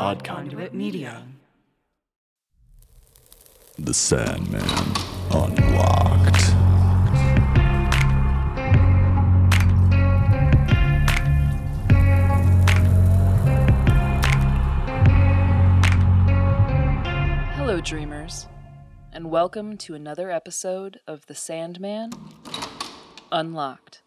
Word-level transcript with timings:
Odd 0.00 0.24
Conduit 0.24 0.72
Media. 0.72 1.26
The 3.78 3.92
Sandman 3.92 4.62
Unlocked. 5.30 6.40
Hello, 17.56 17.82
dreamers, 17.82 18.48
and 19.12 19.30
welcome 19.30 19.76
to 19.76 19.94
another 19.94 20.30
episode 20.30 21.00
of 21.06 21.26
The 21.26 21.34
Sandman 21.34 22.12
Unlocked. 23.30 24.00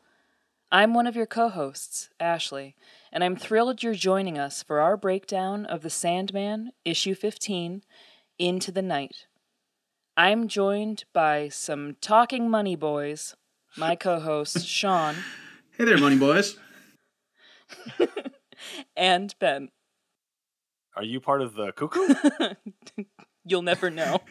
I'm 0.73 0.95
one 0.95 1.05
of 1.05 1.15
your 1.15 1.27
co 1.27 1.49
hosts, 1.49 2.09
Ashley, 2.19 2.75
and 3.11 3.23
I'm 3.23 3.35
thrilled 3.35 3.83
you're 3.83 3.93
joining 3.93 4.39
us 4.39 4.63
for 4.63 4.79
our 4.79 4.97
breakdown 4.97 5.67
of 5.67 5.83
The 5.83 5.91
Sandman, 5.91 6.71
issue 6.83 7.13
15, 7.13 7.83
Into 8.39 8.71
the 8.71 8.81
Night. 8.81 9.27
I'm 10.17 10.47
joined 10.47 11.03
by 11.13 11.49
some 11.49 11.97
talking 12.01 12.49
money 12.49 12.75
boys, 12.75 13.35
my 13.77 13.95
co 13.95 14.19
host, 14.19 14.65
Sean, 14.65 15.17
Hey 15.77 15.85
there, 15.85 15.99
money 15.99 16.17
boys. 16.17 16.57
and 18.97 19.35
Ben. 19.39 19.69
Are 20.95 21.03
you 21.03 21.19
part 21.19 21.43
of 21.43 21.53
the 21.53 21.71
cuckoo? 21.73 22.15
You'll 23.45 23.61
never 23.61 23.91
know. 23.91 24.21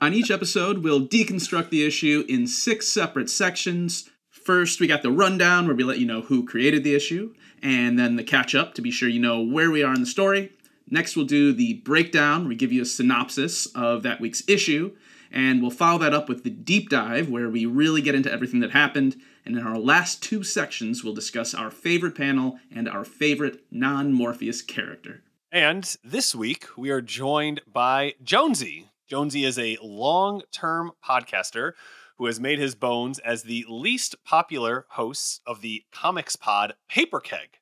On 0.00 0.14
each 0.14 0.30
episode, 0.30 0.78
we'll 0.78 1.06
deconstruct 1.06 1.68
the 1.68 1.86
issue 1.86 2.24
in 2.26 2.46
six 2.46 2.88
separate 2.88 3.28
sections. 3.28 4.08
First, 4.44 4.80
we 4.80 4.86
got 4.88 5.02
the 5.02 5.10
rundown 5.12 5.66
where 5.66 5.76
we 5.76 5.84
let 5.84 5.98
you 5.98 6.06
know 6.06 6.22
who 6.22 6.44
created 6.44 6.82
the 6.82 6.94
issue, 6.94 7.32
and 7.62 7.98
then 7.98 8.16
the 8.16 8.24
catch 8.24 8.54
up 8.54 8.74
to 8.74 8.82
be 8.82 8.90
sure 8.90 9.08
you 9.08 9.20
know 9.20 9.40
where 9.40 9.70
we 9.70 9.82
are 9.84 9.94
in 9.94 10.00
the 10.00 10.06
story. 10.06 10.52
Next, 10.90 11.16
we'll 11.16 11.26
do 11.26 11.52
the 11.52 11.74
breakdown 11.74 12.40
where 12.40 12.48
we 12.48 12.56
give 12.56 12.72
you 12.72 12.82
a 12.82 12.86
synopsis 12.86 13.66
of 13.66 14.02
that 14.02 14.20
week's 14.20 14.42
issue, 14.48 14.96
and 15.30 15.62
we'll 15.62 15.70
follow 15.70 15.98
that 16.00 16.12
up 16.12 16.28
with 16.28 16.42
the 16.42 16.50
deep 16.50 16.90
dive 16.90 17.28
where 17.28 17.48
we 17.48 17.66
really 17.66 18.02
get 18.02 18.14
into 18.16 18.32
everything 18.32 18.60
that 18.60 18.72
happened. 18.72 19.16
And 19.46 19.56
in 19.56 19.64
our 19.64 19.78
last 19.78 20.22
two 20.22 20.42
sections, 20.42 21.02
we'll 21.04 21.14
discuss 21.14 21.54
our 21.54 21.70
favorite 21.70 22.16
panel 22.16 22.58
and 22.74 22.88
our 22.88 23.04
favorite 23.04 23.62
non 23.70 24.12
Morpheus 24.12 24.60
character. 24.60 25.22
and 25.52 25.96
this 26.02 26.34
week 26.34 26.66
we 26.76 26.90
are 26.90 27.00
joined 27.00 27.60
by 27.70 28.14
Jonsey. 28.24 28.88
Jonsey 29.10 29.44
is 29.46 29.58
a 29.58 29.78
long 29.82 30.42
term 30.50 30.92
podcaster 31.04 31.72
who 32.18 32.26
has 32.26 32.40
made 32.40 32.58
his 32.58 32.74
bones 32.74 33.18
as 33.20 33.42
the 33.42 33.64
least 33.68 34.16
popular 34.24 34.86
host 34.90 35.40
of 35.46 35.60
the 35.60 35.84
comics 35.92 36.36
pod 36.36 36.74
Paperkeg. 36.90 37.58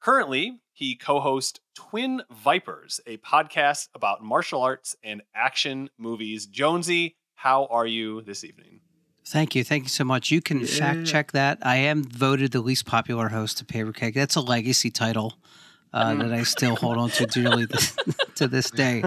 Currently, 0.00 0.60
he 0.72 0.94
co 0.94 1.20
hosts 1.20 1.60
Twin 1.74 2.22
Vipers, 2.30 3.00
a 3.06 3.16
podcast 3.18 3.88
about 3.94 4.22
martial 4.22 4.62
arts 4.62 4.94
and 5.02 5.22
action 5.34 5.90
movies. 5.98 6.46
Jonsey, 6.46 7.14
how 7.34 7.66
are 7.66 7.86
you 7.86 8.22
this 8.22 8.44
evening? 8.44 8.80
Thank 9.24 9.54
you. 9.56 9.64
Thank 9.64 9.84
you 9.84 9.88
so 9.88 10.04
much. 10.04 10.30
You 10.30 10.40
can 10.40 10.60
Yeah. 10.60 10.66
fact 10.66 11.06
check 11.06 11.32
that. 11.32 11.58
I 11.62 11.76
am 11.76 12.04
voted 12.04 12.52
the 12.52 12.60
least 12.60 12.86
popular 12.86 13.30
host 13.30 13.60
of 13.60 13.66
Paperkeg. 13.66 14.14
That's 14.14 14.36
a 14.36 14.40
legacy 14.40 14.90
title 14.90 15.38
uh, 15.96 16.14
that 16.14 16.32
I 16.32 16.42
still 16.42 16.76
hold 16.76 16.98
on 16.98 17.08
to 17.10 17.26
dearly 17.26 17.64
this, 17.70 17.96
to 18.34 18.46
this 18.46 18.70
day. 18.70 19.02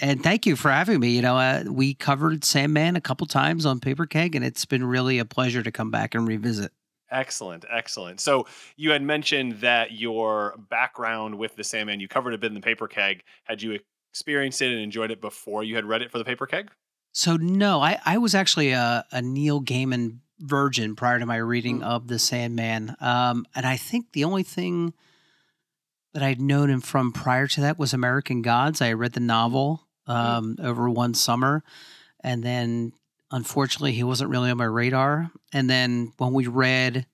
And 0.00 0.22
thank 0.22 0.44
you 0.44 0.56
for 0.56 0.72
having 0.72 0.98
me. 0.98 1.10
You 1.10 1.22
know, 1.22 1.36
uh, 1.36 1.64
we 1.68 1.94
covered 1.94 2.44
Sandman 2.44 2.96
a 2.96 3.00
couple 3.00 3.28
times 3.28 3.64
on 3.64 3.78
Paperkeg, 3.78 4.34
and 4.34 4.44
it's 4.44 4.64
been 4.64 4.84
really 4.84 5.20
a 5.20 5.24
pleasure 5.24 5.62
to 5.62 5.70
come 5.70 5.92
back 5.92 6.16
and 6.16 6.26
revisit. 6.26 6.72
Excellent, 7.12 7.64
excellent. 7.70 8.18
So 8.18 8.48
you 8.76 8.90
had 8.90 9.02
mentioned 9.02 9.60
that 9.60 9.92
your 9.92 10.56
background 10.68 11.38
with 11.38 11.54
the 11.54 11.62
Sandman, 11.62 12.00
you 12.00 12.08
covered 12.08 12.34
a 12.34 12.38
bit 12.38 12.52
in 12.52 12.54
the 12.54 12.60
Paperkeg. 12.60 13.20
Had 13.44 13.62
you 13.62 13.78
experienced 14.10 14.60
it 14.60 14.72
and 14.72 14.80
enjoyed 14.80 15.12
it 15.12 15.20
before 15.20 15.62
you 15.62 15.76
had 15.76 15.84
read 15.84 16.02
it 16.02 16.10
for 16.10 16.18
the 16.18 16.24
Paperkeg? 16.24 16.68
So 17.12 17.36
no, 17.36 17.80
I, 17.80 18.00
I 18.04 18.18
was 18.18 18.34
actually 18.34 18.72
a, 18.72 19.04
a 19.12 19.22
Neil 19.22 19.62
Gaiman 19.62 20.18
virgin 20.40 20.96
prior 20.96 21.20
to 21.20 21.24
my 21.24 21.36
reading 21.36 21.84
of 21.84 22.08
the 22.08 22.18
Sandman, 22.18 22.96
um, 23.00 23.46
and 23.54 23.64
I 23.64 23.76
think 23.76 24.12
the 24.12 24.24
only 24.24 24.42
thing 24.42 24.92
that 26.16 26.24
I'd 26.24 26.40
known 26.40 26.70
him 26.70 26.80
from 26.80 27.12
prior 27.12 27.46
to 27.46 27.60
that 27.60 27.78
was 27.78 27.92
American 27.92 28.40
Gods. 28.40 28.80
I 28.80 28.94
read 28.94 29.12
the 29.12 29.20
novel 29.20 29.86
um, 30.06 30.56
over 30.62 30.88
one 30.88 31.12
summer, 31.12 31.62
and 32.24 32.42
then 32.42 32.94
unfortunately 33.30 33.92
he 33.92 34.02
wasn't 34.02 34.30
really 34.30 34.50
on 34.50 34.56
my 34.56 34.64
radar. 34.64 35.30
And 35.52 35.68
then 35.68 36.14
when 36.16 36.32
we 36.32 36.46
read 36.46 37.06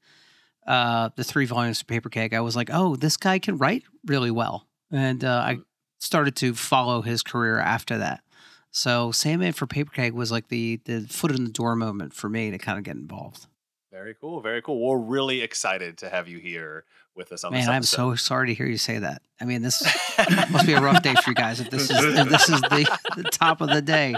uh, 0.68 1.08
the 1.16 1.24
three 1.24 1.46
volumes 1.46 1.80
of 1.80 1.88
Paperkeg, 1.88 2.32
I 2.32 2.42
was 2.42 2.54
like, 2.54 2.70
oh, 2.72 2.94
this 2.94 3.16
guy 3.16 3.40
can 3.40 3.58
write 3.58 3.82
really 4.06 4.30
well, 4.30 4.68
and 4.92 5.24
uh, 5.24 5.42
I 5.44 5.58
started 5.98 6.36
to 6.36 6.54
follow 6.54 7.02
his 7.02 7.24
career 7.24 7.58
after 7.58 7.98
that. 7.98 8.22
So 8.70 9.10
Sandman 9.10 9.52
for 9.52 9.66
Paperkeg 9.66 10.12
was 10.12 10.30
like 10.30 10.46
the 10.46 10.80
the 10.84 11.08
foot 11.08 11.32
in 11.32 11.42
the 11.42 11.50
door 11.50 11.74
moment 11.74 12.14
for 12.14 12.28
me 12.28 12.52
to 12.52 12.58
kind 12.58 12.78
of 12.78 12.84
get 12.84 12.94
involved. 12.94 13.48
Very 13.92 14.14
cool, 14.18 14.40
very 14.40 14.62
cool. 14.62 14.80
We're 14.80 14.96
really 14.96 15.42
excited 15.42 15.98
to 15.98 16.08
have 16.08 16.26
you 16.26 16.38
here 16.38 16.86
with 17.14 17.30
us 17.30 17.44
on 17.44 17.52
Man, 17.52 17.60
this 17.60 17.68
I'm 17.68 17.82
so 17.82 18.14
sorry 18.14 18.46
to 18.46 18.54
hear 18.54 18.64
you 18.64 18.78
say 18.78 18.98
that. 18.98 19.20
I 19.38 19.44
mean, 19.44 19.60
this 19.60 19.82
must 20.50 20.64
be 20.64 20.72
a 20.72 20.80
rough 20.80 21.02
day 21.02 21.14
for 21.22 21.28
you 21.28 21.34
guys 21.34 21.60
if 21.60 21.68
this 21.68 21.90
is 21.90 22.02
if 22.02 22.26
this 22.30 22.48
is 22.48 22.62
the, 22.62 22.98
the 23.16 23.24
top 23.24 23.60
of 23.60 23.68
the 23.68 23.82
day. 23.82 24.14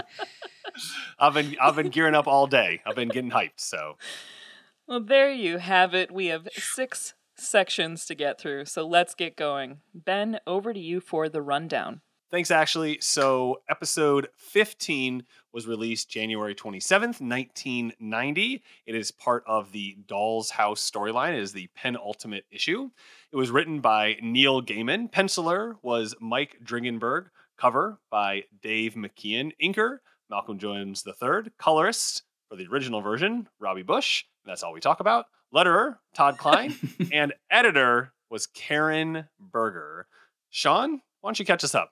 I've 1.19 1.33
been 1.33 1.57
I've 1.61 1.75
been 1.75 1.89
gearing 1.89 2.15
up 2.15 2.25
all 2.25 2.47
day. 2.47 2.81
I've 2.85 2.95
been 2.95 3.09
getting 3.09 3.31
hyped. 3.31 3.57
So 3.57 3.97
Well, 4.87 5.01
there 5.01 5.29
you 5.29 5.57
have 5.57 5.93
it. 5.93 6.09
We 6.09 6.27
have 6.27 6.47
six 6.53 7.13
sections 7.35 8.05
to 8.05 8.15
get 8.15 8.39
through, 8.39 8.65
so 8.65 8.87
let's 8.87 9.13
get 9.13 9.35
going. 9.35 9.79
Ben, 9.93 10.39
over 10.47 10.73
to 10.73 10.79
you 10.79 11.01
for 11.01 11.27
the 11.27 11.41
rundown. 11.41 11.99
Thanks, 12.31 12.49
Ashley. 12.49 12.97
So, 13.01 13.61
episode 13.69 14.29
15 14.37 15.23
was 15.55 15.65
released 15.65 16.09
January 16.09 16.53
27th, 16.53 17.21
1990. 17.21 18.61
It 18.85 18.93
is 18.93 19.09
part 19.09 19.41
of 19.47 19.71
the 19.71 19.97
Doll's 20.05 20.49
House 20.49 20.87
storyline. 20.87 21.33
It 21.33 21.39
is 21.39 21.53
the 21.53 21.69
penultimate 21.75 22.45
issue. 22.51 22.91
It 23.31 23.37
was 23.37 23.49
written 23.49 23.79
by 23.79 24.17
Neil 24.21 24.61
Gaiman. 24.61 25.09
Penciler 25.09 25.77
was 25.81 26.13
Mike 26.19 26.57
Dringenberg. 26.61 27.27
Cover 27.57 27.99
by 28.11 28.43
Dave 28.61 28.95
McKean. 28.95 29.53
Inker, 29.63 29.99
Malcolm 30.29 30.59
Jones 30.59 31.05
III. 31.07 31.51
Colorist 31.57 32.23
for 32.49 32.57
the 32.57 32.67
original 32.67 32.99
version, 32.99 33.47
Robbie 33.57 33.81
Busch. 33.81 34.25
That's 34.45 34.61
all 34.61 34.73
we 34.73 34.81
talk 34.81 34.99
about. 34.99 35.27
Letterer, 35.53 35.99
Todd 36.13 36.37
Klein. 36.37 36.75
and 37.13 37.33
editor 37.49 38.11
was 38.29 38.45
Karen 38.45 39.29
Berger. 39.39 40.07
Sean, 40.49 40.99
why 41.21 41.29
don't 41.29 41.39
you 41.39 41.45
catch 41.45 41.63
us 41.63 41.73
up? 41.73 41.91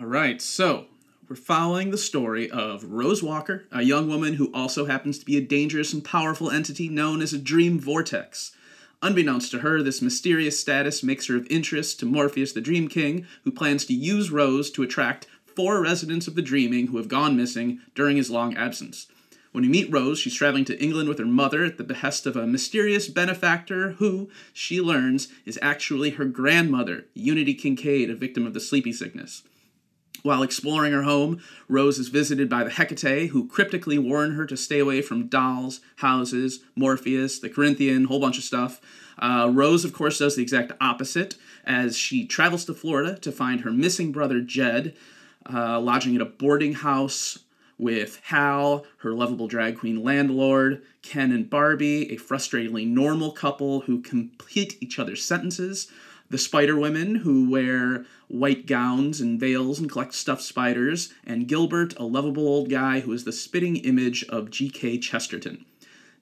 All 0.00 0.06
right, 0.06 0.42
so 0.42 0.86
we're 1.28 1.36
following 1.36 1.90
the 1.90 1.96
story 1.96 2.50
of 2.50 2.84
Rose 2.84 3.22
Walker, 3.22 3.64
a 3.72 3.82
young 3.82 4.08
woman 4.08 4.34
who 4.34 4.52
also 4.52 4.84
happens 4.84 5.18
to 5.18 5.24
be 5.24 5.38
a 5.38 5.40
dangerous 5.40 5.94
and 5.94 6.04
powerful 6.04 6.50
entity 6.50 6.88
known 6.88 7.22
as 7.22 7.32
a 7.32 7.38
dream 7.38 7.80
vortex. 7.80 8.54
Unbeknownst 9.00 9.50
to 9.52 9.60
her, 9.60 9.82
this 9.82 10.02
mysterious 10.02 10.58
status 10.58 11.02
makes 11.02 11.26
her 11.28 11.36
of 11.36 11.46
interest 11.48 11.98
to 12.00 12.06
Morpheus 12.06 12.52
the 12.52 12.60
Dream 12.60 12.88
King, 12.88 13.26
who 13.44 13.50
plans 13.50 13.86
to 13.86 13.94
use 13.94 14.30
Rose 14.30 14.70
to 14.72 14.82
attract 14.82 15.26
four 15.46 15.82
residents 15.82 16.26
of 16.26 16.34
the 16.34 16.42
Dreaming 16.42 16.88
who 16.88 16.98
have 16.98 17.08
gone 17.08 17.36
missing 17.36 17.80
during 17.94 18.18
his 18.18 18.30
long 18.30 18.54
absence. 18.54 19.06
When 19.52 19.62
we 19.62 19.70
meet 19.70 19.92
Rose, 19.92 20.18
she's 20.18 20.34
traveling 20.34 20.66
to 20.66 20.82
England 20.82 21.08
with 21.08 21.18
her 21.18 21.24
mother 21.24 21.64
at 21.64 21.78
the 21.78 21.84
behest 21.84 22.26
of 22.26 22.36
a 22.36 22.46
mysterious 22.46 23.08
benefactor 23.08 23.92
who, 23.92 24.28
she 24.52 24.80
learns, 24.80 25.28
is 25.46 25.58
actually 25.62 26.10
her 26.10 26.24
grandmother, 26.26 27.06
Unity 27.14 27.54
Kincaid, 27.54 28.10
a 28.10 28.14
victim 28.14 28.46
of 28.46 28.52
the 28.52 28.60
sleepy 28.60 28.92
sickness. 28.92 29.42
While 30.22 30.42
exploring 30.42 30.92
her 30.92 31.02
home, 31.02 31.42
Rose 31.68 31.98
is 31.98 32.08
visited 32.08 32.48
by 32.48 32.64
the 32.64 32.70
Hecate, 32.70 33.28
who 33.30 33.46
cryptically 33.46 33.98
warn 33.98 34.32
her 34.32 34.46
to 34.46 34.56
stay 34.56 34.78
away 34.78 35.02
from 35.02 35.26
dolls, 35.26 35.80
houses, 35.96 36.60
Morpheus, 36.74 37.38
the 37.38 37.50
Corinthian, 37.50 38.04
whole 38.04 38.20
bunch 38.20 38.38
of 38.38 38.44
stuff. 38.44 38.80
Uh, 39.18 39.50
Rose, 39.52 39.84
of 39.84 39.92
course, 39.92 40.18
does 40.18 40.36
the 40.36 40.42
exact 40.42 40.72
opposite 40.80 41.36
as 41.64 41.96
she 41.96 42.26
travels 42.26 42.64
to 42.64 42.74
Florida 42.74 43.16
to 43.18 43.32
find 43.32 43.60
her 43.60 43.70
missing 43.70 44.12
brother 44.12 44.40
Jed, 44.40 44.96
uh, 45.52 45.78
lodging 45.78 46.14
at 46.14 46.22
a 46.22 46.26
boarding 46.26 46.74
house 46.74 47.40
with 47.78 48.20
Hal, 48.24 48.86
her 48.98 49.12
lovable 49.12 49.48
drag 49.48 49.78
queen 49.78 50.02
landlord, 50.02 50.82
Ken 51.02 51.32
and 51.32 51.50
Barbie, 51.50 52.10
a 52.12 52.16
frustratingly 52.16 52.86
normal 52.86 53.32
couple 53.32 53.80
who 53.80 54.00
complete 54.00 54.78
each 54.80 54.98
other's 54.98 55.24
sentences, 55.24 55.90
the 56.34 56.38
Spider 56.38 56.76
Women, 56.76 57.14
who 57.14 57.48
wear 57.48 58.06
white 58.26 58.66
gowns 58.66 59.20
and 59.20 59.38
veils 59.38 59.78
and 59.78 59.88
collect 59.88 60.12
stuffed 60.14 60.42
spiders, 60.42 61.12
and 61.24 61.46
Gilbert, 61.46 61.96
a 61.96 62.02
lovable 62.02 62.48
old 62.48 62.68
guy 62.68 62.98
who 62.98 63.12
is 63.12 63.22
the 63.22 63.30
spitting 63.30 63.76
image 63.76 64.24
of 64.24 64.50
G.K. 64.50 64.98
Chesterton. 64.98 65.64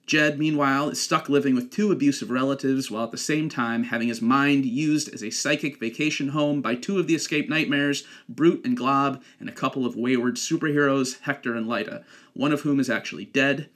Jed, 0.05 0.37
meanwhile, 0.37 0.89
is 0.89 1.01
stuck 1.01 1.29
living 1.29 1.55
with 1.55 1.71
two 1.71 1.91
abusive 1.91 2.29
relatives 2.29 2.91
while 2.91 3.05
at 3.05 3.11
the 3.11 3.17
same 3.17 3.49
time 3.49 3.85
having 3.85 4.07
his 4.07 4.21
mind 4.21 4.65
used 4.65 5.11
as 5.11 5.23
a 5.23 5.31
psychic 5.31 5.79
vacation 5.79 6.27
home 6.27 6.61
by 6.61 6.75
two 6.75 6.99
of 6.99 7.07
the 7.07 7.15
escaped 7.15 7.49
nightmares, 7.49 8.03
Brute 8.29 8.63
and 8.63 8.77
Glob, 8.77 9.19
and 9.39 9.49
a 9.49 9.51
couple 9.51 9.83
of 9.83 9.95
wayward 9.95 10.35
superheroes, 10.35 11.21
Hector 11.21 11.55
and 11.55 11.65
Lyta, 11.65 12.03
one 12.33 12.51
of 12.51 12.61
whom 12.61 12.79
is 12.79 12.87
actually 12.87 13.25
dead. 13.25 13.67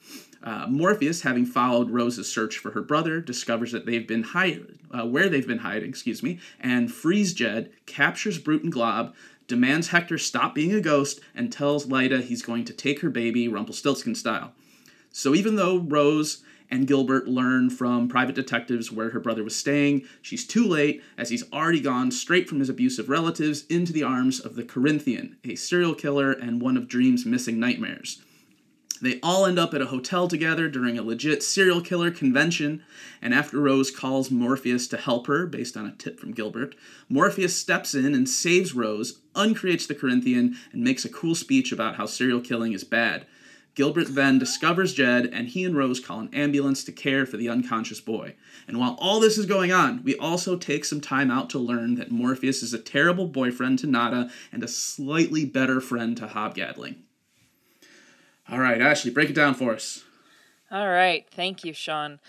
Uh, 0.48 0.66
Morpheus, 0.70 1.24
having 1.24 1.46
followed 1.46 1.92
Rose's 1.92 2.32
search 2.32 2.58
for 2.58 2.72
her 2.72 2.82
brother, 2.82 3.20
discovers 3.20 3.74
that 3.74 3.86
they've 3.86 4.08
been 4.08 4.24
hiding, 4.24 4.80
uh, 4.92 5.06
where 5.06 5.28
they've 5.28 5.46
been 5.46 5.58
hiding, 5.58 5.90
excuse 5.90 6.24
me, 6.24 6.40
and 6.58 6.90
frees 6.90 7.34
Jed, 7.34 7.70
captures 7.86 8.40
Brute 8.40 8.64
and 8.64 8.72
Glob, 8.72 9.14
demands 9.50 9.90
Hector 9.90 10.18
stop 10.18 10.56
being 10.56 10.74
a 10.74 10.80
ghost, 10.80 11.20
and 11.36 11.52
tells 11.52 11.88
Lyta 11.88 12.24
he's 12.24 12.42
going 12.42 12.64
to 12.64 12.72
take 12.72 13.02
her 13.02 13.10
baby 13.10 13.50
Rumpelstiltskin 13.50 14.16
style. 14.16 14.54
So 15.12 15.36
even 15.36 15.58
though 15.58 15.80
Rose 15.80 16.44
and 16.72 16.88
Gilbert 16.88 17.28
learn 17.28 17.70
from 17.70 18.08
private 18.08 18.36
detectives 18.36 18.90
where 18.90 19.10
her 19.10 19.20
brother 19.20 19.44
was 19.44 19.56
staying, 19.58 20.06
she's 20.22 20.48
too 20.48 20.66
late 20.66 21.04
as 21.18 21.30
he's 21.30 21.52
already 21.52 21.82
gone 21.82 22.10
straight 22.10 22.48
from 22.48 22.60
his 22.60 22.70
abusive 22.70 23.10
relatives 23.10 23.66
into 23.66 23.92
the 23.92 24.04
arms 24.04 24.40
of 24.40 24.56
the 24.56 24.64
Corinthian, 24.64 25.36
a 25.44 25.56
serial 25.56 25.94
killer 25.94 26.32
and 26.32 26.62
one 26.62 26.78
of 26.78 26.88
Dream's 26.88 27.26
missing 27.26 27.60
nightmares. 27.60 28.22
They 29.02 29.20
all 29.22 29.46
end 29.46 29.60
up 29.60 29.74
at 29.74 29.82
a 29.82 29.88
hotel 29.88 30.28
together 30.28 30.68
during 30.68 30.98
a 30.98 31.04
legit 31.04 31.44
serial 31.44 31.82
killer 31.82 32.12
convention, 32.12 32.84
and 33.22 33.34
after 33.34 33.60
Rose 33.60 33.92
calls 33.92 34.32
Morpheus 34.32 34.88
to 34.88 34.98
help 34.98 35.28
her, 35.28 35.46
based 35.46 35.78
on 35.78 35.86
a 35.86 35.92
tip 35.92 36.20
from 36.20 36.32
Gilbert, 36.32 36.76
Morpheus 37.10 37.56
steps 37.56 37.94
in 37.94 38.16
and 38.16 38.28
saves 38.28 38.74
Rose, 38.74 39.20
uncreates 39.36 39.86
the 39.86 39.96
Corinthian, 39.96 40.58
and 40.72 40.84
makes 40.84 41.06
a 41.06 41.10
cool 41.10 41.36
speech 41.36 41.72
about 41.72 41.96
how 41.96 42.06
serial 42.06 42.42
killing 42.42 42.74
is 42.74 42.84
bad. 42.84 43.26
Gilbert 43.76 44.16
then 44.16 44.40
discovers 44.40 44.96
Jed, 44.96 45.30
and 45.32 45.48
he 45.48 45.64
and 45.64 45.78
Rose 45.78 46.00
call 46.00 46.20
an 46.20 46.34
ambulance 46.34 46.84
to 46.86 46.92
care 46.92 47.28
for 47.28 47.38
the 47.38 47.48
unconscious 47.48 48.02
boy. 48.02 48.34
And 48.68 48.80
while 48.80 48.98
all 49.00 49.20
this 49.20 49.38
is 49.38 49.46
going 49.46 49.72
on, 49.72 50.04
we 50.04 50.16
also 50.16 50.58
take 50.58 50.84
some 50.84 51.00
time 51.00 51.30
out 51.30 51.52
to 51.52 51.60
learn 51.60 51.94
that 51.96 52.10
Morpheus 52.10 52.64
is 52.64 52.74
a 52.74 52.80
terrible 52.80 53.28
boyfriend 53.28 53.78
to 53.80 53.88
Nada 53.88 54.32
and 54.52 54.64
a 54.64 54.68
slightly 54.68 55.46
better 55.46 55.80
friend 55.80 56.18
to 56.18 56.28
Hob 56.28 56.56
Gadling. 56.56 57.04
All 58.50 58.60
right, 58.60 58.82
Ashley, 58.82 59.12
break 59.12 59.30
it 59.30 59.36
down 59.36 59.56
for 59.56 59.74
us. 59.74 60.04
All 60.72 60.88
right, 60.90 61.26
thank 61.30 61.66
you, 61.66 61.74
Sean. 61.74 62.20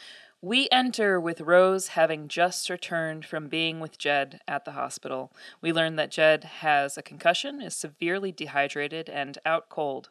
We 0.41 0.69
enter 0.71 1.21
with 1.21 1.41
Rose 1.41 1.89
having 1.89 2.29
just 2.29 2.71
returned 2.71 3.25
from 3.25 3.49
being 3.49 3.81
with 3.81 3.99
Jed 3.99 4.41
at 4.47 4.65
the 4.65 4.73
hospital. 4.73 5.33
We 5.61 5.73
learn 5.73 5.97
that 5.97 6.13
Jed 6.13 6.45
has 6.45 6.97
a 6.97 7.03
concussion, 7.03 7.61
is 7.61 7.75
severely 7.75 8.31
dehydrated, 8.31 9.09
and 9.09 9.39
out 9.45 9.69
cold. 9.69 10.11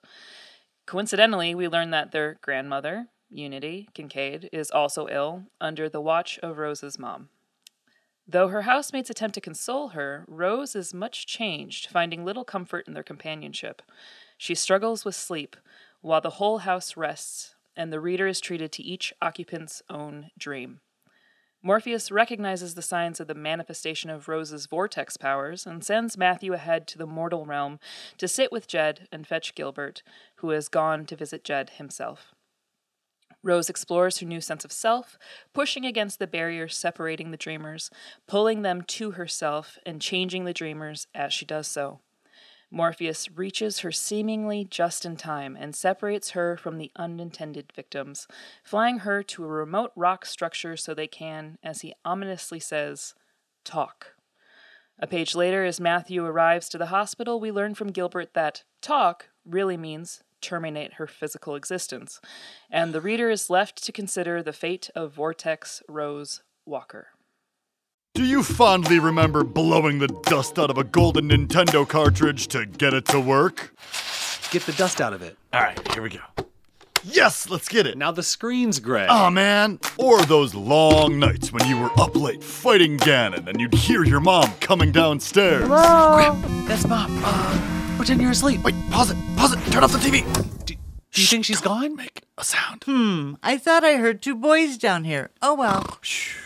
Coincidentally, 0.86 1.56
we 1.56 1.68
learn 1.68 1.92
that 1.92 2.12
their 2.12 2.38
grandmother, 2.42 3.08
Unity 3.30 3.90
Kincaid, 3.94 4.50
is 4.52 4.72
also 4.72 5.08
ill 5.10 5.44
under 5.60 5.88
the 5.88 6.02
watch 6.02 6.40
of 6.40 6.58
Rose's 6.58 7.00
mom. 7.00 7.30
Though 8.28 8.50
her 8.50 8.64
housemates 8.64 9.10
attempt 9.10 9.36
to 9.36 9.42
console 9.42 9.90
her, 9.90 10.26
Rose 10.28 10.76
is 10.76 10.94
much 10.94 11.26
changed, 11.26 11.90
finding 11.90 12.26
little 12.26 12.44
comfort 12.44 12.86
in 12.86 12.94
their 12.94 13.04
companionship. 13.04 13.82
She 14.38 14.54
struggles 14.56 15.06
with 15.06 15.16
sleep, 15.16 15.56
while 16.08 16.22
the 16.22 16.32
whole 16.32 16.60
house 16.60 16.96
rests, 16.96 17.54
and 17.76 17.92
the 17.92 18.00
reader 18.00 18.28
is 18.28 18.40
treated 18.40 18.72
to 18.72 18.82
each 18.82 19.14
occupant's 19.22 19.84
own 19.90 20.32
dream. 20.40 20.80
Morpheus 21.62 22.12
recognizes 22.12 22.76
the 22.76 22.82
signs 22.82 23.20
of 23.20 23.28
the 23.28 23.36
manifestation 23.36 24.10
of 24.10 24.30
Rose's 24.30 24.68
vortex 24.68 25.18
powers 25.18 25.66
and 25.66 25.84
sends 25.84 26.18
Matthew 26.18 26.54
ahead 26.54 26.88
to 26.88 26.98
the 26.98 27.06
mortal 27.06 27.46
realm 27.46 27.80
to 28.20 28.28
sit 28.28 28.54
with 28.54 28.68
Jed 28.68 29.10
and 29.12 29.28
fetch 29.28 29.54
Gilbert, 29.54 30.02
who 30.36 30.52
has 30.52 30.70
gone 30.70 31.06
to 31.08 31.16
visit 31.18 31.44
Jed 31.44 31.72
himself. 31.72 32.34
Rose 33.44 33.70
explores 33.70 34.20
her 34.20 34.26
new 34.26 34.40
sense 34.40 34.64
of 34.64 34.72
self, 34.72 35.18
pushing 35.54 35.86
against 35.86 36.20
the 36.20 36.28
barriers 36.28 36.78
separating 36.78 37.32
the 37.32 37.38
dreamers, 37.38 37.92
pulling 38.28 38.62
them 38.62 38.82
to 38.84 39.12
herself, 39.12 39.78
and 39.86 40.02
changing 40.02 40.46
the 40.46 40.54
dreamers 40.54 41.08
as 41.14 41.34
she 41.34 41.46
does 41.46 41.68
so. 41.68 42.00
Morpheus 42.70 43.30
reaches 43.32 43.80
her 43.80 43.92
seemingly 43.92 44.66
just 44.66 45.06
in 45.06 45.16
time 45.16 45.56
and 45.56 45.76
separates 45.76 46.32
her 46.32 46.58
from 46.58 46.78
the 46.78 46.92
unintended 46.96 47.72
victims, 47.74 48.28
flying 48.64 49.00
her 49.00 49.24
to 49.24 49.46
a 49.46 49.48
remote 49.48 49.92
rock 49.96 50.26
structure 50.26 50.76
so 50.76 50.94
they 50.94 51.08
can, 51.08 51.58
as 51.64 51.82
he 51.82 51.94
ominously 52.04 52.60
says, 52.60 53.14
talk. 53.64 54.16
A 55.00 55.08
page 55.08 55.36
later, 55.36 55.64
as 55.64 55.80
Matthew 55.80 56.26
arrives 56.26 56.70
to 56.70 56.78
the 56.78 56.88
hospital, 56.88 57.40
we 57.40 57.52
learn 57.52 57.76
from 57.76 57.92
Gilbert 57.92 58.34
that 58.34 58.64
talk 58.82 59.30
really 59.46 59.78
means 59.78 60.24
terminate 60.42 60.94
her 60.94 61.08
physical 61.08 61.56
existence, 61.56 62.20
and 62.70 62.94
the 62.94 63.02
reader 63.02 63.30
is 63.30 63.50
left 63.50 63.84
to 63.84 63.92
consider 63.92 64.44
the 64.44 64.54
fate 64.54 64.90
of 64.96 65.14
Vortex 65.14 65.82
Rose 65.88 66.42
Walker. 66.66 67.10
Do 68.18 68.26
you 68.26 68.42
fondly 68.42 68.98
remember 68.98 69.44
blowing 69.44 70.00
the 70.00 70.08
dust 70.08 70.58
out 70.58 70.72
of 70.72 70.80
a 70.80 70.84
golden 70.84 71.30
Nintendo 71.30 71.88
cartridge 71.88 72.48
to 72.48 72.66
get 72.66 72.92
it 72.96 73.06
to 73.10 73.20
work? 73.20 73.76
Get 74.50 74.64
the 74.64 74.72
dust 74.72 75.00
out 75.00 75.14
of 75.14 75.22
it. 75.22 75.38
All 75.54 75.62
right, 75.62 75.94
here 75.94 76.02
we 76.02 76.10
go. 76.10 76.22
Yes, 77.04 77.48
let's 77.48 77.68
get 77.68 77.86
it. 77.86 77.96
Now 77.96 78.12
the 78.12 78.24
screen's 78.24 78.80
gray. 78.80 79.06
Oh 79.08 79.30
man. 79.30 79.80
Or 80.00 80.20
those 80.24 80.56
long 80.56 81.20
nights 81.20 81.54
when 81.54 81.68
you 81.68 81.80
were 81.80 81.92
up 82.00 82.16
late 82.16 82.44
fighting 82.44 82.98
Ganon 82.98 83.48
and 83.48 83.62
you'd 83.62 83.76
hear 83.76 84.04
your 84.04 84.20
mom 84.20 84.52
coming 84.62 84.92
downstairs. 84.92 85.68
Hello? 85.68 86.16
Crap, 86.16 86.68
That's 86.68 86.88
Mom. 86.88 87.22
Uh, 87.24 87.98
pretend 87.98 88.20
you're 88.20 88.32
asleep. 88.32 88.64
Wait, 88.64 88.74
pause 88.90 89.12
it, 89.12 89.18
pause 89.36 89.54
it, 89.54 89.60
turn 89.72 89.84
off 89.84 89.92
the 89.92 90.00
TV. 90.00 90.57
Do, 91.18 91.22
do 91.22 91.24
you 91.24 91.28
think 91.30 91.46
she's 91.46 91.62
gone? 91.62 91.96
Make 91.96 92.22
a 92.38 92.44
sound. 92.44 92.84
Hmm, 92.86 93.34
I 93.42 93.58
thought 93.58 93.84
I 93.84 93.96
heard 93.96 94.22
two 94.22 94.36
boys 94.36 94.78
down 94.78 95.04
here. 95.04 95.32
Oh 95.42 95.56
well. 95.56 95.98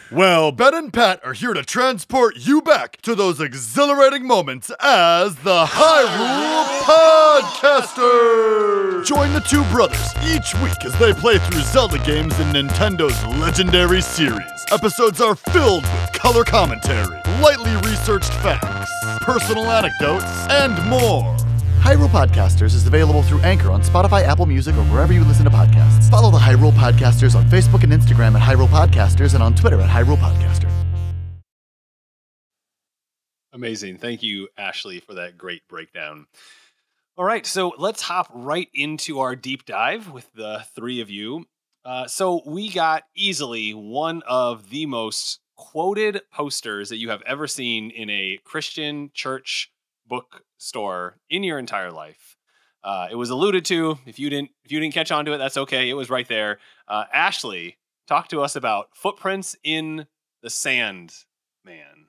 Well, 0.09 0.53
Ben 0.53 0.73
and 0.73 0.94
Pat 0.94 1.19
are 1.25 1.33
here 1.33 1.53
to 1.53 1.62
transport 1.63 2.35
you 2.38 2.62
back 2.62 3.01
to 3.01 3.13
those 3.13 3.41
exhilarating 3.41 4.25
moments 4.25 4.71
as 4.79 5.35
the 5.35 5.65
Hyrule 5.65 6.63
Podcasters. 6.83 9.06
Join 9.06 9.33
the 9.33 9.41
two 9.41 9.65
brothers 9.65 10.13
each 10.23 10.56
week 10.62 10.85
as 10.85 10.97
they 11.00 11.12
play 11.12 11.38
through 11.38 11.63
Zelda 11.63 11.97
games 12.06 12.39
in 12.39 12.47
Nintendo's 12.53 13.21
legendary 13.41 14.01
series. 14.01 14.47
Episodes 14.71 15.19
are 15.19 15.35
filled 15.35 15.83
with 15.83 16.13
color 16.13 16.45
commentary, 16.45 17.19
lightly 17.41 17.75
researched 17.89 18.31
facts, 18.35 18.89
personal 19.19 19.69
anecdotes, 19.69 20.47
and 20.50 20.81
more. 20.89 21.35
Hyrule 21.81 22.10
Podcasters 22.10 22.75
is 22.75 22.86
available 22.86 23.24
through 23.24 23.42
Anchor 23.42 23.72
on 23.72 23.81
Spotify, 23.81 24.22
Apple 24.24 24.45
Music, 24.45 24.75
or 24.75 24.83
wherever 24.83 25.13
you 25.13 25.24
listen 25.24 25.45
to 25.45 25.50
podcasts. 25.50 26.12
Follow 26.12 26.30
the 26.30 26.38
Hyrule 26.38 26.72
Podcasters 26.72 27.33
on 27.33 27.44
Facebook 27.45 27.83
and 27.83 27.92
Instagram 27.92 28.39
at 28.39 28.42
Hyrule 28.44 28.68
Podcasters 28.68 29.33
and 29.33 29.42
on 29.42 29.56
Twitter 29.56 29.81
at 29.81 29.89
Hyrule 29.89 30.16
Podcaster. 30.16 30.69
Amazing. 33.51 33.98
Thank 33.98 34.22
you, 34.22 34.48
Ashley, 34.60 35.00
for 35.00 35.16
that 35.16 35.39
great 35.39 35.68
breakdown. 35.68 36.28
All 37.18 37.25
right, 37.25 37.48
so 37.48 37.74
let's 37.80 38.04
hop 38.04 38.30
right 38.31 38.69
into 38.75 39.19
our 39.19 39.36
deep 39.36 39.66
dive 39.66 40.12
with 40.12 40.31
the 40.33 40.63
three 40.75 41.01
of 41.01 41.10
you. 41.10 41.45
Uh, 41.83 42.06
so 42.06 42.44
we 42.45 42.69
got 42.69 43.06
easily 43.16 43.72
one 43.72 44.22
of 44.28 44.69
the 44.69 44.86
most 44.86 45.39
quoted 45.56 46.22
posters 46.31 46.89
that 46.89 46.98
you 46.98 47.10
have 47.10 47.24
ever 47.25 47.48
seen 47.48 47.89
in 47.89 48.07
a 48.12 48.38
Christian 48.44 49.09
church 49.16 49.71
bookstore 50.61 51.18
in 51.27 51.44
your 51.44 51.57
entire 51.57 51.91
life. 51.91 52.37
Uh, 52.83 53.07
it 53.09 53.15
was 53.15 53.31
alluded 53.31 53.65
to. 53.65 53.97
If 54.06 54.19
you 54.19 54.30
didn't, 54.30 54.51
if 54.63 54.71
you 54.71 54.80
didn't 54.80 54.94
catch 54.94 55.11
on 55.11 55.25
to 55.25 55.33
it, 55.33 55.37
that's 55.39 55.57
okay. 55.57 55.89
It 55.89 55.94
was 55.95 56.09
right 56.09 56.27
there. 56.27 56.59
Uh, 56.87 57.06
Ashley, 57.11 57.77
talk 58.07 58.27
to 58.30 58.41
us 58.41 58.56
about 58.56 58.89
footprints 58.94 59.56
in 59.63 60.06
the 60.44 60.49
sand, 60.51 61.13
man. 61.65 62.06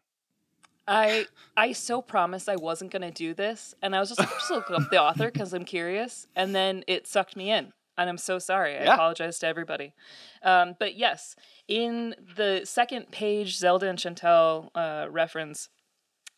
I 0.87 1.27
I 1.57 1.73
so 1.73 2.03
promised 2.03 2.49
I 2.49 2.57
wasn't 2.57 2.91
gonna 2.91 3.11
do 3.11 3.33
this, 3.33 3.75
and 3.83 3.97
I 3.97 4.01
was 4.01 4.11
just 4.11 4.21
like, 4.21 4.31
I'm 4.31 4.39
just 4.39 4.51
look 4.51 4.71
up 4.71 4.91
the 4.91 5.01
author 5.01 5.31
because 5.31 5.55
I'm 5.55 5.65
curious, 5.65 6.27
and 6.37 6.55
then 6.55 6.85
it 6.87 7.07
sucked 7.07 7.37
me 7.37 7.51
in, 7.51 7.73
and 7.97 8.11
I'm 8.11 8.19
so 8.19 8.39
sorry. 8.39 8.77
I 8.77 8.85
Yeah. 8.85 8.95
apologize 8.95 9.39
to 9.41 9.47
everybody. 9.47 9.95
Um, 10.43 10.75
but 10.79 10.95
yes, 10.95 11.37
in 11.69 12.15
the 12.37 12.63
second 12.65 13.11
page, 13.13 13.57
Zelda 13.57 13.89
and 13.89 13.99
Chantal 13.99 14.71
uh, 14.75 15.07
reference 15.11 15.69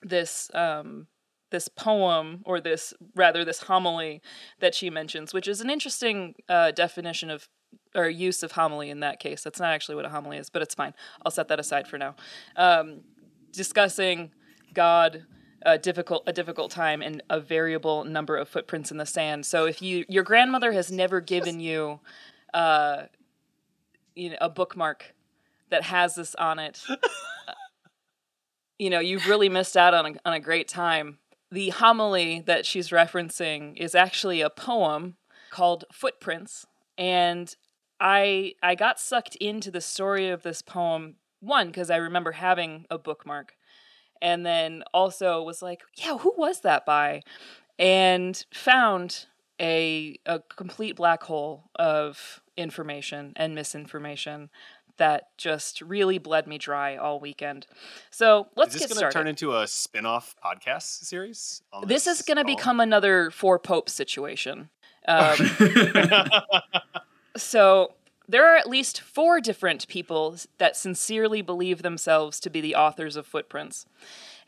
this 0.03 0.51
um, 0.55 1.07
this 1.55 1.69
poem, 1.69 2.43
or 2.45 2.61
this 2.61 2.93
rather 3.15 3.45
this 3.45 3.61
homily 3.61 4.21
that 4.59 4.75
she 4.75 4.91
mentions, 4.91 5.33
which 5.33 5.47
is 5.47 5.61
an 5.61 5.71
interesting 5.71 6.35
uh, 6.49 6.73
definition 6.73 7.31
of 7.31 7.49
or 7.95 8.09
use 8.09 8.43
of 8.43 8.53
homily 8.53 8.91
in 8.91 9.01
that 9.01 9.21
case. 9.21 9.43
That's 9.45 9.61
not 9.61 9.73
actually 9.73 9.95
what 9.95 10.05
a 10.05 10.09
homily 10.09 10.37
is, 10.37 10.51
but 10.51 10.63
it's 10.63 10.75
fine. 10.75 10.95
I'll 11.25 11.31
set 11.31 11.47
that 11.47 11.61
aside 11.61 11.87
for 11.87 11.97
now. 11.97 12.17
Um, 12.57 13.03
discussing 13.53 14.33
God, 14.73 15.25
a 15.63 15.79
difficult 15.79 16.25
a 16.27 16.33
difficult 16.33 16.73
time, 16.73 17.03
and 17.03 17.23
a 17.31 17.39
variable 17.39 18.03
number 18.03 18.37
of 18.37 18.49
footprints 18.49 18.91
in 18.91 18.97
the 18.97 19.07
sand. 19.07 19.47
So 19.47 19.67
if 19.67 19.81
you 19.81 20.05
your 20.09 20.25
grandmother 20.25 20.73
has 20.73 20.91
never 20.91 21.21
given 21.21 21.61
you, 21.61 22.01
uh, 22.53 23.05
you 24.17 24.31
know, 24.31 24.39
a 24.41 24.51
bookmark 24.51 25.15
that 25.71 25.85
has 25.85 26.17
this 26.17 26.35
on 26.35 26.59
it, 26.59 26.83
uh, 26.89 26.97
you 28.79 28.91
know, 28.91 29.01
you've 29.01 29.29
really 29.29 29.49
missed 29.49 29.77
out 29.77 29.95
on 29.95 30.07
a, 30.07 30.15
on 30.25 30.33
a 30.35 30.41
great 30.41 30.69
time. 30.69 31.19
The 31.51 31.71
homily 31.71 32.43
that 32.47 32.67
she's 32.67 32.91
referencing 32.91 33.77
is 33.77 33.95
actually 33.95 34.41
a 34.41 34.51
poem 34.51 35.17
called 35.51 35.85
Footprints, 35.93 36.67
and 36.99 37.55
I 38.01 38.55
I 38.63 38.75
got 38.75 38.99
sucked 38.99 39.37
into 39.37 39.71
the 39.71 39.81
story 39.81 40.31
of 40.31 40.43
this 40.43 40.63
poem 40.63 41.17
one 41.41 41.69
because 41.69 41.91
I 41.91 41.97
remember 41.97 42.33
having 42.33 42.87
a 42.91 42.99
bookmark, 42.99 43.55
and 44.21 44.45
then 44.45 44.83
also 44.93 45.43
was 45.43 45.63
like, 45.63 45.83
yeah, 45.95 46.19
who 46.19 46.35
was 46.37 46.61
that 46.61 46.85
by? 46.85 47.23
And 47.79 48.45
found 48.53 49.27
a 49.61 50.19
a 50.27 50.41
complete 50.57 50.97
black 50.97 51.23
hole 51.23 51.71
of 51.77 52.41
information 52.57 53.33
and 53.37 53.55
misinformation 53.55 54.51
that 54.97 55.37
just 55.37 55.81
really 55.81 56.19
bled 56.19 56.47
me 56.47 56.59
dry 56.59 56.97
all 56.97 57.21
weekend. 57.21 57.67
So 58.11 58.49
let's 58.57 58.75
is 58.75 58.83
this 58.83 58.91
get 58.91 58.97
started. 58.97 59.17
turn 59.17 59.27
into 59.27 59.57
a 59.57 59.67
spin-off 59.67 60.35
podcast 60.45 61.05
series? 61.05 61.63
on 61.73 61.89
this 61.89 62.07
is 62.07 62.23
going 62.23 62.37
to 62.37 62.45
become 62.45 62.81
another 62.81 63.31
four 63.31 63.59
popes 63.59 63.93
situation. 63.93 64.71
Um, 65.07 65.37
so 67.37 67.95
there 68.29 68.51
are 68.51 68.57
at 68.57 68.69
least 68.69 69.01
four 69.01 69.41
different 69.41 69.87
people 69.89 70.37
that 70.59 70.77
sincerely 70.77 71.43
believe 71.43 71.83
themselves 71.83 72.41
to 72.41 72.51
be 72.51 72.61
the 72.61 72.75
authors 72.75 73.17
of 73.17 73.27
Footprints. 73.27 73.87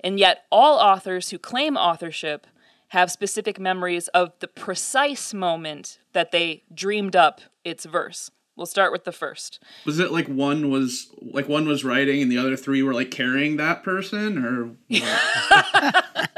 And 0.01 0.19
yet, 0.19 0.45
all 0.51 0.79
authors 0.79 1.31
who 1.31 1.39
claim 1.39 1.77
authorship 1.77 2.47
have 2.89 3.11
specific 3.11 3.59
memories 3.59 4.09
of 4.09 4.33
the 4.39 4.49
precise 4.49 5.35
moment 5.35 5.99
that 6.13 6.31
they 6.31 6.63
dreamed 6.73 7.17
up 7.17 7.41
its 7.65 7.85
verse. 7.85 8.31
We'll 8.57 8.67
start 8.67 8.91
with 8.91 9.05
the 9.05 9.13
first. 9.13 9.63
Was 9.85 9.99
it 9.99 10.13
like 10.13 10.29
one 10.29 10.71
was 10.71 11.09
like 11.21 11.47
one 11.49 11.69
was 11.69 11.85
writing 11.85 12.23
and 12.23 12.33
the 12.33 12.39
other 12.39 12.57
three 12.57 12.83
were 12.83 12.95
like 12.95 13.11
carrying 13.11 13.57
that 13.59 13.83
person 13.83 14.39
or? 14.39 14.71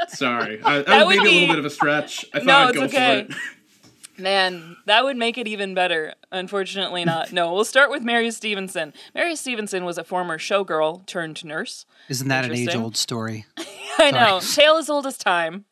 Sorry, 0.09 0.61
I, 0.63 0.77
that, 0.79 0.85
That 0.87 1.07
was 1.07 1.17
would 1.17 1.23
maybe 1.23 1.29
a 1.37 1.39
little 1.41 1.55
bit 1.55 1.59
of 1.59 1.65
a 1.65 1.69
stretch. 1.69 2.25
I 2.33 2.39
thought 2.39 2.45
No, 2.45 2.57
I'd 2.57 2.69
it's 2.69 2.77
go 2.77 2.83
okay. 2.85 3.25
for 3.25 3.31
it. 3.31 3.37
Man, 4.21 4.75
that 4.85 5.05
would 5.05 5.15
make 5.15 5.37
it 5.37 5.47
even 5.47 5.73
better. 5.73 6.13
Unfortunately, 6.29 7.05
not. 7.05 7.31
No, 7.31 7.53
we'll 7.53 7.63
start 7.63 7.89
with 7.89 8.03
Mary 8.03 8.29
Stevenson. 8.31 8.93
Mary 9.15 9.33
Stevenson 9.37 9.85
was 9.85 9.97
a 9.97 10.03
former 10.03 10.37
showgirl 10.37 11.05
turned 11.05 11.45
nurse. 11.45 11.85
Isn't 12.09 12.27
that 12.27 12.43
an 12.43 12.53
age 12.53 12.75
old 12.75 12.97
story? 12.97 13.45
I 13.97 14.11
know. 14.11 14.41
Tale 14.41 14.75
as 14.75 14.89
old 14.89 15.05
as 15.07 15.17
time. 15.17 15.63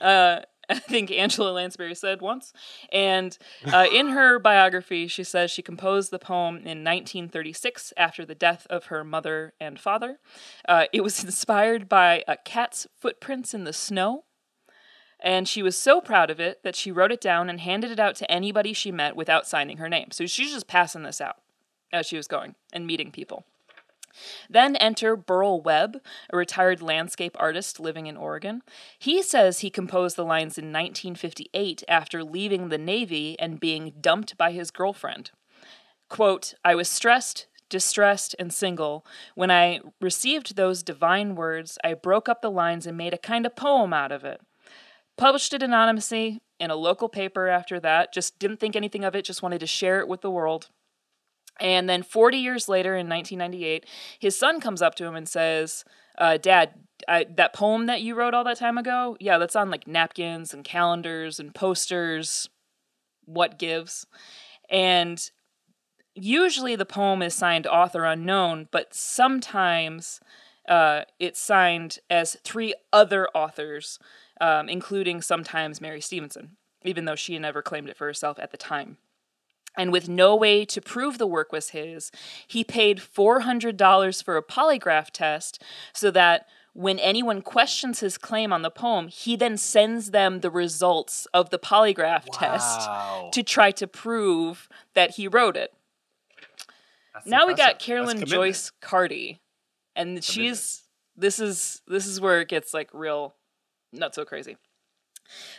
Uh, 0.00 0.40
I 0.70 0.78
think 0.78 1.10
Angela 1.10 1.50
Lansbury 1.50 1.94
said 1.94 2.20
once. 2.20 2.52
And 2.92 3.36
uh, 3.72 3.86
in 3.92 4.08
her 4.08 4.38
biography, 4.38 5.06
she 5.08 5.24
says 5.24 5.50
she 5.50 5.62
composed 5.62 6.10
the 6.10 6.18
poem 6.18 6.56
in 6.56 6.84
1936 6.84 7.92
after 7.96 8.24
the 8.24 8.34
death 8.34 8.66
of 8.70 8.86
her 8.86 9.04
mother 9.04 9.54
and 9.60 9.78
father. 9.78 10.18
Uh, 10.68 10.86
it 10.92 11.02
was 11.02 11.22
inspired 11.24 11.88
by 11.88 12.24
a 12.26 12.36
cat's 12.36 12.86
footprints 12.98 13.54
in 13.54 13.64
the 13.64 13.72
snow. 13.72 14.24
And 15.20 15.48
she 15.48 15.62
was 15.62 15.76
so 15.76 16.00
proud 16.00 16.30
of 16.30 16.38
it 16.38 16.62
that 16.64 16.76
she 16.76 16.92
wrote 16.92 17.12
it 17.12 17.20
down 17.20 17.48
and 17.48 17.60
handed 17.60 17.90
it 17.90 17.98
out 17.98 18.14
to 18.16 18.30
anybody 18.30 18.72
she 18.72 18.92
met 18.92 19.16
without 19.16 19.46
signing 19.46 19.78
her 19.78 19.88
name. 19.88 20.10
So 20.10 20.26
she's 20.26 20.52
just 20.52 20.66
passing 20.66 21.02
this 21.02 21.20
out 21.20 21.36
as 21.92 22.06
she 22.06 22.16
was 22.16 22.26
going 22.26 22.56
and 22.72 22.86
meeting 22.86 23.10
people. 23.10 23.46
Then 24.48 24.76
enter 24.76 25.16
Burl 25.16 25.60
Webb, 25.60 26.00
a 26.30 26.36
retired 26.36 26.82
landscape 26.82 27.36
artist 27.38 27.80
living 27.80 28.06
in 28.06 28.16
Oregon. 28.16 28.62
He 28.98 29.22
says 29.22 29.60
he 29.60 29.70
composed 29.70 30.16
the 30.16 30.24
lines 30.24 30.58
in 30.58 30.66
1958 30.66 31.84
after 31.88 32.24
leaving 32.24 32.68
the 32.68 32.78
Navy 32.78 33.36
and 33.38 33.60
being 33.60 33.92
dumped 34.00 34.36
by 34.36 34.52
his 34.52 34.70
girlfriend. 34.70 35.30
Quote, 36.08 36.54
I 36.64 36.74
was 36.74 36.88
stressed, 36.88 37.46
distressed, 37.68 38.36
and 38.38 38.52
single. 38.52 39.04
When 39.34 39.50
I 39.50 39.80
received 40.00 40.56
those 40.56 40.82
divine 40.82 41.34
words, 41.34 41.78
I 41.82 41.94
broke 41.94 42.28
up 42.28 42.42
the 42.42 42.50
lines 42.50 42.86
and 42.86 42.96
made 42.96 43.14
a 43.14 43.18
kind 43.18 43.46
of 43.46 43.56
poem 43.56 43.92
out 43.92 44.12
of 44.12 44.24
it. 44.24 44.40
Published 45.16 45.54
it 45.54 45.62
anonymously 45.62 46.40
in 46.58 46.70
a 46.70 46.76
local 46.76 47.08
paper 47.08 47.48
after 47.48 47.80
that, 47.80 48.12
just 48.12 48.38
didn't 48.38 48.58
think 48.58 48.76
anything 48.76 49.04
of 49.04 49.14
it, 49.14 49.24
just 49.24 49.42
wanted 49.42 49.60
to 49.60 49.66
share 49.66 50.00
it 50.00 50.08
with 50.08 50.20
the 50.20 50.30
world. 50.30 50.68
And 51.60 51.88
then 51.88 52.02
40 52.02 52.38
years 52.38 52.68
later, 52.68 52.96
in 52.96 53.08
1998, 53.08 53.86
his 54.18 54.38
son 54.38 54.60
comes 54.60 54.82
up 54.82 54.94
to 54.96 55.04
him 55.04 55.14
and 55.14 55.28
says, 55.28 55.84
uh, 56.18 56.36
Dad, 56.36 56.74
I, 57.08 57.26
that 57.36 57.52
poem 57.52 57.86
that 57.86 58.02
you 58.02 58.14
wrote 58.14 58.34
all 58.34 58.44
that 58.44 58.58
time 58.58 58.78
ago, 58.78 59.16
yeah, 59.20 59.38
that's 59.38 59.56
on 59.56 59.70
like 59.70 59.86
napkins 59.86 60.52
and 60.52 60.64
calendars 60.64 61.38
and 61.38 61.54
posters. 61.54 62.48
What 63.24 63.58
gives? 63.58 64.06
And 64.68 65.30
usually 66.14 66.76
the 66.76 66.86
poem 66.86 67.22
is 67.22 67.34
signed 67.34 67.66
author 67.66 68.04
unknown, 68.04 68.68
but 68.70 68.94
sometimes 68.94 70.20
uh, 70.68 71.02
it's 71.18 71.40
signed 71.40 71.98
as 72.08 72.36
three 72.44 72.74
other 72.92 73.28
authors, 73.34 73.98
um, 74.40 74.68
including 74.68 75.20
sometimes 75.20 75.80
Mary 75.80 76.00
Stevenson, 76.00 76.56
even 76.82 77.04
though 77.04 77.16
she 77.16 77.38
never 77.38 77.62
claimed 77.62 77.88
it 77.88 77.96
for 77.96 78.06
herself 78.06 78.38
at 78.38 78.50
the 78.50 78.56
time. 78.56 78.98
And 79.76 79.90
with 79.90 80.08
no 80.08 80.36
way 80.36 80.64
to 80.66 80.80
prove 80.80 81.18
the 81.18 81.26
work 81.26 81.52
was 81.52 81.70
his, 81.70 82.10
he 82.46 82.62
paid 82.62 82.98
$400 82.98 84.22
for 84.22 84.36
a 84.36 84.42
polygraph 84.42 85.10
test 85.10 85.62
so 85.92 86.10
that 86.12 86.46
when 86.74 86.98
anyone 86.98 87.40
questions 87.40 88.00
his 88.00 88.18
claim 88.18 88.52
on 88.52 88.62
the 88.62 88.70
poem, 88.70 89.08
he 89.08 89.36
then 89.36 89.56
sends 89.56 90.10
them 90.10 90.40
the 90.40 90.50
results 90.50 91.26
of 91.32 91.50
the 91.50 91.58
polygraph 91.58 92.24
test 92.32 92.88
to 93.32 93.42
try 93.42 93.70
to 93.70 93.86
prove 93.86 94.68
that 94.94 95.12
he 95.12 95.28
wrote 95.28 95.56
it. 95.56 95.72
That's 97.14 97.26
now 97.26 97.46
we 97.46 97.54
got 97.54 97.78
Carolyn. 97.78 98.24
Joyce 98.26 98.72
Carty, 98.80 99.40
and 99.94 100.22
she's 100.22 100.82
this 101.16 101.38
is 101.38 101.80
this 101.86 102.06
is 102.06 102.20
where 102.20 102.40
it 102.40 102.48
gets 102.48 102.74
like 102.74 102.90
real, 102.92 103.36
not 103.92 104.16
so 104.16 104.24
crazy. 104.24 104.56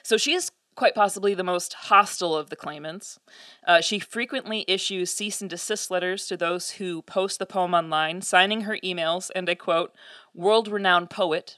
So 0.04 0.18
she 0.18 0.34
is 0.34 0.52
quite 0.76 0.96
possibly 0.96 1.34
the 1.34 1.44
most 1.44 1.74
hostile 1.74 2.36
of 2.36 2.50
the 2.50 2.56
claimants. 2.56 3.20
Uh, 3.66 3.82
she 3.82 4.00
frequently 4.00 4.66
issues 4.68 5.10
cease 5.10 5.42
and 5.42 5.50
desist 5.50 5.90
letters 5.90 6.28
to 6.28 6.38
those 6.38 6.72
who 6.72 7.02
post 7.02 7.40
the 7.40 7.46
poem 7.46 7.74
online, 7.74 8.22
signing 8.22 8.62
her 8.62 8.78
emails, 8.84 9.32
and 9.36 9.50
I 9.50 9.56
quote, 9.56 9.94
"world 10.34 10.68
renowned 10.68 11.10
poet." 11.10 11.58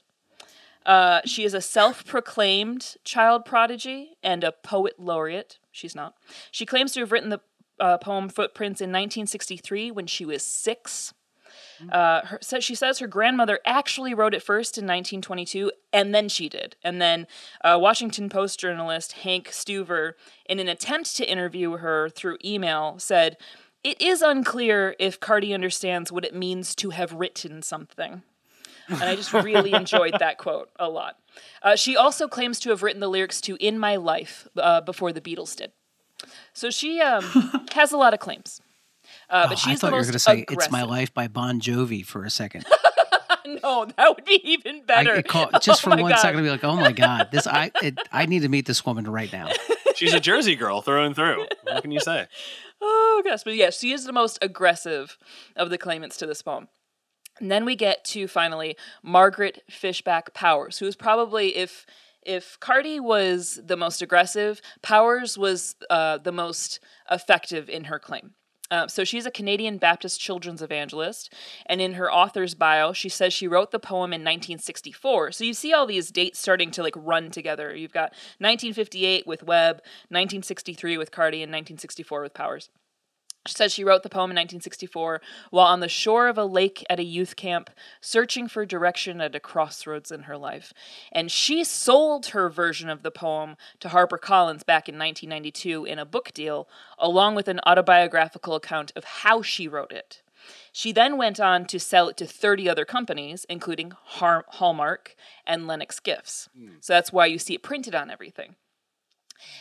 Uh, 0.86 1.20
she 1.24 1.44
is 1.44 1.52
a 1.52 1.60
self 1.60 2.06
proclaimed 2.06 2.96
child 3.04 3.44
prodigy 3.44 4.16
and 4.22 4.42
a 4.42 4.52
poet 4.52 4.94
laureate. 4.98 5.58
She's 5.70 5.94
not. 5.94 6.14
She 6.50 6.64
claims 6.64 6.92
to 6.92 7.00
have 7.00 7.12
written 7.12 7.28
the 7.28 7.40
uh, 7.80 7.98
poem 7.98 8.28
Footprints 8.28 8.80
in 8.80 8.88
1963 8.88 9.90
when 9.90 10.06
she 10.06 10.24
was 10.24 10.42
six. 10.42 11.12
Uh, 11.90 12.24
her, 12.26 12.38
so 12.40 12.60
she 12.60 12.74
says 12.74 12.98
her 12.98 13.06
grandmother 13.06 13.60
actually 13.64 14.14
wrote 14.14 14.34
it 14.34 14.42
first 14.42 14.78
in 14.78 14.84
1922, 14.84 15.70
and 15.92 16.14
then 16.14 16.28
she 16.28 16.48
did. 16.48 16.76
And 16.82 17.00
then 17.00 17.26
uh, 17.62 17.78
Washington 17.80 18.28
Post 18.28 18.60
journalist 18.60 19.12
Hank 19.12 19.48
Stuever, 19.48 20.12
in 20.46 20.58
an 20.58 20.68
attempt 20.68 21.16
to 21.16 21.30
interview 21.30 21.76
her 21.76 22.08
through 22.08 22.38
email, 22.44 22.96
said, 22.98 23.36
It 23.84 24.00
is 24.00 24.22
unclear 24.22 24.96
if 24.98 25.20
Carty 25.20 25.54
understands 25.54 26.10
what 26.10 26.24
it 26.24 26.34
means 26.34 26.74
to 26.76 26.90
have 26.90 27.12
written 27.12 27.62
something. 27.62 28.22
And 28.88 29.02
I 29.02 29.16
just 29.16 29.32
really 29.32 29.72
enjoyed 29.74 30.16
that 30.18 30.38
quote 30.38 30.70
a 30.78 30.88
lot. 30.88 31.18
Uh, 31.62 31.76
she 31.76 31.96
also 31.96 32.26
claims 32.26 32.58
to 32.60 32.70
have 32.70 32.82
written 32.82 33.00
the 33.00 33.08
lyrics 33.08 33.40
to 33.42 33.56
In 33.56 33.78
My 33.78 33.96
Life 33.96 34.48
uh, 34.56 34.80
before 34.80 35.12
the 35.12 35.20
Beatles 35.20 35.54
did. 35.54 35.72
So 36.52 36.70
she 36.70 37.00
um, 37.00 37.22
has 37.72 37.92
a 37.92 37.96
lot 37.96 38.14
of 38.14 38.20
claims. 38.20 38.60
Uh, 39.30 39.44
Oh, 39.44 39.48
but 39.50 39.66
I 39.66 39.74
thought 39.74 39.90
you 39.90 39.96
were 39.96 40.02
going 40.02 40.12
to 40.12 40.18
say 40.18 40.44
"It's 40.50 40.70
My. 40.70 40.82
Life" 40.84 41.12
by 41.12 41.28
Bon 41.28 41.60
Jovi 41.60 42.04
for 42.04 42.24
a 42.24 42.30
second. 42.30 42.64
No, 43.62 43.86
that 43.96 44.14
would 44.14 44.26
be 44.26 44.40
even 44.44 44.82
better. 44.84 45.14
it 45.14 45.26
caught, 45.26 45.62
just 45.62 45.80
Oh 45.86 45.90
for 45.90 45.96
my 45.96 46.02
one 46.02 46.10
God. 46.10 46.18
second, 46.20 46.40
I'd 46.40 46.42
be 46.42 46.50
like, 46.50 46.64
"Oh 46.64 46.76
my 46.76 46.92
god, 46.92 47.28
this 47.32 47.46
I 47.46 47.70
it, 47.82 47.98
I 48.12 48.26
need 48.26 48.42
to 48.42 48.48
meet 48.50 48.66
this 48.66 48.84
woman 48.84 49.04
right 49.10 49.32
now." 49.32 49.48
She's 49.96 50.12
a 50.12 50.20
Jersey 50.20 50.54
girl 50.54 50.82
through 50.82 51.04
and 51.04 51.16
through. 51.16 51.46
What 51.62 51.80
can 51.82 51.90
you 51.90 52.00
say? 52.00 52.26
Oh 52.82 53.22
gosh, 53.24 53.44
but 53.44 53.54
yes, 53.56 53.78
she 53.78 53.92
is 53.92 54.04
the 54.04 54.12
most 54.12 54.38
aggressive 54.42 55.16
of 55.56 55.70
the 55.70 55.78
claimants 55.78 56.18
to 56.18 56.26
this 56.26 56.42
poem. 56.42 56.68
And 57.40 57.50
then 57.50 57.64
we 57.64 57.74
get 57.74 58.04
to 58.06 58.28
finally 58.28 58.76
Margaret 59.02 59.62
Fishback 59.70 60.34
Powers, 60.34 60.78
who 60.78 60.86
is 60.86 60.94
probably 60.94 61.56
if 61.56 61.86
if 62.22 62.60
Carty 62.60 63.00
was 63.00 63.58
the 63.64 63.76
most 63.78 64.02
aggressive, 64.02 64.60
Powers 64.82 65.38
was 65.38 65.74
uh, 65.88 66.18
the 66.18 66.32
most 66.32 66.80
effective 67.10 67.70
in 67.70 67.84
her 67.84 67.98
claim. 67.98 68.34
Uh, 68.70 68.86
so 68.86 69.04
she's 69.04 69.26
a 69.26 69.30
Canadian 69.30 69.78
Baptist 69.78 70.20
children's 70.20 70.60
evangelist, 70.60 71.32
and 71.66 71.80
in 71.80 71.94
her 71.94 72.12
author's 72.12 72.54
bio, 72.54 72.92
she 72.92 73.08
says 73.08 73.32
she 73.32 73.48
wrote 73.48 73.70
the 73.70 73.78
poem 73.78 74.12
in 74.12 74.20
1964. 74.20 75.32
So 75.32 75.44
you 75.44 75.54
see 75.54 75.72
all 75.72 75.86
these 75.86 76.10
dates 76.10 76.38
starting 76.38 76.70
to 76.72 76.82
like 76.82 76.94
run 76.96 77.30
together. 77.30 77.74
You've 77.74 77.92
got 77.92 78.12
1958 78.38 79.26
with 79.26 79.42
Webb, 79.42 79.76
1963 80.08 80.98
with 80.98 81.10
Carty, 81.10 81.38
and 81.38 81.50
1964 81.50 82.22
with 82.22 82.34
Powers. 82.34 82.70
She 83.46 83.54
says 83.54 83.72
she 83.72 83.84
wrote 83.84 84.02
the 84.02 84.10
poem 84.10 84.30
in 84.30 84.36
1964 84.36 85.22
while 85.50 85.66
on 85.66 85.80
the 85.80 85.88
shore 85.88 86.28
of 86.28 86.36
a 86.36 86.44
lake 86.44 86.84
at 86.90 86.98
a 86.98 87.04
youth 87.04 87.34
camp, 87.36 87.70
searching 88.00 88.46
for 88.46 88.66
direction 88.66 89.20
at 89.20 89.34
a 89.34 89.40
crossroads 89.40 90.10
in 90.10 90.24
her 90.24 90.36
life. 90.36 90.74
And 91.12 91.30
she 91.30 91.64
sold 91.64 92.26
her 92.26 92.50
version 92.50 92.90
of 92.90 93.02
the 93.02 93.10
poem 93.10 93.56
to 93.80 93.88
HarperCollins 93.88 94.66
back 94.66 94.88
in 94.88 94.98
1992 94.98 95.86
in 95.86 95.98
a 95.98 96.04
book 96.04 96.32
deal, 96.34 96.68
along 96.98 97.36
with 97.36 97.48
an 97.48 97.60
autobiographical 97.64 98.54
account 98.54 98.92
of 98.94 99.04
how 99.04 99.40
she 99.40 99.66
wrote 99.66 99.92
it. 99.92 100.22
She 100.72 100.92
then 100.92 101.16
went 101.16 101.40
on 101.40 101.64
to 101.66 101.80
sell 101.80 102.08
it 102.08 102.16
to 102.18 102.26
30 102.26 102.68
other 102.68 102.84
companies, 102.84 103.46
including 103.48 103.92
Har- 104.04 104.44
Hallmark 104.48 105.16
and 105.46 105.66
Lenox 105.66 106.00
Gifts. 106.00 106.48
Hmm. 106.56 106.74
So 106.80 106.92
that's 106.92 107.12
why 107.12 107.26
you 107.26 107.38
see 107.38 107.54
it 107.54 107.62
printed 107.62 107.94
on 107.94 108.10
everything. 108.10 108.56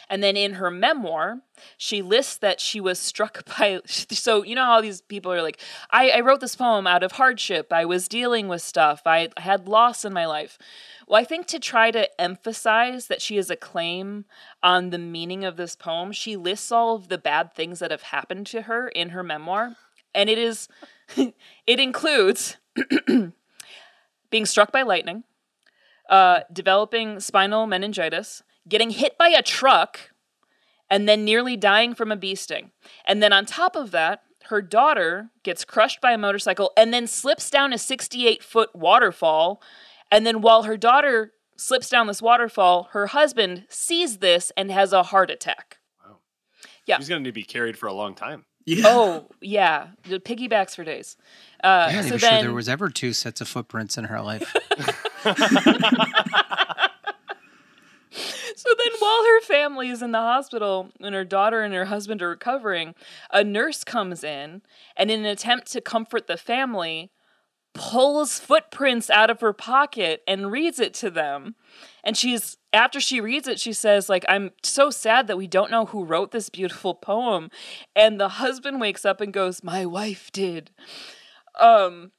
And 0.09 0.23
then 0.23 0.37
in 0.37 0.53
her 0.53 0.71
memoir, 0.71 1.41
she 1.77 2.01
lists 2.01 2.37
that 2.37 2.59
she 2.59 2.79
was 2.79 2.99
struck 2.99 3.45
by. 3.57 3.81
So, 3.85 4.43
you 4.43 4.55
know 4.55 4.65
how 4.65 4.81
these 4.81 5.01
people 5.01 5.31
are 5.31 5.41
like, 5.41 5.59
I, 5.91 6.09
I 6.09 6.19
wrote 6.21 6.39
this 6.39 6.55
poem 6.55 6.87
out 6.87 7.03
of 7.03 7.13
hardship. 7.13 7.71
I 7.71 7.85
was 7.85 8.07
dealing 8.07 8.47
with 8.47 8.61
stuff. 8.61 9.01
I 9.05 9.29
had 9.37 9.67
loss 9.67 10.05
in 10.05 10.13
my 10.13 10.25
life. 10.25 10.57
Well, 11.07 11.19
I 11.19 11.23
think 11.23 11.47
to 11.47 11.59
try 11.59 11.91
to 11.91 12.21
emphasize 12.21 13.07
that 13.07 13.21
she 13.21 13.37
has 13.37 13.49
a 13.49 13.55
claim 13.55 14.25
on 14.61 14.89
the 14.89 14.97
meaning 14.97 15.45
of 15.45 15.55
this 15.55 15.75
poem, 15.75 16.11
she 16.11 16.35
lists 16.35 16.71
all 16.71 16.95
of 16.95 17.07
the 17.07 17.17
bad 17.17 17.53
things 17.53 17.79
that 17.79 17.91
have 17.91 18.03
happened 18.03 18.47
to 18.47 18.63
her 18.63 18.89
in 18.89 19.09
her 19.09 19.23
memoir. 19.23 19.75
And 20.13 20.29
it 20.29 20.37
is, 20.37 20.67
it 21.15 21.79
includes 21.79 22.57
being 24.29 24.45
struck 24.45 24.71
by 24.71 24.81
lightning, 24.81 25.23
uh, 26.09 26.41
developing 26.51 27.19
spinal 27.19 27.67
meningitis, 27.67 28.43
getting 28.67 28.91
hit 28.91 29.17
by 29.17 29.29
a 29.29 29.41
truck, 29.41 30.11
and 30.89 31.07
then 31.07 31.25
nearly 31.25 31.57
dying 31.57 31.93
from 31.93 32.11
a 32.11 32.15
bee 32.15 32.35
sting. 32.35 32.71
And 33.05 33.21
then 33.21 33.33
on 33.33 33.45
top 33.45 33.75
of 33.75 33.91
that, 33.91 34.21
her 34.45 34.61
daughter 34.61 35.29
gets 35.43 35.65
crushed 35.65 35.99
by 36.01 36.13
a 36.13 36.17
motorcycle 36.17 36.71
and 36.77 36.93
then 36.93 37.07
slips 37.07 37.49
down 37.49 37.73
a 37.73 37.77
68 37.77 38.41
foot 38.41 38.69
waterfall. 38.73 39.61
And 40.11 40.25
then 40.25 40.41
while 40.41 40.63
her 40.63 40.77
daughter 40.77 41.33
slips 41.57 41.89
down 41.89 42.07
this 42.07 42.21
waterfall, 42.21 42.87
her 42.91 43.07
husband 43.07 43.65
sees 43.69 44.19
this 44.19 44.51
and 44.55 44.71
has 44.71 44.93
a 44.93 45.03
heart 45.03 45.29
attack. 45.29 45.79
Wow. 46.05 46.19
Yeah. 46.85 46.97
He's 46.97 47.09
going 47.09 47.19
to 47.19 47.23
need 47.23 47.31
to 47.31 47.33
be 47.33 47.43
carried 47.43 47.77
for 47.77 47.87
a 47.87 47.93
long 47.93 48.15
time. 48.15 48.45
Yeah. 48.65 48.83
Oh, 48.85 49.27
yeah. 49.41 49.87
The 50.03 50.19
piggybacks 50.19 50.75
for 50.75 50.83
days. 50.83 51.17
Uh, 51.63 51.89
Yeah, 51.91 52.01
they 52.01 52.07
so 52.07 52.15
were 52.15 52.19
sure 52.19 52.41
there 52.41 52.53
was 52.53 52.69
ever 52.69 52.89
two 52.89 53.13
sets 53.13 53.41
of 53.41 53.47
footprints 53.47 53.97
in 53.97 54.05
her 54.05 54.21
life. 54.21 54.53
So 58.57 58.69
then, 58.75 58.93
while 58.97 59.23
her 59.23 59.41
family 59.41 59.89
is 59.89 60.01
in 60.01 60.11
the 60.13 60.17
hospital 60.17 60.89
and 60.99 61.13
her 61.13 61.23
daughter 61.23 61.61
and 61.61 61.75
her 61.75 61.85
husband 61.85 62.23
are 62.23 62.29
recovering, 62.29 62.95
a 63.31 63.43
nurse 63.43 63.83
comes 63.83 64.23
in 64.23 64.63
and, 64.95 65.11
in 65.11 65.19
an 65.19 65.25
attempt 65.27 65.71
to 65.73 65.81
comfort 65.81 66.25
the 66.25 66.37
family, 66.37 67.11
pulls 67.75 68.39
footprints 68.39 69.11
out 69.11 69.29
of 69.29 69.41
her 69.41 69.53
pocket 69.53 70.23
and 70.27 70.51
reads 70.51 70.79
it 70.79 70.95
to 70.95 71.11
them. 71.11 71.53
And 72.03 72.17
she's, 72.17 72.57
after 72.73 72.99
she 72.99 73.21
reads 73.21 73.47
it, 73.47 73.59
she 73.59 73.73
says, 73.73 74.09
like, 74.09 74.25
I'm 74.27 74.49
so 74.63 74.89
sad 74.89 75.27
that 75.27 75.37
we 75.37 75.45
don't 75.45 75.69
know 75.69 75.85
who 75.85 76.03
wrote 76.03 76.31
this 76.31 76.49
beautiful 76.49 76.95
poem. 76.95 77.51
And 77.95 78.19
the 78.19 78.29
husband 78.29 78.81
wakes 78.81 79.05
up 79.05 79.21
and 79.21 79.31
goes, 79.31 79.63
My 79.63 79.85
wife 79.85 80.31
did. 80.31 80.71
Um, 81.59 82.11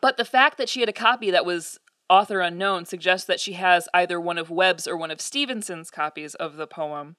but 0.00 0.16
the 0.16 0.24
fact 0.24 0.56
that 0.56 0.68
she 0.68 0.80
had 0.80 0.88
a 0.88 0.94
copy 0.94 1.30
that 1.30 1.44
was 1.44 1.79
author 2.10 2.40
unknown 2.40 2.84
suggests 2.84 3.26
that 3.26 3.40
she 3.40 3.54
has 3.54 3.88
either 3.94 4.20
one 4.20 4.36
of 4.36 4.50
Webb's 4.50 4.86
or 4.86 4.96
one 4.96 5.10
of 5.10 5.20
Stevenson's 5.20 5.90
copies 5.90 6.34
of 6.34 6.56
the 6.56 6.66
poem, 6.66 7.16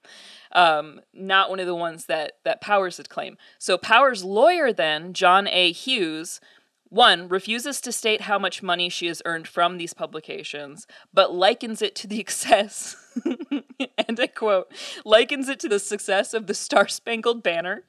um, 0.52 1.02
not 1.14 1.50
one 1.50 1.60
of 1.60 1.66
the 1.66 1.74
ones 1.74 2.06
that 2.06 2.34
that 2.44 2.62
Powers 2.62 2.98
had 2.98 3.10
claimed. 3.10 3.38
So 3.58 3.78
Powers' 3.78 4.24
lawyer 4.24 4.74
then, 4.74 5.14
John 5.14 5.48
A. 5.48 5.72
Hughes, 5.72 6.42
one 6.90 7.30
refuses 7.30 7.80
to 7.82 7.92
state 7.94 8.22
how 8.22 8.38
much 8.38 8.62
money 8.62 8.90
she 8.90 9.08
has 9.08 9.22
earned 9.24 9.48
from 9.48 9.78
these 9.78 9.94
publications, 9.94 10.86
but 11.14 11.34
likens 11.34 11.82
it 11.82 11.96
to 11.96 12.08
the 12.08 12.20
excess, 12.20 12.98
and 13.98 14.20
I 14.20 14.28
quote, 14.28 14.70
likens 15.06 15.48
it 15.48 15.60
to 15.62 15.70
the 15.70 15.80
success 15.80 16.34
of 16.34 16.48
the 16.48 16.54
Star 16.54 16.90
Spangled 16.90 17.42
Banner. 17.42 17.84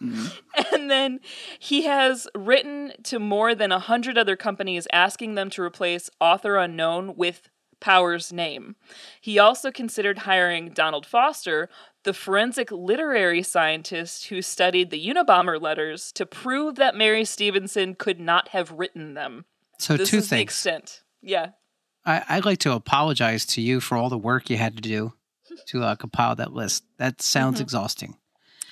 And 0.72 0.90
then 0.90 1.20
he 1.58 1.84
has 1.84 2.28
written 2.34 2.92
to 3.04 3.18
more 3.18 3.54
than 3.54 3.72
a 3.72 3.78
hundred 3.78 4.16
other 4.18 4.36
companies 4.36 4.86
asking 4.92 5.34
them 5.34 5.50
to 5.50 5.62
replace 5.62 6.08
author 6.20 6.56
unknown 6.56 7.16
with 7.16 7.48
Powers' 7.80 8.32
name. 8.32 8.74
He 9.20 9.38
also 9.38 9.70
considered 9.70 10.18
hiring 10.20 10.70
Donald 10.70 11.06
Foster, 11.06 11.68
the 12.04 12.12
forensic 12.12 12.70
literary 12.72 13.42
scientist 13.42 14.26
who 14.26 14.42
studied 14.42 14.90
the 14.90 15.04
Unabomber 15.08 15.60
letters, 15.60 16.10
to 16.12 16.26
prove 16.26 16.74
that 16.76 16.96
Mary 16.96 17.24
Stevenson 17.24 17.94
could 17.94 18.18
not 18.18 18.48
have 18.48 18.72
written 18.72 19.14
them. 19.14 19.44
So 19.78 19.96
this 19.96 20.10
two 20.10 20.20
things. 20.20 20.42
extent. 20.42 21.02
Yeah. 21.22 21.50
I, 22.04 22.24
I'd 22.28 22.44
like 22.44 22.58
to 22.60 22.72
apologize 22.72 23.46
to 23.46 23.60
you 23.60 23.80
for 23.80 23.96
all 23.96 24.08
the 24.08 24.18
work 24.18 24.50
you 24.50 24.56
had 24.56 24.74
to 24.76 24.82
do 24.82 25.12
to 25.66 25.82
uh, 25.84 25.94
compile 25.94 26.34
that 26.36 26.52
list. 26.52 26.84
That 26.98 27.22
sounds 27.22 27.58
Mhm. 27.58 27.62
exhausting. 27.62 28.16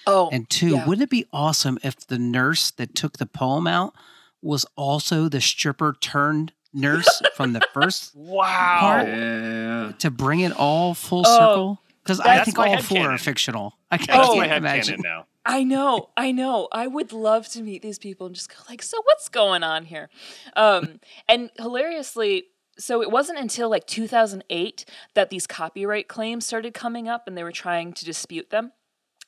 Oh, 0.07 0.29
And 0.33 0.49
two, 0.49 0.71
yeah. 0.77 0.87
wouldn't 0.87 1.03
it 1.05 1.11
be 1.11 1.27
awesome 1.33 1.79
if 1.83 2.07
the 2.07 2.19
nurse 2.19 2.71
that 2.73 2.95
took 2.95 3.19
the 3.19 3.27
poem 3.27 3.67
out 3.67 3.95
was 4.43 4.65
also 4.77 5.29
the 5.29 5.41
stripper 5.41 5.97
turned 6.01 6.53
nurse 6.73 7.23
from 7.35 7.53
the 7.55 7.61
first 7.73 8.13
Wow. 8.15 8.79
Part- 8.81 9.09
Yeah. 9.09 9.93
to 9.99 10.11
bring 10.11 10.41
it 10.41 10.53
all 10.53 10.95
full 10.95 11.25
Oh, 11.27 11.39
circle? 11.39 11.83
Because 12.03 12.21
I 12.21 12.45
think 12.45 12.57
all 12.59 12.67
head 12.67 12.85
four 12.85 13.11
are 13.11 13.19
fictional. 13.19 13.77
I 13.91 13.97
can't, 13.99 14.11
That's 14.11 14.29
Oh. 14.29 14.37
my 14.37 14.43
can't 14.47 14.51
head 14.53 14.59
imagine. 14.59 15.03
canon 15.03 15.19
now. 15.19 15.27
I 15.49 15.63
know, 15.65 16.11
I 16.17 16.33
know. 16.33 16.69
I 16.73 16.87
would 16.87 17.13
love 17.13 17.49
to 17.51 17.63
meet 17.63 17.81
these 17.83 17.99
people 17.99 18.27
and 18.27 18.35
just 18.35 18.49
go 18.49 18.57
like, 18.69 18.83
so 18.83 19.01
what's 19.05 19.29
going 19.29 19.63
on 19.63 19.85
here? 19.87 20.09
Um, 20.57 21.01
and 21.29 21.51
hilariously, 21.57 22.45
so 22.79 23.01
it 23.01 23.11
wasn't 23.11 23.39
until 23.39 23.69
like 23.71 23.87
2008 23.87 24.85
that 25.15 25.31
these 25.31 25.47
copyright 25.47 26.09
claims 26.09 26.45
started 26.47 26.75
coming 26.75 27.09
up 27.09 27.27
and 27.27 27.37
they 27.39 27.43
were 27.45 27.53
trying 27.53 27.93
to 27.95 28.05
dispute 28.05 28.51
them. 28.51 28.73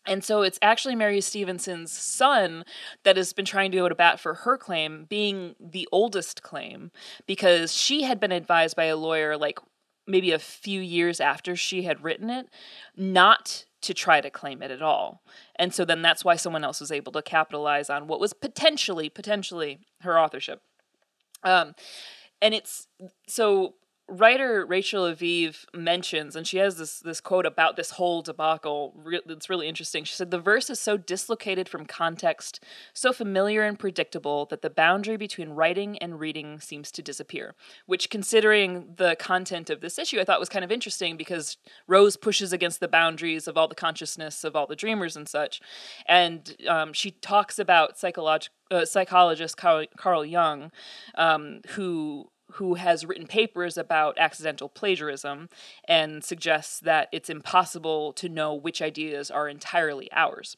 And 0.07 0.25
so 0.25 0.43
it's 0.43 0.59
actually 0.63 0.95
Mary 0.95 1.21
Stevenson's 1.21 1.93
son 1.93 2.65
that 3.05 3.17
has 3.17 3.33
been 3.33 3.45
trying 3.45 3.71
to 3.73 3.77
go 3.77 3.89
to 3.89 3.95
bat 3.95 4.19
for 4.19 4.35
her 4.35 4.57
claim, 4.57 5.05
being 5.09 5.55
the 5.61 5.87
oldest 5.93 6.43
claim, 6.43 6.91
because 7.27 7.75
she 7.75 8.05
had 8.05 8.19
been 8.19 8.33
advised 8.33 8.75
by 8.75 8.85
a 8.85 8.97
lawyer 8.97 9.37
like 9.37 9.59
maybe 10.07 10.33
a 10.33 10.39
few 10.39 10.81
years 10.81 11.21
after 11.21 11.55
she 11.55 11.83
had 11.83 12.03
written 12.03 12.31
it 12.31 12.49
not 12.97 13.67
to 13.83 13.95
try 13.95 14.21
to 14.21 14.31
claim 14.31 14.63
it 14.63 14.71
at 14.71 14.83
all. 14.83 15.23
And 15.57 15.73
so 15.73 15.85
then 15.85 16.03
that's 16.03 16.25
why 16.25 16.37
someone 16.37 16.65
else 16.65 16.81
was 16.81 16.91
able 16.91 17.13
to 17.13 17.23
capitalize 17.23 17.91
on 17.91 18.09
what 18.09 18.19
was 18.19 18.33
potentially 18.33 19.09
potentially 19.09 19.81
her 20.01 20.19
authorship. 20.19 20.63
Um 21.45 21.75
and 22.41 22.55
it's 22.55 22.89
so 23.27 23.75
writer 24.09 24.65
Rachel 24.65 25.05
Aviv 25.05 25.65
mentions, 25.75 26.35
and 26.35 26.47
she 26.47 26.59
has 26.59 26.77
this 26.77 27.01
this 27.01 27.21
quote 27.21 27.47
about 27.47 27.77
this 27.77 27.91
whole 27.91 28.23
debacle. 28.23 28.95
Re- 28.97 29.21
it's 29.27 29.51
really 29.51 29.69
interesting. 29.69 30.05
She 30.05 30.15
said 30.15 30.31
the 30.31 30.41
verse 30.41 30.71
is 30.71 30.81
so 30.81 30.97
dislocated 30.97 31.69
from 31.69 31.85
context, 31.85 32.63
so 32.93 33.13
familiar 33.13 33.63
and 33.63 33.79
predictable 33.79 34.47
that 34.47 34.63
the 34.63 34.71
boundary 34.71 35.17
between 35.17 35.51
writing 35.51 35.99
and 35.99 36.19
reading 36.19 36.59
seems 36.61 36.91
to 36.93 37.03
disappear. 37.03 37.55
Which, 37.87 38.11
considering 38.11 38.95
the 38.97 39.17
content 39.17 39.71
of 39.71 39.81
this 39.81 39.99
issue, 39.99 40.21
I 40.21 40.25
thought 40.25 40.41
was 40.41 40.49
kind 40.49 40.65
of 40.65 40.73
interesting 40.73 41.17
because 41.17 41.59
Rose 41.87 42.17
pushes 42.17 42.53
against 42.53 42.81
the 42.81 42.89
boundaries 42.89 43.47
of 43.47 43.57
all 43.57 43.69
the 43.69 43.75
consciousness 43.75 44.45
of 44.45 44.57
all 44.57 44.67
the 44.67 44.77
dreamers 44.77 45.17
and 45.17 45.29
such, 45.29 45.61
and 46.07 46.57
um, 46.67 46.93
she 46.93 47.11
talks 47.11 47.59
about 47.59 47.97
psycholog- 47.97 48.49
uh, 48.71 48.85
psychologist 48.85 49.57
Carl, 49.57 49.87
Carl 49.97 50.25
Jung, 50.25 50.71
um, 51.15 51.61
who 51.71 52.29
who 52.53 52.75
has 52.75 53.05
written 53.05 53.27
papers 53.27 53.77
about 53.77 54.19
accidental 54.19 54.69
plagiarism 54.69 55.49
and 55.87 56.25
suggests 56.25 56.81
that 56.81 57.09
it's 57.13 57.29
impossible 57.29 58.13
to 58.15 58.29
know 58.29 58.55
which 58.55 58.81
ideas 58.81 59.31
are 59.31 59.49
entirely 59.49 60.09
ours. 60.13 60.57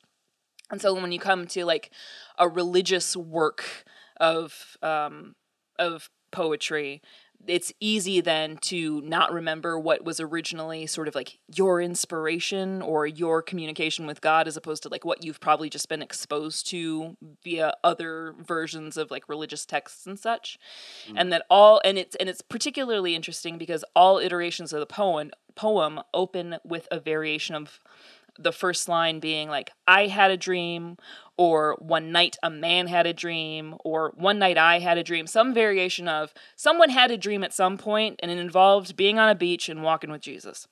And 0.71 0.81
so 0.81 0.95
when 0.95 1.13
you 1.13 1.19
come 1.19 1.47
to 1.49 1.65
like 1.65 1.91
a 2.39 2.49
religious 2.49 3.17
work 3.17 3.85
of 4.19 4.77
um, 4.83 5.35
of 5.79 6.11
poetry, 6.31 7.03
it's 7.47 7.73
easy 7.81 8.21
then 8.21 8.57
to 8.59 9.01
not 9.03 9.33
remember 9.33 9.79
what 9.79 10.05
was 10.05 10.21
originally 10.21 10.87
sort 10.87 11.09
of 11.09 11.15
like 11.15 11.39
your 11.55 11.81
inspiration 11.81 12.83
or 12.83 13.07
your 13.07 13.43
communication 13.43 14.07
with 14.07 14.21
God 14.21 14.47
as 14.47 14.57
opposed 14.57 14.83
to 14.83 14.89
like 14.89 15.05
what 15.05 15.25
you've 15.25 15.41
probably 15.41 15.71
just 15.71 15.89
been 15.89 16.03
exposed 16.03 16.67
to 16.69 17.17
via 17.43 17.75
other 17.83 18.35
versions 18.39 18.97
of 18.97 19.11
like 19.11 19.29
religious 19.29 19.65
texts 19.65 20.07
and 20.07 20.19
such. 20.19 20.59
Mm. 21.09 21.15
And 21.17 21.33
that 21.33 21.45
all 21.51 21.81
and 21.85 21.99
it's 21.99 22.15
and 22.17 22.29
it's 22.29 22.43
particularly 22.43 23.15
interesting 23.15 23.59
because 23.59 23.85
all 23.97 24.19
iterations 24.19 24.73
of 24.73 24.81
the 24.81 24.87
poem 24.87 25.31
poem 25.55 26.01
open 26.15 26.57
with 26.65 26.89
a 26.91 27.01
variation 27.01 27.55
of 27.55 27.81
the 28.39 28.53
first 28.53 28.89
line 28.89 29.21
being 29.21 29.49
like 29.49 29.71
i 29.87 30.07
had 30.07 30.31
a 30.31 30.37
dream 30.37 30.97
or 31.37 31.77
one 31.79 32.13
night 32.13 32.37
a 32.43 32.51
man 32.51 32.87
had 32.87 33.07
a 33.07 33.15
dream 33.15 33.75
or 33.85 34.13
one 34.17 34.39
night 34.39 34.59
i 34.59 34.79
had 34.79 34.99
a 34.99 35.03
dream. 35.03 35.27
Some 35.27 35.55
variation 35.55 36.07
of 36.07 36.35
someone 36.55 36.91
had 36.91 37.11
a 37.11 37.17
dream 37.17 37.43
at 37.43 37.55
some 37.55 37.79
point 37.79 38.21
and 38.23 38.31
it 38.31 38.39
involved 38.39 38.97
being 38.97 39.19
on 39.19 39.31
a 39.31 39.35
beach 39.35 39.69
and 39.69 39.83
walking 39.83 40.11
with 40.11 40.21
jesus. 40.21 40.69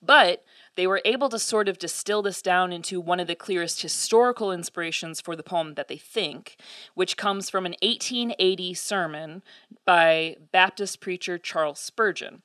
But 0.00 0.44
they 0.74 0.86
were 0.86 1.02
able 1.04 1.28
to 1.28 1.38
sort 1.38 1.68
of 1.68 1.78
distill 1.78 2.22
this 2.22 2.42
down 2.42 2.72
into 2.72 3.00
one 3.00 3.20
of 3.20 3.26
the 3.26 3.36
clearest 3.36 3.82
historical 3.82 4.50
inspirations 4.50 5.20
for 5.20 5.36
the 5.36 5.42
poem 5.42 5.74
that 5.74 5.88
they 5.88 5.96
think, 5.96 6.56
which 6.94 7.16
comes 7.16 7.48
from 7.48 7.66
an 7.66 7.76
1880 7.82 8.74
sermon 8.74 9.42
by 9.84 10.36
Baptist 10.50 11.00
preacher 11.00 11.38
Charles 11.38 11.78
Spurgeon, 11.78 12.42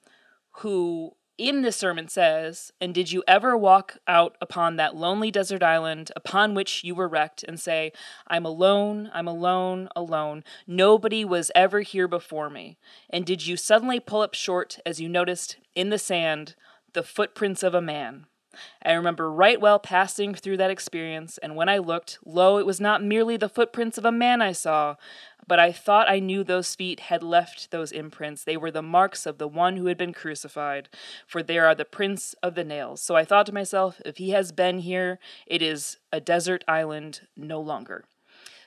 who 0.60 1.14
in 1.38 1.62
this 1.62 1.78
sermon 1.78 2.08
says, 2.08 2.71
And 2.82 2.93
did 2.93 3.12
you 3.12 3.23
ever 3.28 3.58
walk 3.58 3.97
out 4.08 4.38
upon 4.41 4.76
that 4.76 4.95
lonely 4.95 5.32
desert 5.32 5.63
island 5.63 6.12
upon 6.15 6.54
which 6.54 6.84
you 6.84 6.95
were 6.95 7.08
wrecked 7.08 7.43
and 7.43 7.60
say, 7.60 7.91
I'm 8.28 8.45
alone, 8.45 9.10
I'm 9.13 9.28
alone, 9.28 9.89
alone. 9.95 10.43
Nobody 10.65 11.23
was 11.23 11.52
ever 11.56 11.82
here 11.82 12.08
before 12.08 12.50
me. 12.50 12.78
And 13.10 13.26
did 13.26 13.45
you 13.45 13.58
suddenly 13.58 14.00
pull 14.00 14.21
up 14.21 14.34
short 14.34 14.80
as 14.86 15.00
you 15.00 15.10
noticed 15.10 15.58
in 15.76 15.89
the 15.89 16.00
sand 16.00 16.56
the 16.93 17.04
footprints 17.04 17.62
of 17.62 17.76
a 17.76 17.82
man. 17.82 18.26
I 18.84 18.93
remember 18.93 19.32
right 19.32 19.60
well 19.60 19.80
passing 19.80 20.34
through 20.34 20.58
that 20.58 20.72
experience, 20.72 21.38
and 21.38 21.56
when 21.56 21.70
I 21.70 21.78
looked, 21.78 22.20
lo, 22.26 22.58
it 22.58 22.65
was 22.65 22.80
not 22.80 23.04
merely 23.04 23.38
the 23.38 23.50
footprints 23.50 23.98
of 23.98 24.06
a 24.06 24.12
man 24.12 24.41
I 24.41 24.52
saw, 24.52 24.96
but 25.48 25.60
I 25.60 25.72
thought 25.72 26.10
I 26.10 26.20
knew 26.20 26.43
those 26.43 26.76
feet 26.76 27.00
had 27.00 27.24
left 27.24 27.72
those 27.72 27.91
imprints. 27.91 28.43
They 28.43 28.58
were 28.58 28.72
the 28.72 28.82
marks 28.82 29.26
of 29.26 29.38
the 29.38 29.48
one 29.48 29.78
who 29.78 29.86
had 29.86 29.98
been 29.98 30.13
crucified, 30.13 30.89
for 31.26 31.41
there 31.41 31.65
are 31.65 31.76
the 31.76 31.86
prints 31.86 32.36
of 32.43 32.56
the 32.56 32.65
nails. 32.65 33.02
So 33.02 33.15
I 33.15 33.24
thought 33.24 33.46
to 33.46 33.54
myself, 33.54 34.02
if 34.06 34.17
he 34.17 34.32
has 34.32 34.52
been 34.52 34.80
here, 34.80 35.20
it 35.46 35.62
is 35.62 35.98
a 36.12 36.20
desert 36.20 36.65
island 36.67 37.22
no 37.38 37.62
longer. 37.62 38.04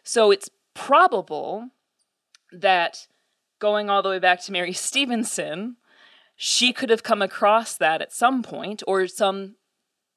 So 0.02 0.30
it's 0.30 0.48
probable 0.72 1.68
that 2.50 3.06
going 3.58 3.90
all 3.90 4.02
the 4.02 4.08
way 4.08 4.18
back 4.18 4.40
to 4.42 4.52
Mary 4.52 4.72
Stevenson, 4.88 5.76
she 6.34 6.72
could 6.72 6.88
have 6.88 7.02
come 7.02 7.20
across 7.20 7.76
that 7.76 8.00
at 8.00 8.12
some 8.12 8.42
point, 8.42 8.82
or 8.86 9.06
some 9.06 9.56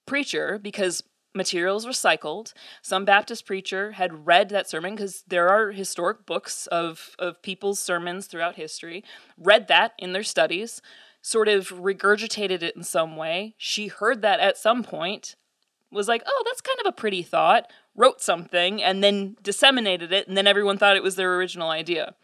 preacher, 0.05 0.59
because 0.61 1.03
materials 1.35 1.85
recycled. 1.85 2.53
Some 2.81 3.05
Baptist 3.05 3.45
preacher 3.45 3.93
had 3.93 4.27
read 4.27 4.49
that 4.49 4.69
sermon 4.69 4.95
because 4.95 5.23
there 5.27 5.49
are 5.49 5.71
historic 5.71 6.25
books 6.25 6.67
of, 6.67 7.15
of 7.17 7.41
people's 7.41 7.79
sermons 7.79 8.27
throughout 8.27 8.55
history, 8.55 9.03
read 9.37 9.67
that 9.67 9.93
in 9.97 10.13
their 10.13 10.23
studies, 10.23 10.81
sort 11.21 11.47
of 11.47 11.69
regurgitated 11.69 12.61
it 12.61 12.75
in 12.75 12.83
some 12.83 13.15
way. 13.15 13.55
She 13.57 13.87
heard 13.87 14.21
that 14.21 14.39
at 14.39 14.57
some 14.57 14.83
point, 14.83 15.35
was 15.93 16.07
like, 16.07 16.23
oh, 16.25 16.43
that's 16.45 16.61
kind 16.61 16.79
of 16.79 16.87
a 16.87 16.91
pretty 16.91 17.21
thought, 17.21 17.71
wrote 17.95 18.21
something, 18.21 18.81
and 18.81 19.03
then 19.03 19.37
disseminated 19.41 20.11
it, 20.11 20.27
and 20.27 20.35
then 20.35 20.47
everyone 20.47 20.77
thought 20.77 20.97
it 20.97 21.03
was 21.03 21.15
their 21.15 21.35
original 21.35 21.69
idea. 21.69 22.15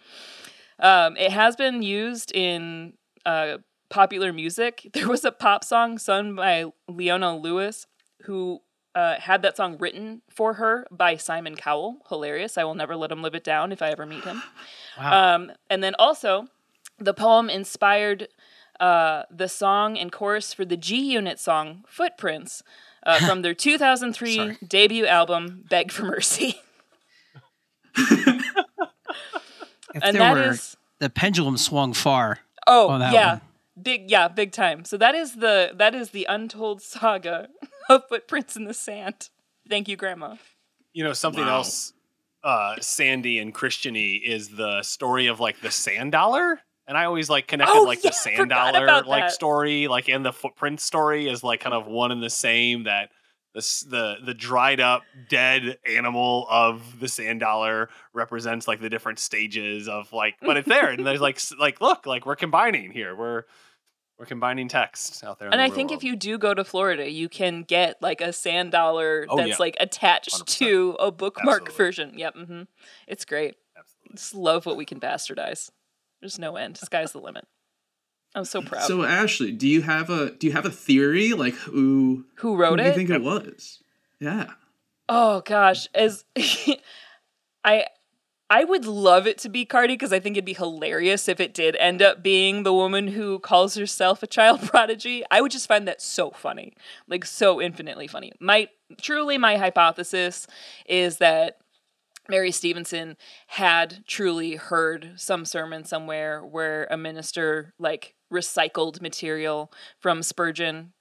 Um, 0.80 1.16
it 1.18 1.32
has 1.32 1.56
been 1.56 1.82
used 1.84 2.32
in 2.32 2.94
uh, 3.26 3.58
popular 3.90 4.32
music. 4.34 4.88
There 4.94 5.08
was 5.08 5.26
a 5.26 5.32
pop 5.32 5.64
song 5.64 5.98
sung 5.98 6.36
by 6.36 6.66
Leona 6.88 7.38
Lewis 7.38 7.88
who 8.24 8.62
uh, 8.96 9.20
had 9.20 9.42
that 9.42 9.58
song 9.58 9.78
written 9.80 10.22
for 10.30 10.56
her 10.56 10.86
by 10.92 11.16
Simon 11.16 11.56
Cowell. 11.56 11.98
Hilarious. 12.10 12.58
I 12.58 12.64
will 12.64 12.76
never 12.76 12.96
let 12.96 13.12
him 13.12 13.22
live 13.22 13.36
it 13.36 13.44
down 13.44 13.72
if 13.72 13.82
I 13.82 13.90
ever 13.90 14.06
meet 14.06 14.24
him. 14.24 14.42
Wow. 14.98 15.36
Um, 15.36 15.52
and 15.70 15.82
then 15.82 15.96
also, 15.98 16.48
the 16.98 17.14
poem 17.14 17.50
inspired 17.50 18.28
uh, 18.82 19.24
the 19.32 19.48
song 19.48 19.98
and 19.98 20.12
chorus 20.12 20.54
for 20.54 20.66
the 20.66 20.76
G 20.76 20.98
Unit 20.98 21.40
song 21.40 21.86
Footprints 21.88 22.64
uh, 23.06 23.20
from 23.26 23.42
their 23.42 23.54
2003 23.54 24.36
Sorry. 24.36 24.58
debut 24.68 25.06
album 25.06 25.64
Beg 25.70 25.92
for 25.92 26.04
Mercy. 26.04 26.56
if 27.98 28.46
and 29.94 30.04
there 30.04 30.12
that 30.14 30.34
were, 30.34 30.52
is 30.52 30.76
the 31.00 31.10
pendulum 31.10 31.58
swung 31.58 31.94
far. 31.94 32.40
Oh 32.68 32.98
yeah, 32.98 33.34
one. 33.34 33.42
Big 33.84 34.10
yeah, 34.12 34.28
big 34.28 34.52
time. 34.52 34.86
So 34.86 34.98
that 34.98 35.16
is 35.16 35.36
the 35.36 35.72
that 35.76 35.96
is 35.96 36.12
the 36.12 36.26
untold 36.30 36.82
saga 36.82 37.50
of 37.90 38.08
footprints 38.08 38.56
in 38.56 38.66
the 38.66 38.74
sand. 38.74 39.30
Thank 39.70 39.88
you, 39.88 39.96
Grandma. 39.96 40.36
You 40.94 41.04
know, 41.04 41.14
something 41.14 41.44
Wow. 41.46 41.58
else, 41.58 41.94
uh, 42.44 42.76
Sandy 42.82 43.40
and 43.40 43.54
Christiany 43.54 44.22
is 44.24 44.50
the 44.50 44.82
story 44.82 45.28
of 45.28 45.40
like 45.40 45.62
the 45.62 45.72
sand 45.72 46.12
dollar. 46.12 46.60
And 46.88 46.98
I 46.98 47.06
always 47.06 47.30
like 47.30 47.48
connected 47.48 47.78
Oh, 47.78 47.84
like 47.84 48.04
yeah, 48.04 48.10
the 48.10 48.16
sand 48.16 48.50
dollar 48.50 49.04
like 49.04 49.26
that. 49.26 49.32
story, 49.32 49.88
like 49.88 50.10
and 50.10 50.26
the 50.26 50.34
footprint 50.34 50.80
story 50.82 51.28
is 51.30 51.44
like 51.44 51.60
kind 51.60 51.76
of 51.76 51.86
one 51.86 52.12
and 52.12 52.24
the 52.24 52.32
same. 52.32 52.86
That 52.86 53.10
the 53.54 53.62
the 53.90 54.16
the 54.26 54.34
dried 54.34 54.80
up 54.80 55.04
dead 55.30 55.78
animal 55.86 56.48
of 56.50 57.00
the 57.00 57.08
sand 57.08 57.42
dollar 57.42 57.90
represents 58.14 58.68
like 58.68 58.82
the 58.82 58.90
different 58.90 59.20
stages 59.20 59.88
of 59.88 60.12
like, 60.14 60.36
but 60.42 60.58
it's 60.58 60.68
there 60.68 60.90
and 60.90 61.06
there's 61.06 61.22
like 61.22 61.40
like 61.60 61.80
look 61.80 62.08
like 62.08 62.26
we're 62.26 62.36
combining 62.36 62.90
here. 62.92 63.16
We're 63.16 63.44
we're 64.20 64.26
combining 64.26 64.68
text 64.68 65.24
out 65.24 65.40
there. 65.40 65.48
in 65.48 65.54
And 65.54 65.60
the 65.62 65.64
I 65.66 65.70
think 65.76 65.90
world. 65.92 66.00
if 66.00 66.04
you 66.04 66.16
do 66.16 66.38
go 66.38 66.54
to 66.54 66.64
Florida, 66.64 67.10
you 67.10 67.30
can 67.30 67.64
get 67.64 68.02
like 68.02 68.20
a 68.22 68.34
sand 68.34 68.72
dollar 68.72 69.26
Oh, 69.30 69.38
that's 69.38 69.50
yeah. 69.50 69.56
like 69.60 69.78
attached 69.80 70.46
100%. 70.46 70.58
to 70.58 70.98
a 71.00 71.12
bookmark 71.12 71.62
Absolutely. 71.62 71.76
version. 71.86 72.12
Yep, 72.20 72.36
hmm 72.36 72.62
it's 73.08 73.26
great. 73.26 73.56
Absolutely. 73.78 74.16
Just 74.16 74.36
love 74.36 74.66
what 74.66 74.78
we 74.78 74.86
can 74.86 75.00
bastardize. 75.00 75.72
There's 76.20 76.38
no 76.38 76.58
end. 76.58 76.78
Sky's 76.78 77.14
the 77.14 77.20
limit. 77.20 77.48
I'm 78.36 78.46
so 78.46 78.62
proud. 78.62 78.84
So 78.84 79.04
Ashley, 79.04 79.52
do 79.52 79.68
you 79.68 79.82
have 79.82 80.10
a 80.10 80.32
do 80.32 80.46
you 80.48 80.54
have 80.54 80.66
a 80.66 80.70
theory 80.70 81.34
like 81.34 81.56
who 81.56 82.26
Who 82.36 82.56
wrote 82.58 82.72
who 82.72 82.78
do 82.78 82.84
it? 82.84 82.88
you 82.90 82.94
think 82.96 83.10
it 83.10 83.24
was? 83.24 83.82
Yeah. 84.20 84.52
Oh 85.08 85.42
gosh, 85.42 85.88
as 85.96 86.26
I 87.64 87.86
I 88.50 88.64
would 88.64 88.86
love 88.86 89.28
it 89.28 89.38
to 89.40 89.50
be 89.50 89.64
Carty 89.64 89.94
because 89.94 90.12
I 90.12 90.20
think 90.20 90.36
it'd 90.36 90.46
be 90.46 90.54
hilarious 90.54 91.30
if 91.30 91.40
it 91.40 91.54
did 91.54 91.76
end 91.76 92.02
up 92.02 92.24
being 92.24 92.64
the 92.64 92.74
woman 92.74 93.10
who 93.10 93.38
calls 93.40 93.76
herself 93.76 94.24
a 94.24 94.28
child 94.28 94.62
prodigy. 94.64 95.24
I 95.30 95.42
would 95.42 95.52
just 95.52 95.68
find 95.68 95.88
that 95.88 96.02
so 96.02 96.32
funny. 96.32 96.74
Like 97.08 97.26
so 97.26 97.62
infinitely 97.62 98.08
funny. 98.08 98.32
My 98.40 98.70
truly 99.02 99.38
my 99.38 99.58
hypothesis 99.58 100.48
is 100.88 101.18
that 101.18 101.60
Mary 102.28 102.52
Stevenson 102.52 103.18
had 103.48 104.04
truly 104.08 104.56
heard 104.56 105.14
some 105.16 105.46
sermon 105.46 105.84
somewhere 105.84 106.44
where 106.44 106.88
a 106.90 106.98
minister 106.98 107.74
like 107.80 108.16
recycled 108.32 109.02
material 109.02 109.72
from 110.00 110.22
Spurgeon 110.24 110.94